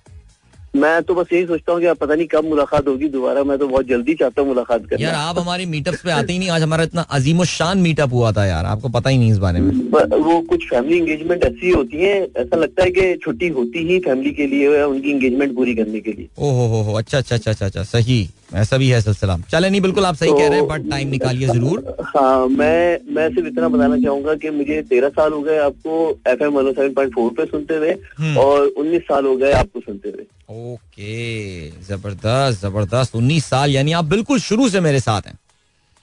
मैं 0.74 1.02
तो 1.04 1.14
बस 1.16 1.34
यही 1.34 1.46
सोचता 1.46 1.72
हूँ 1.74 1.82
कि 1.82 1.94
पता 1.94 2.16
नहीं 2.16 2.28
कब 2.28 2.46
मुलाकात 2.46 2.88
होगी 2.88 3.08
दोबारा 3.10 3.44
मैं 3.44 3.58
तो 3.60 3.68
बहुत 3.68 3.86
जल्दी 3.88 4.14
चाहता 4.16 4.42
हूँ 4.42 4.50
मुलाकात 4.50 4.86
करना। 4.90 5.06
यार 5.06 5.16
आप 5.16 5.40
हमारे 5.40 5.66
मीटअप्स 5.66 6.02
पे 6.02 6.12
आते 6.12 6.34
ही 6.34 6.40
नहीं 6.40 6.50
आज 6.50 6.62
हमारा 6.64 6.84
इतना 6.84 7.02
अजीम 7.18 7.44
शान 7.54 7.78
मीटअप 7.78 8.14
हुआ 8.14 8.32
था 8.32 8.46
यार 8.46 8.66
आपको 8.66 8.90
पता 8.90 9.10
ही 9.10 9.18
नहीं 9.18 9.32
इस 9.32 9.38
बारे 9.38 9.60
में। 9.60 9.72
वो 10.20 10.40
कुछ 10.50 10.68
फैमिली 10.70 10.98
एंगेजमेंट 11.00 11.44
ऐसी 11.46 11.70
होती 11.72 11.98
है 11.98 12.16
ऐसा 12.24 12.58
लगता 12.58 12.84
है 12.84 12.92
कि 12.92 13.16
छुट्टी 13.24 13.48
होती 13.60 13.88
ही 13.88 14.00
फैमिली 14.06 14.32
के 14.32 14.48
लिए 14.48 14.82
उनकी 14.84 15.12
एंगेजमेंट 15.12 15.56
पूरी 15.56 15.76
करने 15.76 16.00
के 16.00 16.12
लिए। 16.12 16.30
ओ 16.38 16.52
हो 16.52 16.82
हो 16.84 16.94
अच्छा 16.94 17.18
अच्छा 17.18 17.36
अच्छा 17.36 17.52
अच्छा 17.52 17.66
अच्छा 17.66 17.84
सही 17.84 18.28
ऐसा 18.56 18.78
भी 18.78 18.88
है 18.90 19.00
सिलसिला 19.02 19.38
चले 19.52 19.70
नहीं 19.70 19.82
बिल्कुल 19.82 20.06
आप 20.06 20.16
सही 20.16 20.32
कह 20.32 20.48
रहे 20.48 20.60
हैं 20.60 20.68
बट 20.68 20.90
टाइम 20.90 21.08
निकालिए 21.10 21.48
ज़रूर। 21.48 21.96
हाँ 22.08 22.48
मैं 22.48 23.00
मैं 23.16 23.30
सिर्फ़ 23.30 23.48
इतना 23.48 23.68
बताना 23.68 23.98
चाहूँगा 23.98 24.36
कि 24.36 24.50
मुझे 24.58 24.82
तेरह 24.90 25.10
साल 25.10 25.32
हो 25.34 25.42
गए 25.42 25.58
आपको 25.60 26.10
F 26.32 26.44
M 26.44 26.54
one 26.54 26.72
seven 26.72 26.94
point 26.94 27.14
four 27.14 27.32
पे 27.38 27.46
सुनते 27.46 27.76
हुए 27.76 27.96
हम्म। 28.20 28.38
और 28.38 28.66
उन्नीस 28.68 29.02
साल 29.04 29.26
हो 29.26 29.36
गए 29.38 29.52
आपको 29.54 29.80
सुनते 29.80 30.10
हुए। 30.10 30.26
ओके 30.50 31.70
ज़बरदस्त 31.84 32.62
ज़बरदस्त। 32.62 33.16
उन्नीस 33.16 33.46
साल 33.46 33.72
यानी 33.72 33.92
आप 33.94 34.06
बिल्कुल 34.06 34.40
शुरू 34.42 34.70
से 34.70 34.80
मेरे 34.82 35.00
साथ 35.00 35.28
हैं। 35.28 35.38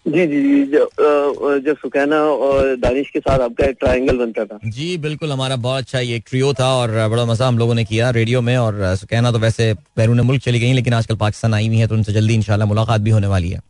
जी 0.07 0.27
जी 0.27 0.41
जी 0.43 0.65
जब 0.67 1.63
जब 1.65 1.77
सुकैना 1.77 2.21
और 2.45 2.75
दानिश 2.77 3.11
के 3.13 3.21
साथ 3.21 3.41
आपका 3.41 3.65
एक 3.65 3.77
ट्रायंगल 3.81 4.19
बनता 4.19 4.45
था। 4.45 4.59
जी 4.67 4.97
बिल्कुल 4.99 5.33
हमारा 5.33 5.57
बहुत 5.59 5.79
अच्छा 5.79 5.99
ये 6.01 6.19
ट्रियो 6.29 6.53
था 6.61 6.69
और 6.75 6.91
बड़ा 7.09 7.25
मज़ा 7.27 7.49
हम 7.49 7.59
लोगों 7.59 7.75
ने 7.75 7.85
किया 7.85 8.11
रेडियो 8.11 8.41
में 8.41 8.57
और 8.57 8.95
सुकैना 8.97 9.33
तो 9.33 9.39
वैसे 9.39 9.73
बैरून 9.97 10.21
मुल्क 10.21 10.43
चली 10.43 10.61
गई 10.61 10.73
लेकिन 10.73 10.95
आजकल 10.95 11.17
पाकिस्तान 11.17 11.55
आई 11.55 11.69
हुई 11.69 11.79
है 11.79 11.87
तो 11.87 11.95
उनसे 11.95 12.13
जल्दी 12.13 12.35
इंशाल्लाह 12.35 12.69
मुलाकात 12.69 13.01
भी 13.01 13.11
होने 13.11 13.27
वाली 13.27 13.51
है। 13.51 13.61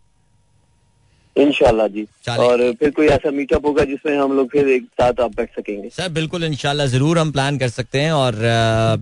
इंशाल्लाह 1.37 1.87
जी। 1.89 2.07
और 2.31 2.73
फिर 2.81 2.91
कोई 2.91 3.07
ऐसा 3.09 3.31
मीटअप 3.31 3.67
होगा 3.67 3.85
जिसमें 3.85 4.17
हम 4.19 4.33
लोग 4.37 4.51
फिर 4.51 4.69
एक 4.69 4.85
साथ 5.01 5.21
आप 5.21 5.37
बैठ 5.37 5.51
सकेंगे। 5.51 5.89
सर 5.97 6.09
बिल्कुल 6.13 6.45
इंशाल्लाह 6.45 6.87
ज़रूर 6.89 7.19
हम 7.19 7.31
प्लान 7.33 7.59
कर 7.59 7.69
सकते 7.71 8.01
हैं 8.01 8.13
और 8.13 8.35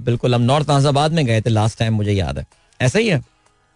बिल्कुल 0.07 0.35
हम 0.35 0.43
नॉर्थ 0.43 0.71
नाजाबाद 0.71 1.13
में 1.13 1.25
गए 1.27 1.41
थे 1.41 1.51
लास्ट 1.51 1.79
टाइम 1.79 1.95
मुझे 1.95 2.13
याद 2.13 2.39
है। 2.39 2.47
ऐसा 2.81 2.99
ही 2.99 3.09
है? 3.09 3.23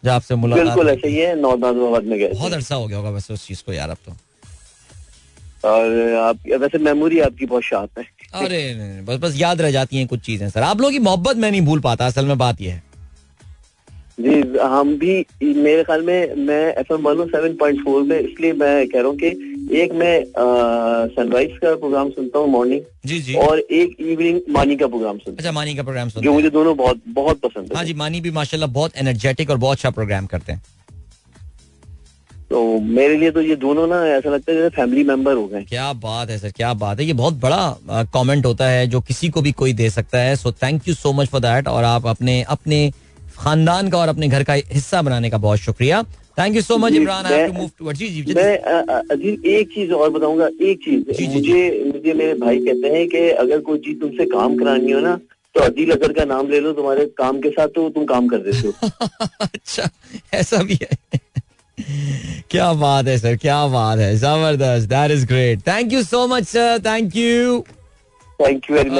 जो 0.02 0.10
आपसे 0.10 0.34
मुलाकात 0.34 0.66
बिल्कुल 0.66 0.88
ऐसे 0.88 1.08
ही 1.08 1.16
है 1.16 1.34
नॉर्थ 1.40 1.60
नाजमाबाद 1.60 2.04
में 2.04 2.18
गए 2.18 2.28
बहुत 2.28 2.52
अरसा 2.52 2.74
हो 2.74 2.86
गया 2.86 2.98
होगा 2.98 3.10
वैसे 3.10 3.34
उस 3.34 3.46
चीज़ 3.46 3.62
को 3.66 3.72
यार 3.72 3.90
अब 3.90 3.96
तो। 4.06 4.16
और 5.64 6.14
आप 6.18 6.38
वैसे 6.60 6.78
मेमोरी 6.80 7.20
आपकी 7.20 7.46
बहुत 7.46 7.62
शार्प 7.62 7.98
है। 7.98 8.04
अरे 8.34 8.62
नहीं, 8.74 8.88
नहीं, 8.88 9.04
बस 9.04 9.18
बस 9.20 9.36
याद 9.36 9.60
रह 9.60 9.70
जाती 9.70 9.96
हैं 9.96 10.06
कुछ 10.06 10.20
चीज़ें 10.20 10.48
सर। 10.50 10.62
आप 10.62 10.80
लोगों 10.80 10.92
की 10.92 10.98
मोहब्बत 11.00 11.36
मैं 11.36 11.50
नहीं 11.50 11.60
भूल 11.62 11.80
पाता 11.80 12.06
असल 12.06 12.24
में 12.26 12.38
बात 12.38 12.60
यह 12.60 12.72
है। 12.74 12.82
जी 14.18 14.40
हम 14.62 14.94
भी 14.98 15.14
मेरे 15.42 15.84
ख्याल 15.84 16.02
में 16.02 16.34
मैं 16.46 16.62
F 16.74 16.92
M 16.92 17.02
one 17.02 17.26
seven 17.28 17.56
point 17.56 17.82
four 17.84 18.02
में 18.02 18.18
इसलिए 18.18 18.52
मैं 18.54 18.86
कह 18.88 18.98
रहा 18.98 19.08
हूँ 19.08 19.16
कि 19.16 19.78
एक 19.80 19.92
मैं 19.94 20.24
सनराइज 21.14 21.56
का 21.58 21.74
प्रोग्राम 21.76 22.10
सुनता 22.10 22.38
हूँ 22.38 22.48
मॉर्निंग 22.50 22.82
जी 23.06 23.20
जी। 23.20 23.34
और 23.44 23.58
एक 23.58 23.96
इवनिंग 24.00 24.40
मानी 24.54 24.76
का 24.76 24.86
प्रोग्राम 24.86 25.18
सुनता 25.18 25.38
अच्छा 25.38 25.52
मानी 25.52 25.74
का 25.74 25.82
प्रोग्राम 25.82 26.04
हूँ 26.04 26.10
सुनते 26.10 26.26
जो 26.26 26.32
मुझे 26.32 26.50
दोनों 26.50 26.76
बहुत 26.76 27.00
बहुत 27.08 27.40
पसंद 27.40 27.64
है। 27.64 27.76
हाँ 27.76 27.84
जी 27.84 27.94
मानी 27.94 28.20
भी 28.20 28.30
माशाल्लाह 28.32 28.70
बहुत 28.70 28.96
एनर्जेटिक 28.98 29.50
और 29.50 29.56
बहुत 29.58 29.76
अच्छा 29.76 29.90
प्रोग्राम 29.90 30.26
करते 30.26 30.52
हैं। 30.52 30.62
तो 32.50 32.78
मेरे 32.80 33.16
लिए 33.16 33.30
तो 33.30 33.40
ये 33.40 33.54
दोनों 33.56 33.86
ना 33.88 34.04
ऐसा 34.06 34.30
लगता 34.30 34.52
है 34.52 34.58
जैसे 34.58 34.68
फैमिली 34.76 35.04
मेंबर 35.04 35.34
हो 35.34 35.46
गए। 35.48 35.62
क्या 35.68 35.92
बात 36.00 36.30
है 36.30 36.38
सर 36.38 36.50
क्या 36.56 36.72
बात 36.74 37.00
है। 37.00 37.06
ये 37.06 37.12
बहुत 37.12 37.34
बड़ा 37.40 38.04
कमेंट 38.14 38.46
होता 38.46 38.68
है 38.68 38.86
जो 38.86 39.00
किसी 39.02 39.28
को 39.28 39.42
भी 39.42 39.52
कोई 39.52 39.72
दे 39.72 39.88
सकता 39.90 40.18
है। 40.18 40.34
So 40.36 40.52
thank 40.54 40.88
you 40.88 40.94
so 40.94 41.12
much 41.12 41.28
for 41.28 41.40
that 41.40 41.68
और 41.68 41.84
आप 41.84 42.06
अपने 42.06 42.42
अपने 42.48 42.90
खानदान 43.42 43.88
का 43.90 43.98
और 43.98 44.08
अपने 44.08 44.28
घर 44.28 44.42
का 44.42 44.52
हिस्सा 44.52 45.02
बनाने 45.02 45.30
का 45.30 45.38
बहुत 45.38 45.58
शुक्रिया। 45.58 46.02
Thank 46.38 46.56
you 46.56 46.62
so 46.62 46.76
much 46.78 46.92
Imran 46.92 47.26
I 47.26 47.46
to 47.46 47.52
move 47.52 47.70
towards 47.78 47.98
जी 48.00 48.34
मैं 48.34 48.58
अ, 48.58 48.80
अ, 48.80 49.14
एक 49.46 49.68
चीज़ 49.74 49.92
और 49.92 50.10
बताऊँगा 50.10 50.48
एक 50.62 50.78
चीज़। 50.84 51.12
जी, 51.12 51.26
जी, 51.26 51.34
मुझे 51.34 51.84
मुझे 51.86 52.12
मेरे 52.12 52.34
भाई 52.34 52.58
कहते 52.58 52.88
हैं 52.96 53.06
कि 53.08 53.28
अगर 53.44 53.60
कोई 53.60 53.78
चीज़ 53.78 53.98
तुमसे 54.00 54.24
काम 54.26 54.56
करानी 54.58 54.90
हो 54.92 55.00
ना 55.00 55.16
तो 55.54 55.60
अदील 55.60 55.90
अगर 55.90 56.12
का 56.12 56.24
नाम 56.24 56.48
ले 56.50 56.60
लो 56.60 56.72
तुम्हारे 56.72 57.04
काम 57.18 57.40
के 57.40 57.50
साथ 57.50 57.68
तो 57.74 57.88
तुम 57.90 58.04
काम 58.04 58.28
कर 58.28 58.38
देते 58.38 58.68
हो। 58.68 58.88
अच्छा 59.40 59.88
ऐसा 60.34 60.62
भी 60.62 60.78
है। 60.82 61.20
क्या 62.50 62.72
बात 62.72 63.06
है 63.08 63.18
सर 63.18 63.36
क्या 63.36 63.66
बात 63.66 63.98
है। 63.98 64.16
ज़बरदस्त 64.16 64.88
that 64.88 65.10
is 65.10 65.26
great 65.26 65.60
thank 65.60 65.92
you 65.92 66.02
so 66.02 66.26
much 66.26 66.46
sir 66.48 66.78
thank 66.86 67.16
you 67.16 67.60
thank 68.40 68.70
you 68.70 68.76
very 68.76 68.90
much 68.90 68.98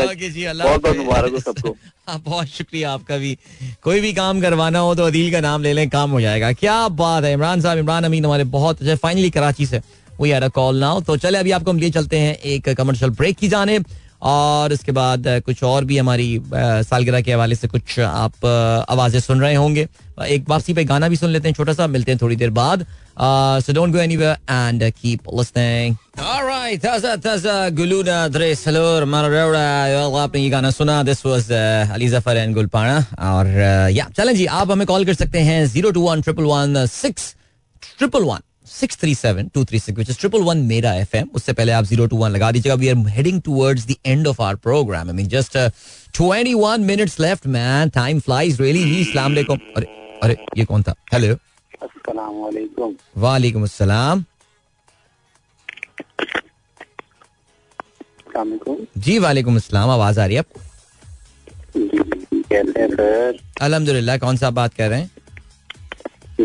बहुत 0.63 0.83
बहुत 0.83 0.97
मुबारक 0.97 1.33
हो 1.33 1.41
सबको। 1.41 1.77
बहुत 2.25 2.47
शुक्रिया 2.47 2.93
आपका 2.93 3.17
भी। 3.17 3.39
कोई 3.83 4.01
भी 4.01 4.13
काम 4.13 4.41
करवाना 4.41 4.79
हो 4.79 4.95
तो 4.95 5.05
अदील 5.05 5.33
का 5.33 5.41
नाम 5.41 5.63
ले 5.63 5.73
लें, 5.73 5.89
काम 5.91 6.11
हो 6.11 6.21
जाएगा। 6.21 6.53
क्या 6.53 6.89
बात 6.89 7.25
है, 7.25 7.33
इमरान 7.33 7.61
साहब, 7.61 7.79
इमरान 7.79 8.05
अमीन 8.05 8.25
हमारे 8.25 8.45
बहुत 8.45 8.81
अच्छे 8.83 8.95
फाइनली 8.95 9.31
कराची 9.31 9.67
से। 9.67 9.81
वी 10.21 10.33
यार 10.33 10.43
अ 10.43 10.49
कॉल 10.49 10.77
नाउ 10.77 11.01
तो 11.01 11.17
चले, 11.17 11.39
अभी 11.39 11.51
आपको 11.51 11.71
हम 11.71 11.79
लिए 11.79 11.91
चलते 11.91 12.19
हैं 12.19 12.37
एक 12.37 12.69
कमर्शियल 12.69 13.11
ब्रेक 13.11 13.37
की 13.37 13.49
जाने। 13.49 13.79
और 14.23 14.73
इसके 14.73 14.93
बाद 14.93 15.25
कुछ 15.47 15.63
और 15.65 15.85
भी 15.85 15.99
हमारी 15.99 16.41
सालगिरह 16.55 17.21
के 17.21 17.33
हवाले 17.33 17.55
से 17.55 17.69
कुछ 17.69 17.99
आप 18.01 18.45
आवाज़ें 18.45 19.21
सुन 19.21 19.41
रहे 19.41 19.55
होंगे। 19.55 19.87
एक 20.25 20.49
वापसी 20.49 20.75
पे 20.75 20.85
गाना 20.85 21.09
भी 21.09 21.17
सुन 21.17 21.31
लेते 21.31 21.49
हैं 21.49 21.55
छोटा 21.55 21.73
सा, 21.73 21.87
मिलते 21.87 22.13
हैं 22.13 22.19
थोड़ी 22.23 22.37
देर 22.37 22.51
बाद। 22.51 22.87
So 23.19 23.73
don't 23.73 23.93
go 23.93 23.99
anywhere 23.99 24.37
and 24.51 24.85
keep 24.93 25.29
listening 25.35 25.97
alright 26.21 26.83
ताज़ा 26.83 27.17
ताज़ा 27.25 27.69
गुलूना 27.77 28.27
द्रे 28.29 28.55
सलोर 28.55 29.05
मारोड़ा 29.05 30.23
आपने 30.23 30.41
ये 30.41 30.51
गाना 30.51 30.71
सुना 30.71 31.03
this 31.03 31.25
was 31.27 31.51
Ali 31.53 32.09
Zafar 32.09 32.37
and 32.37 32.55
Gulpanra 32.55 32.97
और 33.33 33.47
या 33.93 34.09
चलें 34.17 34.35
जी 34.37 34.47
आप 34.61 34.71
हमें 34.71 34.87
कॉल 34.87 35.05
कर 35.05 35.15
सकते 35.15 35.41
हैं 35.51 35.65
zero 35.67 35.91
two 35.91 36.09
one 36.09 36.23
triple 36.23 36.45
one 36.45 36.87
six 36.87 37.35
triple 37.99 38.25
one 38.25 38.41
six 38.67 38.97
three 38.99 39.15
seven 39.15 39.49
two 39.55 39.65
three 39.65 39.79
six 39.79 39.99
which 39.99 40.11
is 40.11 40.19
triple 40.19 40.43
one 40.43 40.59
मेरा 40.67 40.93
एफ़ 40.97 41.17
एम 41.17 41.29
उससे 41.35 41.53
पहले 41.53 41.73
आप 41.73 41.85
ज़ीरो 41.85 42.07
टू 42.07 42.17
वन 42.17 42.31
लगा 42.31 42.51
दीजिएगा 42.53 42.75
we 42.77 42.89
are 42.89 43.09
heading 43.11 43.41
towards 43.43 43.87
the 43.87 43.95
end 44.07 44.27
of 44.29 44.43
our 44.43 44.57
program 44.65 45.09
I 45.09 45.15
mean 45.15 45.29
just 45.29 45.57
twenty 46.17 46.55
one 46.57 46.85
minutes 46.85 47.19
left 47.21 47.47
man 47.49 47.91
time 47.95 48.21
flies 48.21 48.61
really 48.61 49.01
Islam 49.01 49.37
अरे 49.37 49.87
अरे 50.23 50.37
ये 50.59 50.65
कौन 50.65 50.83
था 50.83 50.95
हेलो 51.13 51.35
अस्सलाम 51.83 52.35
वालेकुम 53.19 53.63
अस्सलाम 53.63 54.25
जी 58.99 59.19
वालेकुम 59.21 59.57
अस्सलाम 59.57 59.91
आवाज़ 59.91 60.21
आ 60.21 60.27
रही 60.27 60.35
है 60.35 60.41
आपको 60.41 60.61
सर 62.93 63.39
अल्हम्दुलिल्लाह 63.63 64.17
कौन 64.19 64.37
सा 64.37 64.51
बात 64.53 64.75
कर 64.75 64.89
रहे 64.89 65.01
हैं 65.01 65.11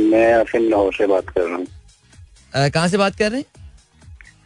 मैं 0.04 0.34
अफिन 0.34 0.70
लाहौर 0.70 0.94
से 0.94 1.08
बात 1.08 1.30
कर 1.30 1.42
रहा 1.42 1.56
हूँ 1.56 1.66
कहाँ 2.56 2.88
से 2.88 2.98
बात 2.98 3.16
कर 3.16 3.32
रहे 3.32 3.40
हैं? 3.40 3.46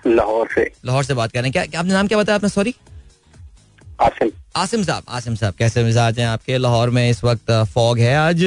लाहौर 0.08 0.48
से। 0.56 0.64
लाहौर 0.86 1.04
से 1.04 1.14
बात 1.14 1.32
कर 1.32 1.40
रहे 1.40 1.46
हैं। 1.46 1.52
क्या, 1.52 1.66
क्या 1.66 1.80
आपने 1.80 1.94
नाम 1.94 2.08
क्या 2.08 2.18
बताया 2.18 2.36
आपने 2.36 2.50
सॉरी 2.50 2.74
आसिम। 4.02 4.30
आसिम 4.56 4.84
साहब 4.84 5.04
आसिम 5.10 5.36
साहब 5.36 5.54
कैसे 5.56 5.84
मिजाज 5.84 6.20
हैं 6.20 6.28
आपके? 6.28 6.58
लाहौर 6.58 6.90
में 6.90 7.10
इस 7.10 7.24
वक्त 7.24 7.52
फॉग 7.74 8.00
है 8.00 8.16
आज? 8.18 8.44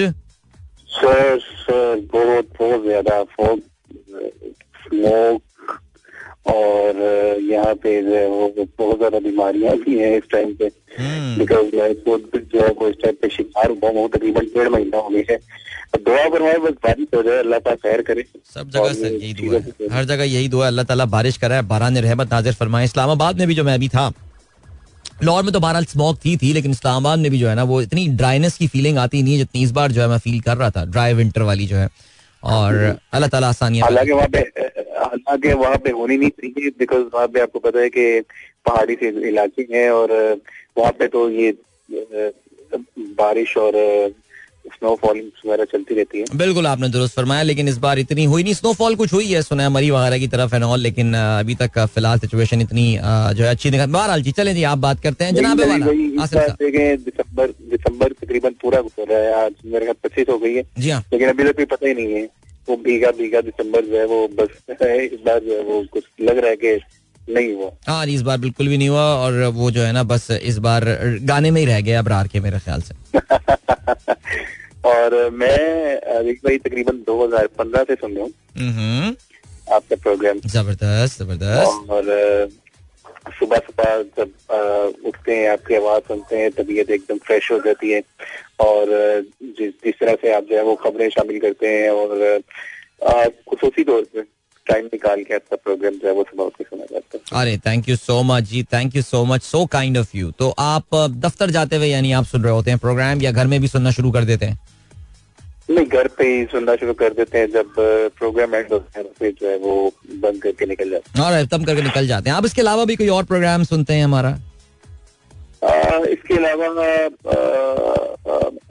सर 0.90 1.38
सर 1.40 2.00
बहुत 2.12 2.48
बहुत 2.58 2.82
ज़्यादा 2.84 3.22
फॉग 3.36 3.60
स्मोक 4.84 5.42
और 6.46 6.96
यहाँ 7.42 7.74
पे 7.74 8.00
जो 8.02 8.14
है 8.14 8.26
वो 8.28 8.48
बहुत 8.78 8.96
ज़्यादा 8.98 9.18
बीमारियाँ 9.20 9.76
भी 9.78 9.98
हैं 9.98 10.16
इस 10.16 10.30
टाइम 10.32 10.54
पे। 10.54 10.70
बिकॉज़ 11.38 11.76
मैं 11.76 11.94
खुद 12.02 12.30
जो 12.54 12.60
है 12.62 12.68
वो 12.70 12.88
इस 12.88 12.96
टाइम 13.02 13.14
पे 13.22 13.28
शिकार 13.28 13.70
हुआ 13.70 13.90
हूँ 13.90 14.08
तकरीबन 14.08 14.46
डेढ़ 14.54 14.68
महीना 14.68 14.98
हो 14.98 15.08
गया 15.08 15.32
है। 15.32 15.38
दुआ 16.04 16.28
करवाए 16.28 16.58
बस 16.58 16.74
बारिश 16.84 17.06
हो 17.14 17.22
जाए 17.22 17.38
अल्लाह 17.38 17.58
पाक 17.60 17.78
खैर 17.82 18.02
करे। 18.02 18.24
सब 18.54 18.70
जगह 18.70 18.92
से 18.92 19.08
यही 19.08 19.32
दुआ 19.34 19.58
है 19.58 19.88
हर 19.92 20.04
जगह 20.04 20.24
यही 20.24 20.48
दुआ 20.48 20.66
अल्लाह 20.66 20.84
ताला 20.84 21.04
बारिश 21.12 21.36
कराए 21.38 21.62
बारान 21.72 21.98
रहमत 22.06 22.32
नाजिर 22.32 22.52
फरमाए। 22.54 22.84
इस्लामाबाद 22.84 23.38
में 23.38 23.46
भी 23.48 23.54
जो 23.54 23.64
मैं 23.64 23.74
अभी 23.74 23.88
था 23.88 24.12
लाहौर 25.22 25.42
में 25.42 25.52
तो 25.52 25.60
बहरहाल 25.60 25.84
स्मोक 25.86 26.18
थी 26.24 26.36
थी 26.36 26.52
लेकिन 26.52 26.70
इस्लामाबाद 26.70 27.18
में 27.18 27.30
भी 27.30 27.38
जो 27.38 27.48
है 27.48 27.54
ना 27.54 27.62
वो 27.64 27.80
इतनी 27.82 28.06
ड्राइनेस 28.22 28.56
की 28.56 28.66
फीलिंग 28.68 28.98
आती 28.98 29.22
नहीं 29.22 29.32
है 29.32 29.38
जितनी 29.38 29.62
इस 29.62 29.70
बार 29.72 29.92
जो 29.92 30.00
है 30.02 30.08
मैं 30.08 30.18
फील 30.24 30.40
कर 30.48 30.56
रहा 30.56 30.70
था 30.70 30.84
ड्राई 30.86 31.14
विंटर 31.14 31.42
वाली 31.50 31.66
जो 31.66 31.76
है। 31.76 31.88
और 32.42 32.74
अल्लाह 33.12 33.28
ताला 33.30 33.48
आसानियाँ 33.48 33.84
हालाँकि 33.84 34.12
वहाँ 34.12 34.28
पे 34.28 34.38
हालाँकि 34.38 35.52
वहाँ 35.52 35.76
पे 35.84 35.90
होनी 36.00 36.16
नहीं 36.16 36.30
चाहिए 36.30 36.70
बिकॉज़ 36.78 37.04
वहाँ 37.14 37.28
पे 37.28 37.40
आपको 37.40 37.58
पता 37.58 37.80
है 37.80 37.88
कि 37.88 38.20
पहाड़ी 38.66 38.94
से 39.00 39.08
इलाके 39.28 39.62
हैं 39.72 39.88
और 39.90 40.12
वहाँ 40.78 40.92
पे 40.98 41.06
तो 41.14 41.28
ये 41.30 41.52
बारिश 43.22 43.56
और 43.56 43.72
स्नोफॉल 44.66 45.18
वगैरह 45.46 45.64
चलती 45.64 45.94
रहती 45.94 46.18
है। 46.18 46.24
बिल्कुल 46.36 46.66
आपने 46.66 46.88
दुरुस्त 46.88 47.14
फरमाया 47.16 47.42
लेकिन 47.42 47.68
इस 47.68 47.78
बार 47.78 47.98
इतनी 47.98 48.24
हुई 48.24 48.42
नहीं। 48.42 48.54
स्नोफॉल 48.54 48.94
कुछ 48.96 49.12
हुई 49.12 49.26
है 49.26 49.42
सुना 49.42 49.68
मरी 49.70 49.90
वगैरह 49.90 50.18
की 50.18 50.28
तरफ़ 50.28 50.54
एंड 50.54 50.64
लेकिन 50.76 51.14
अभी 51.14 51.54
तक 51.54 51.78
फ़िलहाल 51.86 52.18
सिचुएशन 52.18 52.60
इतनी 52.60 52.86
जो 53.36 53.44
है 53.44 53.50
अच्छी 53.50 53.70
दिखा 53.70 53.86
बहरहाल 53.86 54.22
जी 54.22 54.32
चले 54.32 54.54
जी 54.54 54.62
आप 54.62 54.78
बात 54.78 55.00
करते 55.00 55.24
हैं। 55.24 55.34
जनाब 55.34 55.60
दिसंबर 57.04 57.46
दिसंबर 57.70 58.12
तकरीबन 58.12 58.54
पूरा 58.62 58.80
गुजर 58.80 59.08
रहा 59.08 59.18
है। 59.18 59.44
आज 59.44 59.52
मेरे 59.66 59.84
ख्याल 59.84 59.96
पच्चीस 60.04 60.26
हो 60.28 60.38
गई 60.38 60.54
है। 60.54 60.62
जी 60.78 60.90
हाँ। 60.90 61.04
लेकिन 61.12 61.28
अभी 61.28 61.44
तक 61.44 61.56
कोई 61.56 61.64
पता 61.64 61.88
ही 61.88 61.94
नहीं 61.94 62.14
है। 62.14 62.28
वो 62.68 62.76
भीगा 62.76 63.10
भीगा 63.10 63.40
दिसंबर 63.40 63.84
जो 63.84 63.96
है 63.98 64.04
वो 64.06 64.28
बस 64.28 64.48
इस 64.82 65.18
बार 65.26 65.38
जो 65.38 65.56
है 65.56 65.62
वो 65.62 65.84
कुछ 65.92 66.04
लग 66.20 66.38
रहा 66.38 66.50
है 66.50 66.56
कि 66.56 66.78
नहीं 67.30 67.52
हुआ। 67.54 67.70
हाँ 67.86 68.06
इस 68.06 68.22
बार 68.22 68.38
बिल्कुल 68.38 68.68
भी 68.68 68.78
नहीं 68.78 68.88
हुआ 68.88 69.02
और 69.02 69.42
वो 69.54 69.70
जो 69.70 69.82
है 69.82 69.92
ना 69.92 70.02
बस 70.02 70.30
इस 70.30 70.58
बार 70.58 70.84
गाने 71.22 71.50
में 71.50 71.60
ही 71.60 71.66
रह 71.66 71.80
गया 71.80 71.98
अबरार 71.98 72.28
के 72.28 72.40
मेरे 72.40 72.58
ख्याल 72.58 72.80
से। 72.80 72.94
और 74.88 75.30
मैं 75.30 75.96
भाई 76.44 76.58
तकरीबन 76.58 76.98
2015 77.08 77.84
से 77.84 77.94
सुन 77.94 78.12
रहा 78.12 78.24
हूँ। 78.24 79.16
आपका 79.72 79.96
प्रोग्राम 79.96 80.40
ज़बरदस्त 80.46 81.22
ज़बरदस्त। 81.22 81.90
और 81.90 82.48
सुबह 83.38 83.58
सुबह 83.58 84.02
जब 84.18 84.30
उठते 85.06 85.36
हैं 85.36 85.48
आपकी 85.50 85.74
आवाज़ 85.74 86.02
सुनते 86.02 86.36
हैं 86.36 86.50
तबीयत 86.50 86.90
एकदम 86.90 87.18
फ्रेश 87.18 87.50
हो 87.52 87.58
जाती 87.58 87.90
है। 87.90 88.02
और 88.60 88.86
जिस 89.42 89.70
जिस 89.84 89.94
तरह 90.00 90.14
से 90.14 90.34
आप 90.34 90.44
जो 90.50 90.56
है 90.56 90.62
वो 90.64 90.74
खबरें 90.74 91.08
शामिल 91.10 91.40
करते 91.40 91.68
हैं 91.68 91.90
और 91.90 92.40
खसूसी 93.50 93.84
तौर 93.84 94.02
पर 94.02 94.24
टाइम 94.66 94.84
निकाल 94.84 95.22
के 95.22 95.34
आपका 95.34 95.56
प्रोग्राम 95.64 95.94
जो 95.94 96.08
है 96.08 96.12
वो 96.14 96.22
सुबह 96.22 96.44
उठ 96.44 96.52
के 96.58 96.64
सुना 96.64 96.84
जाता 96.92 97.16
है 97.16 97.40
अरे 97.42 97.56
thank 97.66 97.88
you 97.88 97.96
so 97.96 98.22
much 98.22 98.42
ji 98.42 98.62
thank 98.72 98.96
you 98.96 99.02
so 99.02 99.24
much 99.24 99.42
so 99.42 99.64
kind 99.72 99.98
of 99.98 100.16
you 100.16 100.30
तो 100.38 100.48
आप 100.58 100.94
दफ्तर 101.24 101.50
जाते 101.50 101.76
हुए 101.76 101.86
यानी 101.88 102.12
आप 102.12 102.24
सुन 102.24 102.42
रहे 102.42 102.52
होते 102.52 102.70
हैं 102.70 102.78
प्रोग्राम 102.78 103.22
या 103.22 103.30
घर 103.32 103.46
में 103.46 103.60
भी 103.60 103.68
सुनना 103.68 103.90
शुरू 103.90 104.10
कर 104.12 104.24
देते 104.24 104.46
हैं? 104.46 104.58
नहीं 105.70 105.86
घर 105.86 106.08
पे 106.08 106.24
ही 106.28 106.44
सुनना 106.44 106.74
शुरू 106.76 106.92
कर 106.94 107.12
देते 107.12 107.38
हैं 107.38 107.50
जब 107.50 107.74
प्रोग्राम 108.18 108.54
एंड 108.54 108.66
होता 108.72 108.98
है 108.98 109.04
फिर 109.18 109.34
जो 109.40 109.48
है 109.50 109.56
वो 109.58 109.92
बंद 110.22 110.42
करके 110.42 110.66
निकल 110.66 110.90
जाते 110.90 111.18
हैं। 111.18 111.24
और 111.26 111.46
तब 111.52 111.64
करके 111.66 111.82
निकल 111.82 112.06
जाते 112.06 112.30
हैं। 112.30 112.36
आप 112.36 112.44
इसके 112.44 112.60
अलावा 112.60 112.84
भी 112.84 112.96
कोई 112.96 113.08
और 113.08 113.24
प्रोग्राम 113.24 113.64
सुनते 113.64 113.94
हैं 113.94 114.04
हमारा? 114.04 114.38
इसके 115.64 116.36
अलावा 116.36 116.84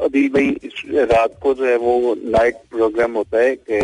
अदिल 0.06 0.28
भाई 0.30 0.50
रात 1.12 1.40
को 1.44 1.54
जो 1.54 1.66
है 1.66 1.76
वो 1.78 2.16
नाइट 2.24 2.56
प्रोग्राम 2.72 3.14
होता 3.14 3.40
है 3.40 3.56
कि 3.56 3.80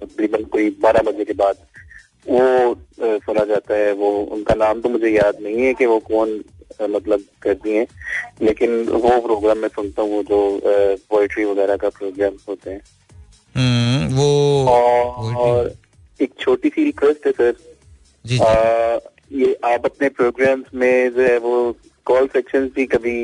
तकरीबन 0.00 0.44
कोई 0.52 0.70
बारह 0.82 1.02
बजे 1.10 1.24
के 1.24 1.32
बाद 1.32 1.56
वो 2.26 2.74
सुना 3.26 3.44
जाता 3.44 3.74
है 3.74 3.92
वो 3.92 4.10
उनका 4.36 4.54
नाम 4.54 4.80
तो 4.80 4.88
मुझे 4.88 5.08
याद 5.08 5.38
नहीं 5.42 5.62
है 5.62 5.74
कि 5.74 5.86
वो 5.86 5.98
कौन 5.98 6.40
मतलब 6.90 7.20
करती 7.42 7.76
हैं 7.76 7.86
लेकिन 8.42 8.82
वो 8.88 9.20
प्रोग्राम 9.20 9.58
मैं 9.58 9.68
सुनता 9.68 10.02
हूँ 10.02 10.10
वो 10.12 10.22
जो 10.22 10.60
पोइट्री 11.10 11.44
वगैरह 11.44 11.76
का 11.76 11.88
प्रोग्राम 11.88 12.36
होते 12.48 12.70
हैं। 12.70 12.80
हम्म, 13.54 14.14
वो 14.16 14.66
और 14.68 15.72
एक 16.20 16.30
छोटी 16.40 16.68
सी 16.68 16.84
रिक्वेस्ट 16.84 17.26
है 17.26 17.32
सर 17.32 17.52
जी, 17.52 18.38
जी, 18.38 18.44
आ, 18.44 18.98
ये 19.32 19.56
आप 19.64 19.84
अपने 19.84 20.08
प्रोग्राम्स 20.08 20.74
में 20.74 21.10
जो 21.14 21.22
है 21.22 21.38
वो 21.38 21.76
कॉल 22.06 22.26
सेक्शन 22.26 22.68
भी 22.76 22.86
कभी 22.86 23.16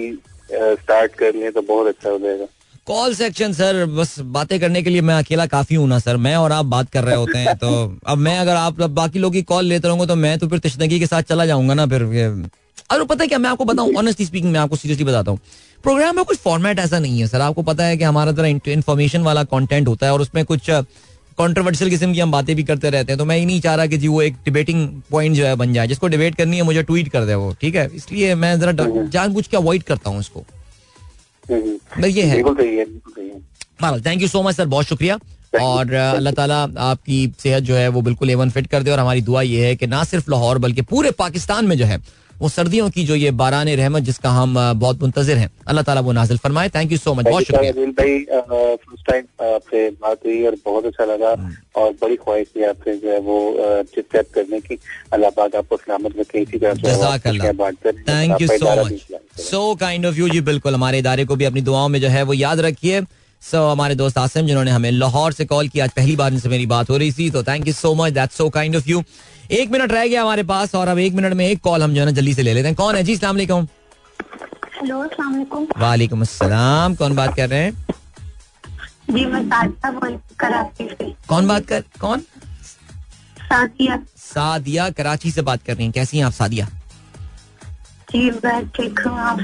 स्टार्ट 0.52 1.14
कर 1.14 1.34
लें 1.34 1.50
तो 1.52 1.62
बहुत 1.62 1.86
अच्छा 1.86 2.10
हो 2.10 2.18
जाएगा। 2.18 2.46
कॉल 2.86 3.14
सेक्शन 3.14 3.52
सर 3.52 3.84
बस 3.86 4.18
बातें 4.36 4.58
करने 4.60 4.82
के 4.82 4.90
लिए 4.90 5.00
मैं 5.00 5.14
अकेला 5.14 5.46
काफ़ी 5.46 5.76
हूँ 5.76 5.88
ना 5.88 5.98
सर 5.98 6.16
मैं 6.16 6.34
और 6.36 6.52
आप 6.52 6.64
बात 6.66 6.90
कर 6.90 7.04
रहे 7.04 7.16
होते 7.16 7.38
हैं 7.38 7.56
तो 7.56 7.68
अब 8.06 8.18
मैं 8.18 8.38
अगर 8.38 8.54
आप 8.56 8.80
बाकी 8.92 9.18
लोग 9.18 9.32
की 9.32 9.42
कॉल 9.50 9.64
लेते 9.64 9.88
रहूँगा 9.88 10.06
तो 10.06 10.16
मैं 10.16 10.38
तो 10.38 10.48
फिर 10.48 10.58
तशनगी 10.58 10.98
के 11.00 11.06
साथ 11.06 11.22
चला 11.22 11.46
जाऊँगा 11.46 11.74
ना 11.74 11.86
फिर 11.86 12.02
अरे, 12.90 13.04
पता 13.04 13.22
है 13.22 13.28
क्या? 13.28 13.38
मैं 13.38 13.50
आपको 13.50 13.64
बताऊँ 13.64 13.94
ऑनेस्टली 13.94 14.26
स्पीकिंग 14.26 14.52
मैं 14.52 14.60
आपको 14.60 14.76
सीरियसली 14.76 15.04
बताता 15.04 15.30
हूँ। 15.30 15.38
प्रोग्राम 15.82 16.16
में 16.16 16.24
कुछ 16.24 16.38
फॉर्मेट 16.38 16.78
ऐसा 16.78 16.98
नहीं 16.98 17.20
है 17.20 17.26
सर 17.26 17.40
आपको 17.40 17.62
पता 17.62 17.84
है 17.84 17.96
कि 17.96 18.04
हमारा 18.04 18.32
तरह 18.32 18.72
इन्फॉर्मेशन 18.72 19.22
वाला 19.22 19.44
कॉन्टेंट 19.44 19.88
होता 19.88 20.06
है 20.06 20.12
और 20.12 20.20
उसमें 20.20 20.44
कुछ 20.44 20.70
कॉन्ट्रोवर्शियल 21.40 21.90
किस्म 21.90 22.12
की 22.12 22.20
हम 22.20 22.30
बातें 22.32 22.54
भी 22.56 22.62
करते 22.70 22.90
रहते 22.90 23.12
हैं 23.12 23.18
तो 23.18 23.24
मैं 23.24 23.36
ही 23.38 23.44
नहीं 23.46 23.60
चाह 23.60 23.74
रहा 23.74 23.86
कि 23.86 23.98
जी 23.98 24.08
वो 24.08 24.22
एक 24.22 24.36
डिबेटिंग 24.44 24.88
पॉइंट 25.10 25.36
जो 25.36 25.44
है 25.46 25.54
बन 25.56 25.72
जाए। 25.72 25.86
जिसको 25.88 26.08
डिबेट 26.08 26.34
करनी 26.36 26.56
है 26.56 26.62
मुझे 26.62 26.82
ट्वीट 26.82 27.08
कर 27.08 27.24
दे 27.26 27.34
वो 27.34 27.52
ठीक 27.60 27.74
है? 27.74 27.88
इसलिए 27.94 28.34
मैं 28.36 28.58
जरा 28.60 28.72
जानबूझ 29.08 29.46
के 29.46 29.56
अवॉइड 29.56 29.82
करता 29.82 30.10
हूँ 30.10 30.20
इसको 30.20 30.44
ये 32.06 32.22
है। 32.24 32.42
Thank 34.00 34.22
you 34.22 34.28
so 34.28 34.42
much 34.42 34.56
sir 34.56 34.66
बहुत 34.66 34.86
शुक्रिया। 34.86 35.18
और 35.60 35.92
अल्लाह 35.94 36.32
ताला 36.32 36.56
आपकी 36.80 37.16
सेहत 37.38 37.62
जो 37.62 37.74
है 37.74 37.88
वो 37.88 38.00
बिल्कुल 38.02 38.30
एवन 38.30 38.50
फिट 38.50 38.66
कर 38.66 38.82
दे 38.82 38.90
और 38.90 38.98
हमारी 38.98 39.20
दुआ 39.22 39.42
ये 39.42 39.66
है 39.66 39.74
कि 39.76 39.86
ना 39.86 40.02
सिर्फ़ 40.04 40.30
लाहौर 40.30 40.58
बल्कि 40.58 40.82
पूरे 40.90 41.10
पाकिस्तान 41.18 41.66
में 41.66 41.76
जो 41.78 41.84
है 41.84 41.98
वो 42.40 42.48
सर्दियों 42.48 42.88
की 42.90 43.04
जो 43.04 43.14
ये 43.14 43.30
बारान 43.40 43.68
रहमत 43.76 44.02
जिसका 44.02 44.30
हम 44.30 44.54
बहुत 44.80 45.02
मुंतजर 45.02 45.36
हैं। 45.36 45.50
अल्लाह 45.68 45.84
ताला 45.84 46.00
वो 46.00 46.12
नाजिल 46.12 46.38
फरमाए। 46.38 46.68
थैंक 46.74 46.92
यू 46.92 46.98
सो 46.98 47.14
मच 47.14 47.24
बहुत 47.24 47.44
शुक्रिया। 47.44 47.72
भाई 48.00 48.18
फ़र्स्ट 48.24 49.06
टाइम 49.10 49.24
आपसे 49.46 49.88
बात 50.02 50.26
हुई 50.26 50.42
और 50.46 50.56
बहुत 50.64 50.86
अच्छा 50.86 51.04
लगा 51.04 51.30
और 51.76 51.92
बड़ी 52.02 52.16
ख्वाहिश 52.16 52.46
थी 52.56 52.64
आपसे 52.64 52.96
जो 52.96 53.10
है 53.10 53.20
वो 53.20 53.38
चिट 53.94 54.26
करने 54.34 54.60
की। 54.60 54.78
अल्लाह 55.12 55.30
पाक 55.38 55.56
आपको 55.56 55.76
सलामत 55.76 56.18
रखे। 56.18 56.40
इसी 56.40 56.58
तरह 56.58 56.74
thank 58.08 58.40
you 58.42 58.48
so 58.48 58.74
much 58.84 59.40
so 59.40 59.74
kind 59.80 60.06
of 60.06 60.16
you 60.16 60.28
जी 60.28 60.40
बिल्कुल। 60.50 60.74
हमारे 60.74 60.98
इदारे 60.98 61.24
को 61.24 61.36
भी 61.36 61.44
अपनी 61.44 61.60
दुआओं 61.62 61.88
में 61.88 62.00
जो 62.00 62.08
है 62.08 62.22
वो 62.22 62.34
याद 62.34 62.60
रखिए। 62.60 63.00
सो 63.42 63.56
so, 63.56 63.70
हमारे 63.72 63.94
दोस्त 63.94 64.18
आसिम 64.18 64.46
जिन्होंने 64.46 64.70
हमें 64.70 64.90
लाहौर 64.92 65.32
से 65.32 65.44
कॉल 65.44 65.68
किया 65.68 65.84
आज 65.84 65.90
पहली 65.92 66.16
बार 66.16 66.32
इनसे 66.32 66.48
मेरी 66.48 66.66
बात 66.66 66.90
हो 66.90 66.96
रही 66.96 67.12
थी 67.12 67.28
तो 67.30 67.42
thank 67.42 67.66
you 67.66 67.72
so 67.74 67.94
much 67.94 68.12
that's 68.12 68.36
so 68.36 68.48
kind 68.56 68.76
of 68.76 68.88
you 68.88 69.02
एक 69.50 69.70
मिनट 69.70 69.92
रह 69.92 70.06
गया 70.06 70.22
हमारे 70.22 70.42
पास 70.42 70.74
और 70.74 70.88
अब 70.88 70.98
एक 70.98 71.14
मिनट 71.14 71.32
में 71.34 71.46
एक 71.46 71.60
कॉल 71.60 71.82
हम 71.82 71.94
जो 71.94 72.00
है 72.00 72.04
ना 72.06 72.12
जल्दी 72.12 72.34
से 72.34 72.42
ले 72.42 72.52
लेते 72.54 72.68
हैं। 72.68 72.76
कौन 72.76 72.96
है? 72.96 73.02
जी 73.02 73.16
सलाम 73.16 73.36
हेलो 73.36 74.98
वालेकुम। 75.78 76.20
अस्सलाम। 76.20 76.94
कौन 76.94 77.14
बात 77.16 77.34
कर 77.36 77.48
रहे 77.48 77.60
हैं? 77.60 77.86
जी 79.10 79.24
मैं 79.24 79.42
सादिया 79.44 79.90
बोल 79.90 80.18
कराची 80.38 80.84
से। 80.84 81.12
कौन 81.28 81.48
बात 81.48 81.66
कर 81.66 81.82
कौन? 82.00 82.20
सादिया। 83.40 83.98
सादिया 84.16 84.88
कराची 84.90 85.30
से 85.30 85.42
बात 85.42 85.62
कर 85.66 85.74
रही 85.74 85.84
हैं। 85.84 85.92
कैसी 85.92 86.18
हैं 86.18 86.24
आप 86.24 86.32
सादिया? 86.32 86.66
जी 88.12 88.30
मैं 88.44 88.68
ठीक 88.68 89.00
हूँ 89.06 89.18
आप 89.20 89.40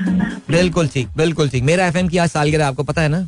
बिल्कुल 0.50 0.88
ठीक 0.88 1.08
बिल्कुल 1.16 1.48
ठीक। 1.48 1.64
मेरा 1.64 1.86
एफएम 1.86 2.08
की 2.08 2.18
आज 2.18 2.30
सालगिरह 2.30 2.66
आपको 2.66 2.82
पता 2.84 3.02
है 3.02 3.08
ना? 3.08 3.20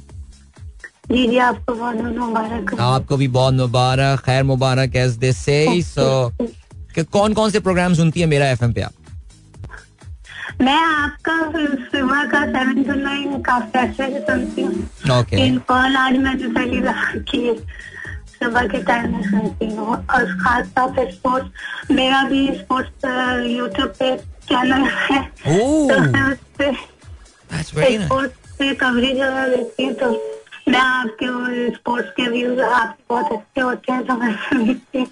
जी 1.10 1.26
जी 1.26 1.38
आपको 1.38 1.74
बहुत 1.74 1.96
बहुत 1.96 2.16
मुबारक 2.16 2.74
आपको 2.80 3.16
भी 3.16 3.28
बहुत 3.36 3.54
मुबारक 3.54 4.20
खैर 4.20 4.42
मुबारक 4.44 4.96
एज 4.96 5.12
दे 5.16 5.32
से 5.32 5.82
सो 5.82 6.08
कि 6.98 7.04
कौन 7.12 7.34
कौन 7.34 7.50
से 7.50 7.60
प्रोग्राम 7.60 7.94
सुनती 7.94 8.20
है 8.20 8.26
मेरा 8.26 8.46
एफएम 8.50 8.72
पे 8.72 8.80
आप? 8.82 8.92
मैं 10.60 10.78
आपका 10.84 11.34
सुबह 11.90 12.24
का 12.30 12.40
सेवन 12.46 12.82
टू 12.84 12.94
नाइन 13.00 13.42
काफ़ी 13.48 13.78
अच्छे 13.78 14.06
से 14.12 14.20
सुनती 14.20 14.62
हूँ। 14.62 15.18
ओके 15.18 15.44
इन 15.46 15.58
कॉल 15.68 15.96
आज 15.96 16.16
मैंने 16.18 16.48
पहली 16.54 16.80
बार 16.80 17.18
की 17.30 17.42
सुबह 18.38 18.66
के 18.72 18.82
टाइम 18.88 19.12
में 19.12 19.22
सुनती 19.22 19.66
हूँ। 19.76 19.86
और 19.86 20.24
खास 20.40 20.66
तौर 20.76 20.90
पे 20.96 21.10
स्पोर्ट्स 21.12 21.90
मेरा 21.90 22.22
भी 22.30 22.46
स्पोर्ट्स 22.54 23.04
यूट्यूब 23.50 23.94
पे 23.98 24.16
चैनल 24.50 24.88
है। 24.98 25.20
ओह 25.54 25.94
तो 25.94 26.30
उस 26.32 26.40
पे 26.58 26.72
स्पोर्ट्स 27.98 28.56
पे 28.58 28.74
कवरेज 28.82 29.20
देखती 29.54 29.84
हूँ 29.84 29.94
तो 30.02 30.10
मैं 30.68 30.80
आपके 30.80 31.70
स्पोर्ट्स 31.74 32.10
के 32.16 32.28
व्यूज़ 32.30 32.60
आपके 32.60 33.14
बहुत 33.14 33.32
अच्छे 33.32 33.60
होते 33.60 33.92
हैं 33.92 34.04
तो 34.06 34.14
मैं 34.16 34.34
सुनती 34.48 34.98
हूँ। 34.98 35.06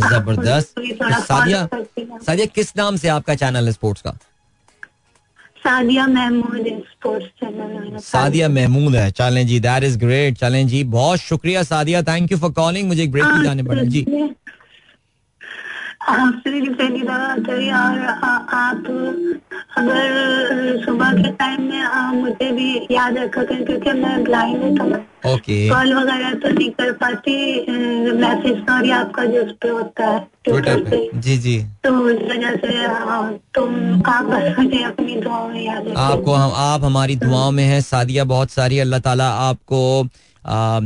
ज़बरदस्त। 0.00 0.74
सादिया 1.22 1.60
हूँ। 1.62 2.20
सादिया 2.20 2.46
किस 2.54 2.76
नाम 2.76 2.96
से 2.96 3.08
आपका 3.08 3.34
चैनल 3.34 3.66
है 3.66 3.72
स्पोर्ट्स 3.72 4.02
का? 4.02 4.16
सादिया 5.64 6.06
महमूद 6.06 6.66
स्पोर्ट्स 6.88 7.26
चैनल 7.40 7.98
सादिया 7.98 8.48
महमूद 8.48 8.96
है। 8.96 9.10
चलें 9.10 9.46
जी 9.46 9.60
दैट 9.60 9.84
इज़ 9.84 9.98
ग्रेट 9.98 10.38
चलें 10.38 10.66
जी 10.68 10.82
बहुत 10.92 11.18
शुक्रिया 11.20 11.62
Sadia 11.62 12.02
thank 12.02 12.32
you 12.32 12.38
for 12.38 12.52
calling 12.52 12.88
मुझे 12.88 13.02
एक 13.02 13.12
ब्रेक 13.12 13.24
भी 13.26 13.44
जाने 13.44 13.62
पड़े। 13.62 13.86
जी। 13.86 14.06
आपसे 16.12 16.50
भी 16.60 16.68
पहली 16.68 17.02
दफ़ा 17.02 17.34
करी 17.46 17.70
और 17.70 17.98
आ- 18.06 18.44
आप 18.60 18.86
अगर 19.78 20.82
सुबह 20.84 21.12
के 21.22 21.30
टाइम 21.40 21.62
में 21.68 21.80
आ, 21.80 22.12
मुझे 22.12 22.50
भी 22.52 22.68
याद 22.90 23.16
रखा 23.18 23.42
करें 23.42 23.64
क्योंकि 23.66 23.92
मैं 24.00 24.22
ब्लाइंड 24.24 24.62
हूँ 24.62 24.76
तो 24.78 25.32
ओके 25.32 25.56
कॉल 25.68 25.94
वगैरह 25.94 26.34
तो 26.42 26.48
नहीं 26.48 26.70
कर 26.80 26.92
पाती 27.02 27.36
मैसेज 28.20 28.58
सॉरी 28.68 28.90
आपका 29.00 29.24
जो 29.34 29.42
उस 29.44 29.52
पे 29.62 29.68
होता 29.68 30.06
है 30.06 30.18
ट्विटर 30.44 30.82
पे? 30.90 31.08
जी 31.20 31.36
जी। 31.44 31.58
तो 31.84 31.90
उस 32.10 32.22
वजह 32.30 32.56
से 32.64 32.72
तुम 33.58 34.02
आप 34.12 34.24
बस 34.24 34.58
मुझे 34.58 34.82
अपनी 34.84 35.20
दुआओं 35.20 35.48
में 35.48 35.62
याद 35.64 35.88
आपको 35.96 36.34
हम 36.34 36.52
आप 36.66 36.84
हमारी 36.84 37.16
दुआओं 37.24 37.50
में 37.58 37.64
हैं 37.64 37.80
सादिया 37.80 38.24
बहुत 38.34 38.50
सारी 38.50 38.78
अल्लाह 38.86 39.00
ताला 39.08 39.28
आपको 39.48 39.80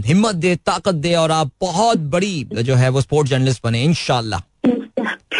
हिम्मत 0.07 0.35
दे 0.47 0.55
ताकत 0.67 0.95
दे 1.07 1.15
और 1.23 1.31
आप 1.33 1.51
बहुत 1.61 1.99
बड़ी 2.15 2.35
जो 2.71 2.75
है 2.75 2.89
वो 2.97 3.01
स्पोर्ट्स 3.01 3.31
जर्नलिस्ट 3.31 3.63
बने 3.65 3.83
इनशाला 3.85 4.41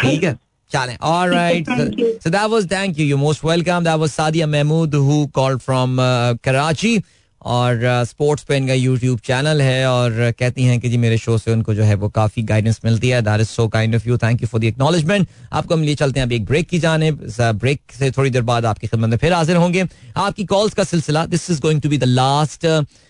ठीक 0.01 0.23
है 0.23 0.33
चलें 0.71 0.97
all 1.01 1.33
right 1.33 1.69
so 1.69 2.29
that 2.29 2.49
was 2.49 2.71
thank 2.71 2.99
you 2.99 3.05
you 3.05 3.17
most 3.17 3.45
welcome 3.45 3.83
that 3.83 3.99
was 3.99 4.09
Sadia 4.09 4.47
Mahmood 4.47 4.95
who 4.95 5.25
called 5.35 5.59
from 5.61 5.97
Karachi 6.43 7.01
और 7.41 7.81
स्पोर्ट्स 8.05 8.43
पे 8.43 8.57
इनका 8.57 8.73
यूट्यूब 8.73 9.19
चैनल 9.25 9.61
है 9.61 9.87
और 9.87 10.11
uh, 10.11 10.37
कहती 10.39 10.63
हैं 10.63 10.79
कि 10.79 10.89
जी 10.89 10.97
मेरे 10.97 11.17
शो 11.17 11.37
से 11.37 11.51
उनको 11.51 11.73
जो 11.73 11.83
है 11.83 11.95
वो 11.95 12.09
काफ़ी 12.09 12.43
गाइडेंस 12.43 12.79
मिलती 12.85 13.09
है। 13.09 13.21
That 13.21 13.41
is 13.41 13.47
so 13.47 13.67
kind 13.67 13.95
of 13.95 14.07
you 14.07 14.17
thank 14.17 14.41
you 14.41 14.47
for 14.47 14.61
the 14.61 14.63
acknowledgement 14.63 15.27
आपको 15.51 15.73
हम 15.73 15.83
लिए 15.83 15.95
चलते 15.95 16.19
हैं 16.19 16.25
अभी 16.27 16.35
एक 16.35 16.45
ब्रेक 16.45 16.67
की 16.69 16.79
जाने। 16.79 17.11
ब्रेक 17.11 17.81
से 17.99 18.11
थोड़ी 18.11 18.29
देर 18.29 18.41
बाद 18.41 18.65
आपकी 18.65 18.87
खिदमत 18.87 19.09
में 19.09 19.17
फिर 19.17 19.33
हाजिर 19.33 19.55
होंगे। 19.55 19.85
आपकी 20.15 20.45
कॉल्स 20.45 20.73
का 20.73 20.83
सिलसिला 20.83 21.25
this 21.25 21.49
is 21.51 21.61
going 21.61 21.81
to 21.81 21.89
be 21.89 21.97
the 21.97 22.03
last 22.03 22.65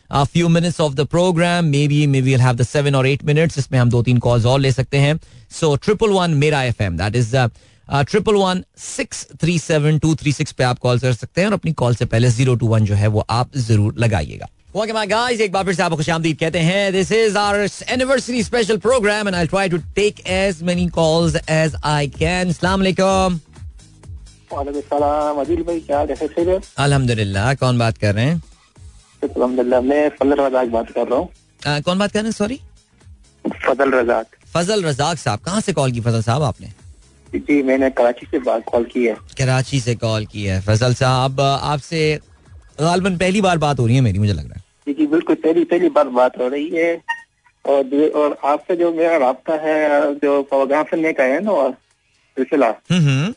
a 0.10 0.26
few 0.26 0.50
minutes 0.50 0.80
of 0.80 0.96
the 0.96 1.06
program 1.06 1.72
maybe 1.72 1.98
maybe 2.08 2.30
we'll 2.30 2.46
have 2.46 2.58
the 2.58 2.68
seven 2.68 2.96
or 3.00 3.06
eight 3.06 3.24
minutes 3.26 3.58
इसमें 3.58 3.80
हम 3.80 3.90
दो 3.90 4.02
तीन 4.04 4.18
कॉल्स 4.28 4.46
और 4.46 4.60
ले 4.60 4.72
सकते 4.72 4.98
हैं। 4.98 5.20
So 5.62 5.74
triple 5.88 6.16
one 6.18 6.36
मेरा 6.44 6.64
F 6.64 6.84
M 6.84 6.98
that 6.98 7.16
is 7.16 7.36
triple 7.90 8.36
one 8.36 8.64
six 8.78 9.26
three 9.42 9.58
seven 9.60 9.98
two 10.00 10.14
three 10.16 10.32
six 10.32 10.52
पे 10.52 10.64
आप 10.64 10.80
कॉल 10.80 11.00
कर 11.00 11.14
सकते 11.14 11.42
हैं 11.42 11.48
और 11.48 11.54
अपनी 11.54 11.72
कॉल 11.82 11.96
से 11.96 12.06
पहले 12.06 12.30
ज़ीरो 12.30 12.56
टू 12.56 12.68
वन 12.68 12.86
जो 12.86 12.96
है 12.96 13.08
वो 13.08 13.26
आप 13.30 13.58
ज़रूर 13.58 13.96
लगाइएगा। 14.00 14.48
Okay, 14.74 14.94
my 14.96 15.06
guys, 15.12 15.40
एक 15.42 15.52
बार 15.52 15.64
फिर 15.66 15.74
से 15.76 15.84
आपको 15.84 15.96
खुशामदीद 15.98 16.38
कहते 16.40 16.60
हैं। 16.60 16.92
This 16.94 17.12
is 17.12 17.38
our 17.38 17.70
anniversary 17.92 18.44
special 18.44 18.78
program 18.78 19.28
and 19.28 19.36
I 19.36 19.48
try 19.48 19.70
to 19.70 19.78
take 19.96 20.20
as 20.28 20.62
many 20.64 20.88
calls 20.98 21.36
as 21.50 21.76
I 21.84 22.08
can 22.18 22.50
अस्सलाम 22.50 22.80
वालेकुम 22.80 23.40
वालेकुम 24.54 24.82
सलाम 24.82 25.40
अदिल 25.42 25.64
भाई 25.64 25.80
क्या 25.88 26.06
कैसे 26.06 26.28
थे 26.28 26.60
अल्हम्दुलिल्लाह 26.84 27.54
कौन 27.64 27.80
बात 27.80 27.98
कर 27.98 28.16
रहे 28.16 28.26
हैं? 28.26 28.42
अलहमदिल्ला 29.24 29.82
मैं 29.82 30.10
फजल 30.20 30.40
रजाक 30.42 30.68
बात 30.70 30.92
कर 30.92 31.08
रहा 31.08 31.20
हूँ। 31.20 31.82
कौन 31.82 32.00
बात 32.00 32.12
कर 32.12 32.20
रहे 32.20 32.28
हैं? 32.28 32.32
सॉरी 32.34 32.60
फजल 33.46 33.92
रजाक। 33.92 34.36
फजल 34.54 34.84
रजाक 34.84 35.18
साहब 35.18 35.40
कहाँ 35.40 35.62
से 35.62 35.74
कॉल 35.74 35.92
की 35.92 36.02
फजल 36.02 36.22
साहब 36.22 36.44
आपने? 36.44 36.68
जी 37.28 37.62
मैंने 37.64 37.90
कराची 37.92 38.26
से 38.26 38.40
बात 38.42 38.64
कॉल 38.68 38.84
की 38.94 39.06
है। 39.06 39.16
कराची 39.38 39.80
से 39.80 39.96
कॉल 39.98 40.26
की 40.26 40.44
है 40.46 40.60
फजल 40.62 40.94
साहब। 40.96 41.42
आपसे 41.42 42.20
गालबन 42.80 43.18
पहली 43.18 43.42
बार 43.42 43.58
बात 43.58 43.80
हो 43.80 43.86
रही 43.88 43.96
है 43.96 44.02
मेरी 44.02 44.20
मुझे 44.20 44.34
लग 44.34 44.46
रहा 44.46 44.54
है। 44.56 44.64
जी 44.88 44.94
जी 44.94 45.06
बिल्कुल 45.08 45.36
पहली 45.38 45.64
पहली 45.66 45.90
बार 45.90 46.08
बात 46.18 46.38
हो 46.40 46.48
रही 46.48 46.70
है। 46.70 46.92
और 47.66 48.10
और 48.16 48.38
आपसे 48.46 48.76
जो 48.76 48.92
मेरा 48.94 49.18
रबता 49.30 49.54
है 49.64 50.14
जो 50.16 50.42
प्रोग्राम 50.44 50.84
का 51.14 51.24
है 51.24 51.40
ना 51.44 51.70
सिलसिला 51.70 52.68
हम्म 52.92 53.02
हम्म। 53.08 53.34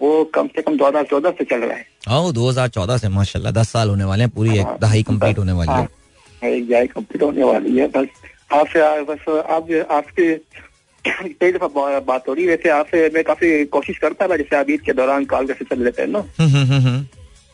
वो 0.00 0.24
कम 0.34 0.46
से 0.46 0.62
कम 0.62 0.76
दो 0.76 0.86
हज़ार 0.86 1.04
चौदह 1.04 1.30
से 1.30 1.44
चल 1.44 1.60
रहा 1.60 1.76
है। 1.76 1.86
ओ 2.04 2.32
2014 2.32 2.98
से 2.98 3.08
माशाल्लाह 3.08 3.52
दस 3.52 3.68
साल 3.72 3.88
होने 3.88 4.04
वाले 4.04 4.22
हैं 4.24 4.30
पूरी 4.30 4.58
एक 4.58 4.76
दहाई 4.80 5.02
कंप्लीट 5.02 5.38
होने 5.38 5.52
वाली 5.52 5.72
है 5.72 5.76
हाँ, 5.76 6.50
एक 6.82 6.92
कंप्लीट 6.92 7.22
होने 7.22 7.44
वाली 7.44 7.76
है 7.76 7.86
बस 7.88 8.08
आपसे 8.52 9.02
बस 9.04 9.28
आप 9.50 9.70
आपके 9.90 10.34
कई 11.04 11.52
दफ़ा 11.52 11.98
बात 12.00 12.28
हो 12.28 12.34
रही 12.34 12.44
है 12.44 12.50
वैसे 12.50 12.68
आपसे 12.70 13.08
मैं 13.14 13.22
काफ़ी 13.24 13.64
कोशिश 13.72 13.98
करता 13.98 14.28
था 14.28 14.36
जैसे 14.36 14.56
आप 14.56 14.70
ईद 14.70 14.80
के 14.80 14.92
दौरान 14.92 15.24
कॉल 15.32 15.46
का 15.46 15.54
सिलसिला 15.54 15.84
लेते 15.84 16.02
हैं 16.02 16.08
ना 16.08 16.18
हम्म, 16.40 16.50
हम्म, 16.50 16.80
हम्म। 16.80 17.02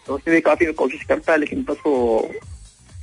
तो 0.06 0.14
उसमें 0.14 0.34
भी 0.34 0.40
काफ़ी 0.40 0.66
कोशिश 0.82 1.02
करता 1.08 1.32
है 1.32 1.38
लेकिन 1.38 1.64
बस 1.68 1.76
वो 1.86 1.94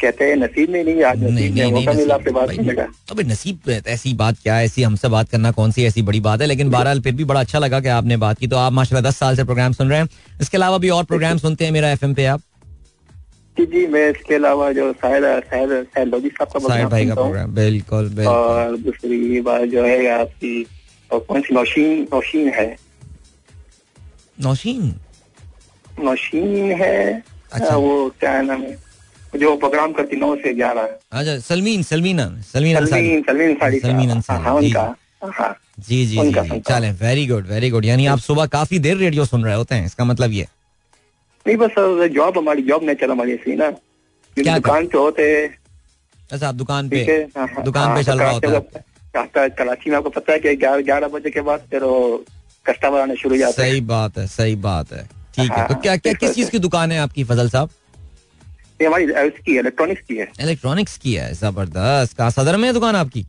कहते 0.01 0.25
हैं 0.25 0.35
नसीब 0.35 0.69
में 0.69 0.83
नहीं 0.83 1.03
आज 1.03 1.23
नसीब 1.23 1.55
में 1.55 1.71
मौका 1.71 1.93
मिला 1.93 2.15
आपसे 2.15 2.23
नसीब 2.23 2.35
बात 2.35 2.47
भाई, 2.47 2.57
करने 2.57 2.73
का। 2.73 2.83
अबे 3.11 3.23
नसीब 3.23 3.69
ऐसी 3.87 4.13
बात 4.13 4.35
क्या 4.43 4.55
है 4.55 4.65
ऐसी 4.65 4.83
हमसे 4.83 5.07
बात 5.09 5.29
करना 5.29 5.51
कौन 5.51 5.71
सी 5.71 5.85
ऐसी 5.85 6.01
बड़ी 6.01 6.19
बात 6.19 6.41
है? 6.41 6.47
लेकिन 6.47 6.69
बहरहाल 6.69 7.01
फिर 7.01 7.13
भी 7.13 7.23
बड़ा 7.23 7.39
अच्छा 7.39 7.59
लगा 7.59 7.79
कि 7.79 7.87
आपने 7.89 8.17
बात 8.17 8.39
की। 8.39 8.47
तो 8.47 8.57
आप 8.57 8.73
माशाल्लाह 8.73 9.09
दस 9.09 9.17
साल 9.17 9.35
से 9.35 9.43
प्रोग्राम 9.43 9.73
सुन 9.73 9.89
रहे 9.89 9.99
हैं। 9.99 10.09
इसके 10.41 10.57
अलावा 10.57 10.77
भी 10.77 10.89
और 10.89 11.03
प्रोग्राम 11.03 11.37
सुनते 11.37 11.65
हैं 11.65 11.71
मेरा 11.71 11.91
एफएम 11.91 12.13
पे 12.13 12.25
आप? 12.25 12.41
जी 13.57 13.65
जी 13.65 13.85
मैं 13.87 14.09
इसके 14.09 14.35
अलावा 14.35 14.71
जो 14.71 14.87
लोधी 14.87 16.29
साहब 16.29 16.47
का 16.47 16.87
भाई 16.87 17.05
का 17.07 17.13
प्रोग्राम 17.13 17.53
बिल्कुल 17.55 18.09
बिल्कुल। 18.09 18.33
और 18.33 18.77
दूसरी 18.77 19.41
बात 19.41 19.61
जो 19.69 19.85
है 19.85 20.07
आपकी 20.19 20.65
और 21.11 21.19
कौन 21.19 21.41
सी 21.41 21.53
नौशीन 21.55 22.07
नौशीन 22.13 22.49
है। 22.49 22.75
नौशीन? 24.37 24.93
नौशीन 26.03 26.71
है 26.81 27.23
अच्छा। 27.53 27.75
वो 27.75 28.09
क्या 28.19 28.41
नाम 28.41 28.61
है? 28.61 28.86
जो 29.35 29.55
प्रोग्राम 29.57 29.91
करती 29.93 30.15
नौ 30.17 30.35
से 30.35 30.53
ग्यारह। 30.53 30.89
अच्छा 31.11 31.37
सलमीन 31.39 31.83
सलमीना 31.83 32.25
सलमीन 32.53 32.75
सलमीन 32.77 33.21
सलमीन 33.23 33.49
अंसारी 33.49 33.79
सलमीन 33.79 34.09
हाँ, 34.09 34.15
अंसारी, 34.15 34.43
हाँ 34.43 34.61
जी। 34.61 34.67
उनका। 34.67 34.95
हाँ 35.39 35.55
जी 35.79 35.95
जी 35.97 36.05
जी 36.05 36.17
उनका 36.19 36.41
जी 36.41 36.49
हूँ। 36.49 36.59
चलें 36.67 36.91
वेरी 37.01 37.25
गुड 37.27 37.47
वेरी 37.47 37.69
गुड 37.69 37.85
यानी 37.85 38.05
आप 38.07 38.19
सुबह 38.19 38.45
काफ़ी 38.55 38.79
देर 38.79 38.97
रेडियो 38.97 39.25
सुन 39.25 39.43
रहे 39.45 39.55
होते 39.55 39.75
हैं 39.75 39.85
इसका 39.85 40.05
मतलब 40.05 40.31
ये। 40.31 40.47
नहीं 41.45 41.57
बस 41.57 41.75
जॉब 42.15 42.37
हमारी 42.37 42.61
जॉब 42.61 42.83
नेचर 42.83 43.11
हमारी 43.11 43.33
ऐसी 43.33 43.55
ना। 43.55 43.69
क्या 44.37 44.55
दुकान 44.57 44.87
पे 44.87 44.97
होते 44.97 45.45
अच्छा 46.31 46.47
आप 46.47 46.55
दुकान 46.55 46.89
पे। 46.89 47.03
हाँ, 47.37 47.63
दुकान 47.63 47.95
पे 47.95 48.03
चल 48.03 48.19
रहा 48.19 48.31
होता 48.31 48.49
है। 48.49 49.49
कराची 49.49 49.89
में 49.89 49.97
आपको 49.97 50.09
पता 50.09 50.33
है 50.33 50.39
कि 50.39 50.55
ग्यारह 50.55 50.81
ग्यारह 50.83 51.07
बजे 51.07 51.29
के 51.29 51.41
बाद 51.41 51.59
फिर 51.71 51.81
कस्टमर 52.65 52.99
आने 52.99 53.15
शुरू 53.15 53.35
हो 53.35 53.39
जाते 53.39 53.61
हैं। 53.61 53.69
सही 53.69 53.81
बात 53.81 54.17
है 54.17 54.25
सही 54.27 54.55
बात 54.65 54.91
है। 54.93 55.03
ठीक 55.35 55.51
हाँ, 55.51 55.67
तो 55.67 55.75
क्या 55.75 55.95
क्या 55.97 56.13
किस 56.13 56.33
चीज़ 56.35 56.49
की 56.51 56.59
दुकान 56.59 56.91
है 56.91 56.99
आपकी 56.99 57.23
फजल 57.23 57.49
साहब? 57.49 57.69
ये 58.81 58.87
हमारी 58.87 59.03
इलेक्ट्रॉनिक्स 59.03 60.01
की 60.07 60.15
है। 60.17 60.27
इलेक्ट्रॉनिक्स 60.41 60.97
की 60.97 61.13
है 61.13 61.33
ज़बरदस्त। 61.35 62.17
कहा 62.17 62.29
सदर 62.31 62.57
में 62.57 62.67
है 62.67 62.73
दुकान 62.73 62.95
आपकी? 62.95 63.25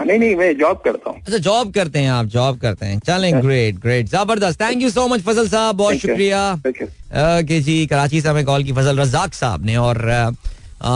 नहीं 0.00 0.18
नहीं 0.18 0.34
मैं 0.36 0.56
जॉब 0.58 0.80
करता 0.84 1.10
हूँ। 1.10 1.18
अच्छा 1.18 1.38
जॉब 1.38 1.72
करते 1.72 1.98
हैं 1.98 2.10
आप 2.10 2.26
जॉब 2.34 2.58
करते 2.58 2.86
हैं। 2.86 2.98
चलें 3.06 3.42
ग्रेट 3.42 3.78
ग्रेट 3.80 4.06
ज़बरदस्त। 4.08 4.60
Thank 4.60 4.82
you 4.82 4.90
so 4.90 5.06
much 5.08 5.22
Fazal 5.22 5.48
साहब 5.48 5.76
बहुत 5.76 5.96
शुक्रिया। 5.96 6.40
Thank 6.66 6.82
ओके 6.82 7.60
जी 7.60 7.86
कराची 7.86 8.20
से 8.20 8.28
हमें 8.28 8.44
कॉल 8.44 8.64
की 8.64 8.72
फजल 8.72 9.00
रजाक 9.00 9.34
साहब 9.34 9.64
ने 9.66 9.76
और 9.78 10.00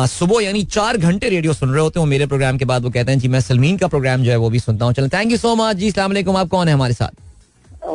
सुबह 0.08 0.42
यानी 0.42 0.62
चार 0.66 0.96
घंटे 0.98 1.28
रेडियो 1.28 1.52
सुन 1.52 1.68
रहे 1.70 1.80
होते 1.80 2.00
हैं। 2.00 2.06
मेरे 2.06 2.26
प्रोग्राम 2.26 2.58
के 2.58 2.64
बाद 2.64 2.84
वो 2.84 2.90
कहते 2.90 3.12
हैं 3.12 3.18
जी 3.18 3.28
मैं 3.28 3.40
सलमीन 3.42 3.76
का 3.78 3.86
प्रोग्राम 3.88 4.22
जो 4.22 4.30
है 4.30 4.36
वो 4.36 4.50
भी 4.50 4.60
सुनता 4.60 4.84
हूँ। 4.84 4.94
चलें 4.94 5.08
थैंक 5.14 5.30
यू 5.30 5.36
सो 5.38 5.54
मच 5.56 5.76
जी 5.76 5.90
सलाम 5.90 6.36
आप 6.36 6.48
कौन 6.48 6.68
है 6.68 6.74
हमारे 6.74 6.94
साथ? 6.94 7.20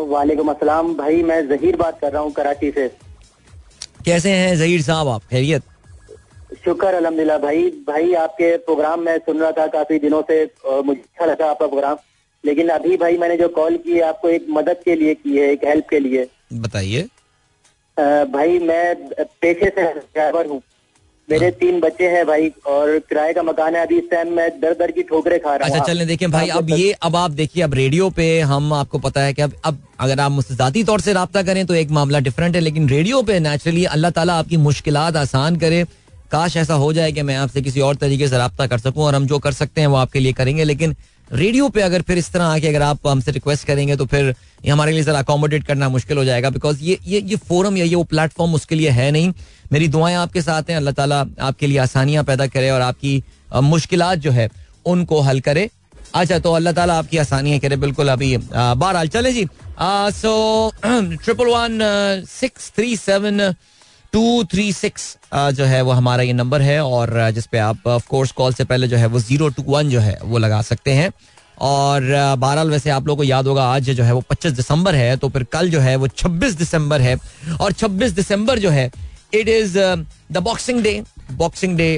वालेकुम 0.09 0.49
अस्सलाम 0.49 0.93
भाई 0.95 1.23
मैं 1.23 1.41
जहीर 1.49 1.75
बात 1.75 1.99
कर 2.01 2.11
रहा 2.11 2.21
हूँ 2.21 2.31
कराची 2.33 2.71
से। 2.71 2.91
कैसे 4.05 4.31
हैं 4.31 4.55
जहीर 4.57 4.81
साहब 4.81 5.07
आप? 5.07 5.21
खैरियत। 5.23 5.63
शुक्र 6.65 6.93
अलहमदिल्ला 6.95 7.37
भाई 7.37 7.63
भाई 7.87 8.13
आपके 8.15 8.55
प्रोग्राम 8.59 8.99
में 8.99 9.17
सुन 9.17 9.39
रहा 9.39 9.51
था 9.51 9.65
काफ़ी 9.67 9.99
दिनों 9.99 10.21
से 10.21 10.43
मुझे 10.65 10.99
अच्छा 10.99 11.25
लगा 11.25 11.49
आपका 11.49 11.67
प्रोग्राम। 11.67 11.97
लेकिन 12.43 12.69
अभी 12.69 12.97
भाई 12.97 13.17
मैंने 13.17 13.37
जो 13.37 13.47
कॉल 13.49 13.77
की 13.77 13.91
है 13.91 14.01
आपको 14.01 14.29
एक 14.29 14.45
मदद 14.49 14.81
के 14.85 14.95
लिए 14.95 15.13
की 15.13 15.37
है 15.37 15.51
एक 15.51 15.65
हेल्प 15.65 15.87
के 15.89 15.99
लिए। 15.99 16.27
बताइए। 16.53 17.01
भाई 18.27 18.59
मैं 18.59 18.95
पेशे 19.41 19.69
से 19.69 19.83
ड्राइवर 19.93 20.45
हूँ। 20.45 20.61
मेरे 21.31 21.49
तीन 21.59 21.79
बच्चे 21.79 22.07
हैं 22.09 22.25
भाई 22.27 22.47
और 22.67 22.97
किराए 23.09 23.33
का 23.33 23.41
मकान 23.43 23.75
है 23.75 23.81
अभी 23.85 23.97
इस 23.97 24.09
टाइम 24.11 24.33
मैं 24.35 24.49
दर 24.61 24.73
दर 24.79 24.91
की 24.91 25.03
ठोकरे 25.09 25.37
खा 25.39 25.55
रहा 25.55 25.67
हूँ। 25.67 25.75
अच्छा 25.75 25.85
चलने 25.87 26.05
देखिए 26.05 26.27
भाई 26.27 26.47
अब 26.49 26.69
ये 26.69 26.91
अब 27.03 27.15
आप 27.15 27.31
देखिए 27.31 27.63
अब 27.63 27.73
रेडियो 27.73 28.09
पे 28.09 28.27
हम 28.51 28.73
आपको 28.73 28.99
पता 28.99 29.21
है 29.21 29.33
कि 29.33 29.41
अब 29.41 29.53
अब 29.65 29.77
अगर 29.99 30.19
आप 30.19 30.31
मुझसे 30.31 30.55
जाती 30.55 30.83
तौर 30.83 31.01
से 31.01 31.13
रब्ता 31.13 31.43
करें 31.43 31.65
तो 31.65 31.73
एक 31.75 31.91
मामला 31.91 32.19
डिफरेंट 32.27 32.55
है 32.55 32.61
लेकिन 32.61 32.89
रेडियो 32.89 33.21
पे 33.23 33.39
नेचुरली 33.39 33.85
अल्लाह 33.97 34.11
ताला 34.11 34.33
आपकी 34.39 34.57
मुश्किल 34.57 34.97
आसान 34.97 35.55
करे। 35.57 35.83
काश 36.31 36.55
ऐसा 36.57 36.73
हो 36.75 36.91
जाए 36.93 37.11
कि 37.11 37.21
मैं 37.21 37.35
आपसे 37.37 37.61
किसी 37.61 37.81
और 37.81 37.95
तरीके 37.97 38.27
से 38.27 38.37
रब्ता 38.37 38.65
कर 38.67 38.77
सकूँ 38.79 39.03
और 39.03 39.15
हम 39.15 39.25
जो 39.27 39.37
कर 39.39 39.51
सकते 39.53 39.81
हैं 39.81 39.87
वो 39.87 39.95
आपके 39.97 40.19
लिए 40.19 40.33
करेंगे 40.33 40.63
लेकिन 40.63 40.95
रेडियो 41.31 41.67
पे 41.69 41.81
अगर 41.81 42.01
फिर 42.01 42.17
इस 42.17 42.31
तरह 42.33 42.43
आके 42.45 42.67
अगर 42.67 42.81
आप 42.81 43.07
हमसे 43.07 43.31
रिक्वेस्ट 43.31 43.67
करेंगे 43.67 43.95
तो 43.95 44.05
फिर 44.05 44.33
ये 44.65 44.71
हमारे 44.71 44.91
लिए 44.91 45.03
जरा 45.03 45.19
अकोमोडेट 45.19 45.65
करना 45.67 45.89
मुश्किल 45.89 46.17
हो 46.17 46.23
जाएगा 46.25 46.49
बिकॉज़ 46.49 46.83
ये 46.83 46.97
ये 47.07 47.21
ये 47.21 47.35
फोरम 47.49 47.77
या 47.77 47.85
ये 47.85 47.95
वो 47.95 48.03
प्लेटफॉर्म 48.03 48.53
उसके 48.55 48.75
लिए 48.75 48.89
है 48.89 49.09
नहीं। 49.11 49.33
मेरी 49.71 49.87
दुआएँ 49.87 50.15
आपके 50.15 50.41
साथ 50.41 50.69
हैं, 50.69 50.77
अल्लाह 50.77 50.93
ताला 50.93 51.19
आपके 51.41 51.67
लिए 51.67 51.77
आसानियाँ 51.79 52.23
पैदा 52.23 52.47
करे 52.47 52.69
और 52.71 52.81
आपकी 52.81 53.23
मुश्किल 53.53 54.03
जो 54.15 54.31
है, 54.31 54.49
उनको 54.85 55.19
हल 55.21 55.39
करे। 55.39 55.69
अच्छा 56.15 56.39
तो 56.39 56.53
अल्लाह 56.53 56.73
ताला 56.73 56.97
आपकी 56.97 57.17
आसानियाँ 57.17 57.59
करे, 57.59 57.75
बिल्कुल 57.77 58.09
अभी 58.09 58.35
बहरहाल, 58.37 59.07
चले 59.07 59.33
जी। 59.33 59.45
So 59.81 60.71
triple 60.81 61.47
one 61.47 61.79
six 62.29 62.71
three 62.75 62.95
seven 62.97 63.53
two 64.13 64.43
three 64.43 64.71
six 64.73 65.15
जो 65.33 65.65
है 65.65 65.81
वो 65.81 65.91
हमारा 65.91 66.23
ये 66.23 66.33
नंबर 66.33 66.61
है 66.61 66.83
और 66.83 67.09
जिसपे 67.31 67.57
आप 67.59 67.87
ऑफ़ 67.87 68.07
कोर्स 68.09 68.31
कॉल 68.31 68.53
से 68.53 68.63
पहले 68.65 68.87
जो 68.87 68.97
है 68.97 69.05
वो 69.07 69.19
ज़ीरो 69.19 69.49
टू 69.49 69.63
वन 69.67 69.89
जो 69.89 69.99
है 69.99 70.17
वो 70.23 70.37
लगा 70.37 70.61
सकते 70.61 70.91
हैं। 70.93 71.11
और 71.61 72.01
बहरहाल 72.37 72.69
वैसे 72.71 72.89
आप 72.89 73.07
लोगों 73.07 73.17
को 73.17 73.23
याद 73.23 73.47
होगा, 73.47 73.63
आज 73.65 73.89
जो 73.89 74.03
है 74.03 74.13
वो 74.13 74.23
25 74.31 74.51
दिसंबर 74.53 74.95
है 74.95 75.15
तो 75.17 75.29
फिर 75.29 75.43
कल 75.53 75.69
जो 75.69 75.79
है 75.79 75.95
वो 75.95 76.07
26 76.07 76.57
दिसंबर 76.57 77.01
है। 77.01 77.15
और 77.61 77.71
26 77.73 78.11
दिसंबर 78.13 78.59
जो 78.59 78.69
है 78.69 78.89
it 79.33 79.47
is 79.49 79.77
the 80.31 80.37
boxing 80.43 80.81
day 80.83 81.01
boxing 81.37 81.77
day 81.77 81.91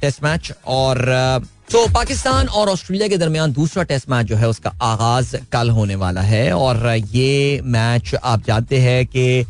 test 0.00 0.22
match 0.24 0.52
और 0.66 1.04
तो 1.72 1.86
पाकिस्तान 1.92 2.48
और 2.48 2.68
ऑस्ट्रेलिया 2.68 3.08
के 3.08 3.16
दरमियान 3.18 3.52
दूसरा 3.52 3.82
टेस्ट 3.82 4.08
मैच 4.10 4.26
जो 4.26 4.36
है 4.36 4.48
उसका 4.48 4.70
आगाज़ 4.82 5.36
कल 5.52 5.70
होने 5.70 5.94
वाला 5.96 6.20
है। 6.22 6.52
और 6.52 6.86
ये 7.12 7.60
मैच 7.64 8.14
आप 8.14 8.42
जानते 8.46 8.78
हैं 8.80 9.04
कि 9.06 9.44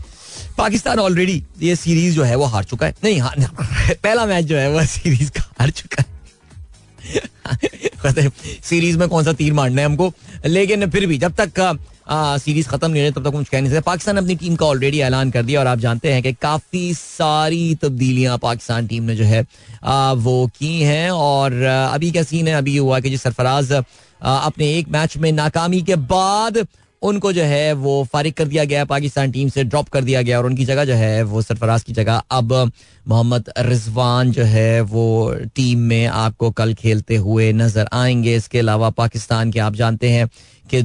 पाकिस्तान 0.58 0.98
ऑलरेडी 0.98 1.42
ये 1.62 1.76
सीरीज़ 1.76 2.14
जो 2.14 2.22
है 2.22 2.36
वो 2.36 2.44
हार 2.46 2.64
चुका 2.64 2.86
है। 2.86 2.94
नहीं 3.04 3.20
हार 3.20 3.36
पहला 3.94 4.26
मैच 4.26 4.44
जो 4.44 4.56
है 4.56 4.70
वो 4.70 4.84
सीरीज़ 4.86 5.30
का 5.30 5.42
हार 5.60 5.70
चुका 5.70 6.02
है। 6.02 6.12
सीरीज़ 8.62 8.98
में 8.98 9.08
कौन 9.08 9.24
सा 9.24 9.32
तीर 9.32 9.52
मारना 9.52 9.80
है 9.80 9.86
हमको? 9.86 10.12
लेकिन 10.46 10.90
फिर 10.90 11.06
भी 11.06 11.18
जब 11.18 11.34
तक 11.40 11.78
आ, 12.08 12.36
सीरीज़ 12.38 12.68
खत्म 12.68 12.90
नहीं 12.90 13.04
हो 13.04 13.10
तब 13.10 13.24
तक 13.24 13.32
कुछ 13.32 13.48
कह 13.48 13.60
नहीं 13.60 13.70
सकते। 13.70 13.80
पाकिस्तान 13.80 14.16
अपनी 14.16 14.34
टीम 14.36 14.56
का 14.56 14.66
ऑलरेडी 14.66 14.98
ऐलान 15.00 15.30
कर 15.30 15.42
दिया 15.42 15.60
और 15.60 15.66
आप 15.66 15.78
जानते 15.78 16.12
हैं 16.12 16.22
कि 16.22 16.32
काफ़ी 16.32 16.92
सारी 16.94 17.74
तब्दीलियाँ 17.74 18.36
पाकिस्तान 18.38 18.86
टीम 18.86 19.02
ने 19.02 19.16
जो 19.16 19.24
है 19.24 19.44
आ, 19.84 20.12
वो 20.12 20.46
की 20.58 20.80
हैं। 20.82 21.10
और 21.10 21.62
अभी 21.62 22.10
क्या 22.10 22.22
सीन 22.22 22.48
है? 22.48 22.54
अभी 22.54 22.76
हुआ 22.76 23.00
कि 23.00 23.10
जी 23.10 23.16
सरफराज 23.18 23.72
अपने 23.72 24.72
एक 24.72 24.88
मैच 24.88 25.16
में 25.16 25.30
नाकामी 25.32 25.80
के 25.82 25.96
बाद 25.96 26.58
उनको 27.04 27.32
जो 27.32 27.42
है 27.42 27.72
वो 27.74 27.92
फारिग 28.12 28.34
कर 28.34 28.48
दिया 28.48 28.64
गया, 28.64 28.84
पाकिस्तान 28.84 29.30
टीम 29.30 29.48
से 29.48 29.64
ड्रॉप 29.64 29.88
कर 29.88 30.04
दिया 30.04 30.22
गया 30.22 30.38
और 30.38 30.46
उनकी 30.46 30.64
जगह 30.64 30.84
जो 30.84 30.94
है 30.94 31.22
वो 31.22 31.42
सरफराज 31.42 31.82
की 31.82 31.92
जगह 31.92 32.22
अब 32.30 32.52
मोहम्मद 33.06 33.50
रिजवान 33.58 34.30
जो 34.32 34.44
है 34.44 34.80
वो 34.80 35.34
टीम 35.54 35.78
में 35.80 36.06
आपको 36.06 36.50
कल 36.50 36.74
खेलते 36.74 37.16
हुए 37.16 37.52
नज़र 37.52 37.88
आएँगे। 37.92 38.36
इसके 38.36 38.58
अलावा 38.58 38.90
पाकिस्तान 38.90 39.52
के 39.52 39.60
आप 39.60 39.74
जानते 39.74 40.10
हैं 40.10 40.28
कि 40.64 40.82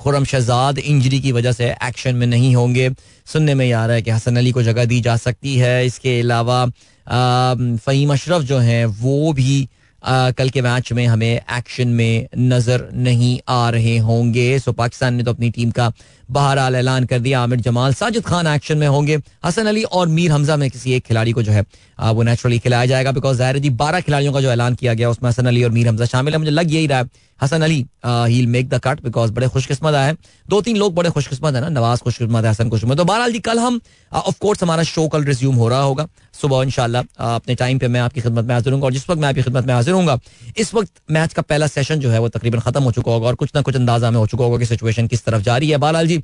खुरम 0.00 0.24
शहजाद 0.24 0.78
इंजरी 0.78 1.20
की 1.20 1.32
वजह 1.32 1.52
से 1.52 1.70
एक्शन 1.84 2.14
में 2.14 2.26
नहीं 2.26 2.54
होंगे। 2.56 2.90
सुनने 3.26 3.54
में 3.54 3.70
आ 3.72 3.84
रहा 3.86 3.96
है 3.96 4.02
कि 4.02 4.10
हसन 4.10 4.36
अली 4.36 4.52
को 4.52 4.62
जगह 4.62 4.84
दी 4.84 5.00
जा 5.00 5.16
सकती 5.16 5.56
है। 5.56 5.86
इसके 5.86 6.20
अलावा 6.20 6.64
फ़हीम 7.06 8.12
अशरफ 8.12 8.42
जो 8.42 8.58
हैं 8.58 8.84
वो 8.86 9.32
भी 9.32 9.68
कल 10.08 10.48
के 10.48 10.62
मैच 10.62 10.92
में 10.92 11.06
हमें 11.06 11.30
एक्शन 11.30 11.88
में 11.90 12.26
नज़र 12.38 12.88
नहीं 12.94 13.38
आ 13.48 13.68
रहे 13.70 13.96
होंगे। 14.00 14.58
सो 14.58 14.72
पाकिस्तान 14.74 15.14
ने 15.14 15.22
तो 15.22 15.30
अपनी 15.30 15.50
टीम 15.50 15.70
का 15.70 15.92
बहरहाल 16.30 16.74
ऐलान 16.76 17.04
कर 17.04 17.18
दिया। 17.18 17.40
आमिर 17.40 17.60
जमाल, 17.60 17.94
साजिद 17.94 18.24
खान 18.24 18.46
एक्शन 18.46 18.78
में 18.78 18.86
होंगे। 18.88 19.18
हसन 19.44 19.66
अली 19.66 19.82
और 19.82 20.08
मीर 20.08 20.32
हमजा 20.32 20.56
में 20.56 20.68
किसी 20.70 20.92
एक 20.92 21.04
खिलाड़ी 21.04 21.32
को 21.32 21.42
जो 21.42 21.52
है 21.52 21.64
वो 22.12 22.22
नेचुरली 22.22 22.58
खिलाया 22.58 22.86
जाएगा 22.86 23.12
बिकॉज़ 23.12 23.36
ज़ाहिर 23.38 23.58
जी, 23.58 23.70
बारह 23.72 24.00
खिलाड़ियों 24.00 24.32
का 24.32 24.40
जो 24.40 24.50
ऐलान 24.50 24.74
किया 24.74 24.94
गया, 24.94 25.10
उसमें 25.10 25.28
हसन 25.30 25.46
अली 25.46 25.64
और 25.64 25.70
मीर 25.70 25.88
हमजा 25.88 26.04
शामिल 26.06 26.34
है। 26.34 26.38
मुझे 26.38 26.50
लग 26.50 26.72
यही 26.72 26.86
रहा 26.86 26.98
है 26.98 27.04
हसन 27.40 27.62
अली 27.62 27.84
ही 28.04 28.44
मेक 28.46 28.68
द 28.68 28.80
कट 28.84 29.02
बिकॉज़ 29.02 29.32
बड़े 29.32 29.48
खुशकिस्मत 29.48 29.94
आए। 29.94 30.12
दो 30.46 30.60
तीन 30.60 30.76
लोग 30.76 30.94
बड़े 30.94 31.10
खुशकिस्मत 31.10 31.54
है 31.54 31.60
ना, 31.60 31.68
नवाज़ 31.70 32.00
खुशकिस्मत 32.02 32.44
है, 32.44 32.50
हसन 32.50 32.68
खुशकिस्मत 32.70 32.96
तो 32.98 33.04
बहरहाल 33.04 33.32
जी, 33.32 33.38
कल 33.40 33.58
हम 33.58 33.80
ऑफ़ 34.12 34.38
कोर्स 34.40 34.62
हमारा 34.62 34.82
शो 34.84 35.06
कल 35.08 35.24
रिज्यूम 35.24 35.56
हो 35.56 35.68
रहा 35.68 35.80
होगा। 35.80 36.06
सुबह 36.34 36.62
इंशाल्लाह 36.62 37.02
अपने 37.26 37.54
टाइम 37.54 37.78
पे 37.78 37.88
मैं 37.88 38.00
आपकी 38.00 38.20
खिदमत 38.20 38.44
में 38.44 38.54
हाजिर 38.54 38.72
हूँ 38.72 38.82
और 38.82 38.92
जिस 38.92 39.08
वक्त 39.10 39.20
मैं 39.20 39.28
आपकी 39.28 39.42
खिदमत 39.42 39.66
में 39.66 39.74
हाजिर 39.74 39.94
हूँ 39.94 40.18
इस 40.56 40.72
वक्त 40.74 40.92
मैच 41.10 41.32
का 41.32 41.42
पहला 41.42 41.66
सेशन 41.66 42.00
जो 42.00 42.10
है 42.10 42.18
वो 42.20 42.28
तकरीबन 42.28 42.60
खत्म 42.60 42.82
हो 42.82 42.92
चुका 42.92 43.12
होगा 43.12 43.26
और 43.28 43.34
कुछ 43.34 43.50
ना 43.54 43.62
कुछ 43.62 43.76
अंदाज़ा 43.76 44.10
में 44.10 44.18
हो 44.18 44.26
चुका 44.26 44.44
होगा 44.44 44.58
कि 44.58 44.66
सिचुएशन 44.66 45.06
किस 45.06 45.24
तरफ़ 45.24 45.42
जा 45.42 45.56
रही 45.56 45.70
है। 45.70 45.78
बहरहाल 45.78 46.06
जी 46.06 46.22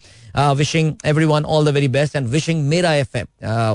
wishing 0.56 0.92
every 1.06 1.24
one 1.24 1.44
all 1.44 1.66
the 1.66 1.74
very 1.74 1.88
best 1.88 2.16
and 2.16 2.28
wishing 2.28 2.64
मेरा 2.68 2.94
F 2.94 3.16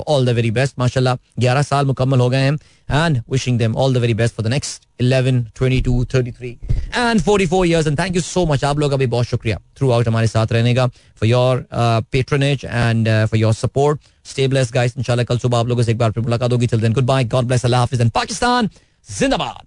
all 0.08 0.26
the 0.26 0.36
very 0.36 0.50
best 0.50 0.78
माशाल्लाह, 0.78 1.14
ग्यारह 1.38 1.62
साल 1.62 1.86
मुकम्मल 1.86 2.20
हो 2.20 2.28
गए 2.30 2.38
हैं 2.40 2.58
and 2.88 3.22
wishing 3.30 3.60
them 3.60 3.76
all 3.76 3.94
the 3.94 3.98
very 3.98 4.14
best 4.14 4.34
for 4.36 4.48
the 4.48 4.54
next 4.54 4.87
11, 5.00 5.52
22, 5.54 6.04
33 6.04 6.58
and 6.92 7.22
44 7.22 7.66
years. 7.66 7.86
And 7.86 7.96
thank 7.96 8.14
you 8.14 8.22
so 8.22 8.46
much. 8.46 8.64
आप 8.64 8.78
लोग 8.78 8.90
का 8.90 8.96
भी 8.96 9.06
बहुत 9.06 9.26
शुक्रिया 9.26 9.58
थ्रू 9.78 9.90
आउट 9.90 10.08
हमारे 10.08 10.26
साथ 10.26 10.52
रहने 10.52 10.74
का 10.74 10.90
for 11.20 11.26
your 11.26 11.64
uh, 11.72 12.00
patronage 12.16 12.64
and 12.64 13.08
uh, 13.08 13.26
for 13.26 13.40
your 13.44 13.54
support. 13.62 14.00
Stay 14.34 14.48
blessed 14.54 14.72
guys. 14.72 14.96
इंशाल्लाह 14.98 15.24
कल 15.24 15.38
सुबह 15.38 15.58
आप 15.58 15.68
लोगों 15.68 15.82
से 15.82 15.92
एक 15.92 15.98
बार 15.98 16.12
फिर 16.12 16.22
मुलाकात 16.22 16.52
होगी. 16.52 16.66
Till 16.66 16.84
then, 16.86 16.98
goodbye. 17.00 17.24
God 17.36 17.50
bless. 17.52 17.64
Allah 17.64 17.86
Hafiz 17.86 18.06
and 18.06 18.14
Pakistan. 18.20 18.70
Zindabad. 19.08 19.66